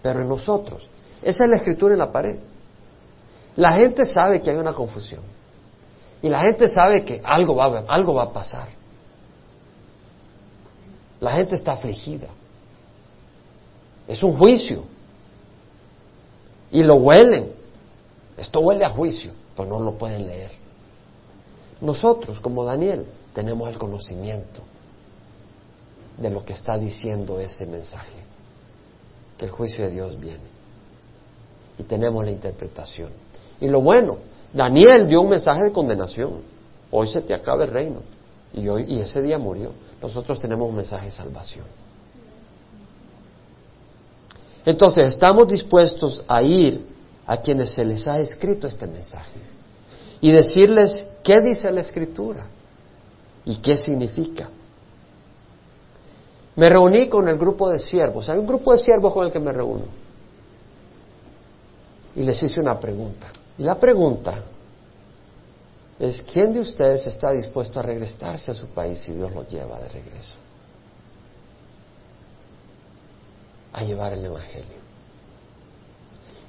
pero 0.00 0.22
en 0.22 0.28
nosotros, 0.30 0.88
esa 1.20 1.44
es 1.44 1.50
la 1.50 1.56
escritura 1.56 1.92
en 1.92 1.98
la 1.98 2.10
pared. 2.10 2.38
La 3.56 3.72
gente 3.72 4.06
sabe 4.06 4.40
que 4.40 4.48
hay 4.48 4.56
una 4.56 4.72
confusión 4.72 5.20
y 6.22 6.30
la 6.30 6.40
gente 6.40 6.66
sabe 6.66 7.04
que 7.04 7.20
algo 7.22 7.56
va, 7.56 7.84
algo 7.88 8.14
va 8.14 8.22
a 8.22 8.32
pasar. 8.32 8.80
La 11.22 11.30
gente 11.30 11.54
está 11.54 11.74
afligida. 11.74 12.28
Es 14.08 14.22
un 14.24 14.36
juicio. 14.36 14.82
Y 16.72 16.82
lo 16.82 16.96
huelen. 16.96 17.52
Esto 18.36 18.58
huele 18.58 18.84
a 18.84 18.90
juicio, 18.90 19.30
pero 19.56 19.68
no 19.68 19.78
lo 19.78 19.92
pueden 19.92 20.26
leer. 20.26 20.50
Nosotros, 21.80 22.40
como 22.40 22.64
Daniel, 22.64 23.06
tenemos 23.32 23.68
el 23.68 23.78
conocimiento 23.78 24.62
de 26.18 26.30
lo 26.30 26.44
que 26.44 26.54
está 26.54 26.76
diciendo 26.76 27.38
ese 27.38 27.66
mensaje, 27.66 28.18
que 29.38 29.44
el 29.44 29.52
juicio 29.52 29.84
de 29.84 29.92
Dios 29.92 30.18
viene. 30.18 30.50
Y 31.78 31.84
tenemos 31.84 32.24
la 32.24 32.32
interpretación. 32.32 33.10
Y 33.60 33.68
lo 33.68 33.80
bueno 33.80 34.18
Daniel 34.52 35.08
dio 35.08 35.20
un 35.20 35.30
mensaje 35.30 35.62
de 35.62 35.72
condenación. 35.72 36.42
Hoy 36.90 37.06
se 37.06 37.22
te 37.22 37.32
acaba 37.32 37.62
el 37.62 37.70
reino. 37.70 38.00
Y, 38.52 38.68
hoy, 38.68 38.84
y 38.86 39.00
ese 39.00 39.22
día 39.22 39.38
murió. 39.38 39.72
Nosotros 40.02 40.40
tenemos 40.40 40.68
un 40.68 40.74
mensaje 40.74 41.06
de 41.06 41.12
salvación. 41.12 41.64
Entonces, 44.66 45.06
estamos 45.06 45.46
dispuestos 45.46 46.24
a 46.26 46.42
ir 46.42 46.84
a 47.26 47.36
quienes 47.36 47.70
se 47.70 47.84
les 47.84 48.06
ha 48.08 48.18
escrito 48.18 48.66
este 48.66 48.86
mensaje 48.86 49.40
y 50.20 50.32
decirles 50.32 51.08
qué 51.22 51.40
dice 51.40 51.70
la 51.70 51.80
escritura 51.80 52.46
y 53.44 53.56
qué 53.56 53.76
significa. 53.76 54.50
Me 56.56 56.68
reuní 56.68 57.08
con 57.08 57.28
el 57.28 57.38
grupo 57.38 57.70
de 57.70 57.78
siervos. 57.78 58.28
Hay 58.28 58.38
un 58.38 58.46
grupo 58.46 58.72
de 58.72 58.78
siervos 58.78 59.12
con 59.12 59.26
el 59.26 59.32
que 59.32 59.40
me 59.40 59.52
reúno. 59.52 59.84
Y 62.14 62.22
les 62.24 62.42
hice 62.42 62.60
una 62.60 62.78
pregunta. 62.78 63.28
Y 63.56 63.62
la 63.62 63.76
pregunta 63.76 64.44
es, 66.02 66.20
¿quién 66.22 66.52
de 66.52 66.58
ustedes 66.58 67.06
está 67.06 67.30
dispuesto 67.30 67.78
a 67.78 67.82
regresarse 67.82 68.50
a 68.50 68.54
su 68.54 68.66
país 68.66 68.98
si 68.98 69.12
Dios 69.12 69.32
lo 69.32 69.46
lleva 69.46 69.78
de 69.78 69.88
regreso? 69.88 70.34
A 73.72 73.84
llevar 73.84 74.12
el 74.12 74.24
Evangelio. 74.24 74.82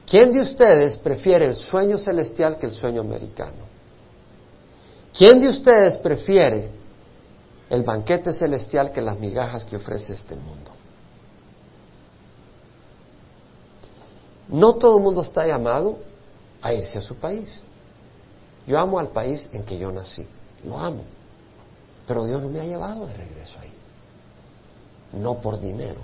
¿Quién 0.08 0.32
de 0.32 0.40
ustedes 0.40 0.98
prefiere 0.98 1.46
el 1.46 1.54
sueño 1.54 2.00
celestial 2.00 2.58
que 2.58 2.66
el 2.66 2.72
sueño 2.72 3.02
americano? 3.02 3.68
¿Quién 5.16 5.40
de 5.40 5.50
ustedes 5.50 6.00
prefiere 6.00 6.72
el 7.70 7.84
banquete 7.84 8.34
celestial 8.34 8.92
que 8.92 9.02
las 9.02 9.20
migajas 9.20 9.66
que 9.66 9.76
ofrece 9.76 10.14
este 10.14 10.36
mundo? 10.36 10.72
No 14.48 14.74
todo 14.74 14.98
el 14.98 15.04
mundo 15.04 15.22
está 15.22 15.46
llamado 15.46 16.00
a 16.60 16.74
irse 16.74 16.98
a 16.98 17.02
su 17.02 17.16
país. 17.18 17.62
Yo 18.66 18.80
amo 18.80 19.00
al 19.00 19.10
país 19.10 19.50
en 19.52 19.64
que 19.64 19.78
yo 19.78 19.92
nací, 19.92 20.26
lo 20.64 20.78
amo, 20.78 21.04
pero 22.08 22.26
Dios 22.26 22.42
no 22.42 22.50
me 22.50 22.60
ha 22.60 22.66
llevado 22.66 23.06
de 23.08 23.14
regreso 23.14 23.60
ahí, 23.60 23.74
no 25.14 25.42
por 25.42 25.60
dinero. 25.60 26.00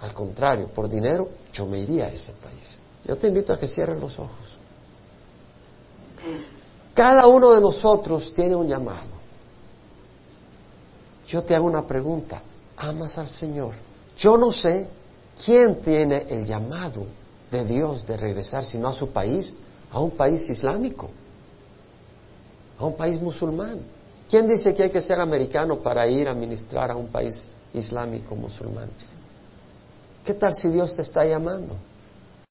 Al 0.00 0.14
contrario, 0.14 0.68
por 0.68 0.88
dinero 0.88 1.28
yo 1.52 1.66
me 1.66 1.78
iría 1.78 2.06
a 2.06 2.08
ese 2.08 2.32
país. 2.32 2.78
Yo 3.04 3.16
te 3.16 3.28
invito 3.28 3.52
a 3.52 3.58
que 3.58 3.68
cierres 3.68 4.00
los 4.00 4.18
ojos. 4.18 4.58
Cada 6.94 7.26
uno 7.26 7.52
de 7.52 7.60
nosotros 7.60 8.32
tiene 8.34 8.56
un 8.56 8.66
llamado. 8.66 9.20
Yo 11.26 11.42
te 11.44 11.54
hago 11.54 11.66
una 11.66 11.86
pregunta. 11.86 12.42
¿Amas 12.76 13.16
al 13.18 13.28
Señor? 13.28 13.74
Yo 14.16 14.36
no 14.36 14.52
sé 14.52 14.88
quién 15.44 15.80
tiene 15.80 16.26
el 16.28 16.44
llamado 16.44 17.06
de 17.50 17.64
Dios 17.64 18.06
de 18.06 18.16
regresar, 18.16 18.64
sino 18.64 18.88
a 18.88 18.92
su 18.92 19.10
país, 19.10 19.54
a 19.92 20.00
un 20.00 20.12
país 20.12 20.48
islámico, 20.48 21.10
a 22.78 22.86
un 22.86 22.96
país 22.96 23.20
musulmán. 23.20 23.80
¿Quién 24.28 24.48
dice 24.48 24.74
que 24.74 24.84
hay 24.84 24.90
que 24.90 25.00
ser 25.00 25.20
americano 25.20 25.80
para 25.80 26.06
ir 26.06 26.28
a 26.28 26.34
ministrar 26.34 26.90
a 26.90 26.96
un 26.96 27.08
país 27.08 27.48
islámico 27.74 28.36
musulmán? 28.36 28.88
¿Qué 30.24 30.34
tal 30.34 30.54
si 30.54 30.68
Dios 30.68 30.94
te 30.94 31.02
está 31.02 31.24
llamando? 31.24 31.76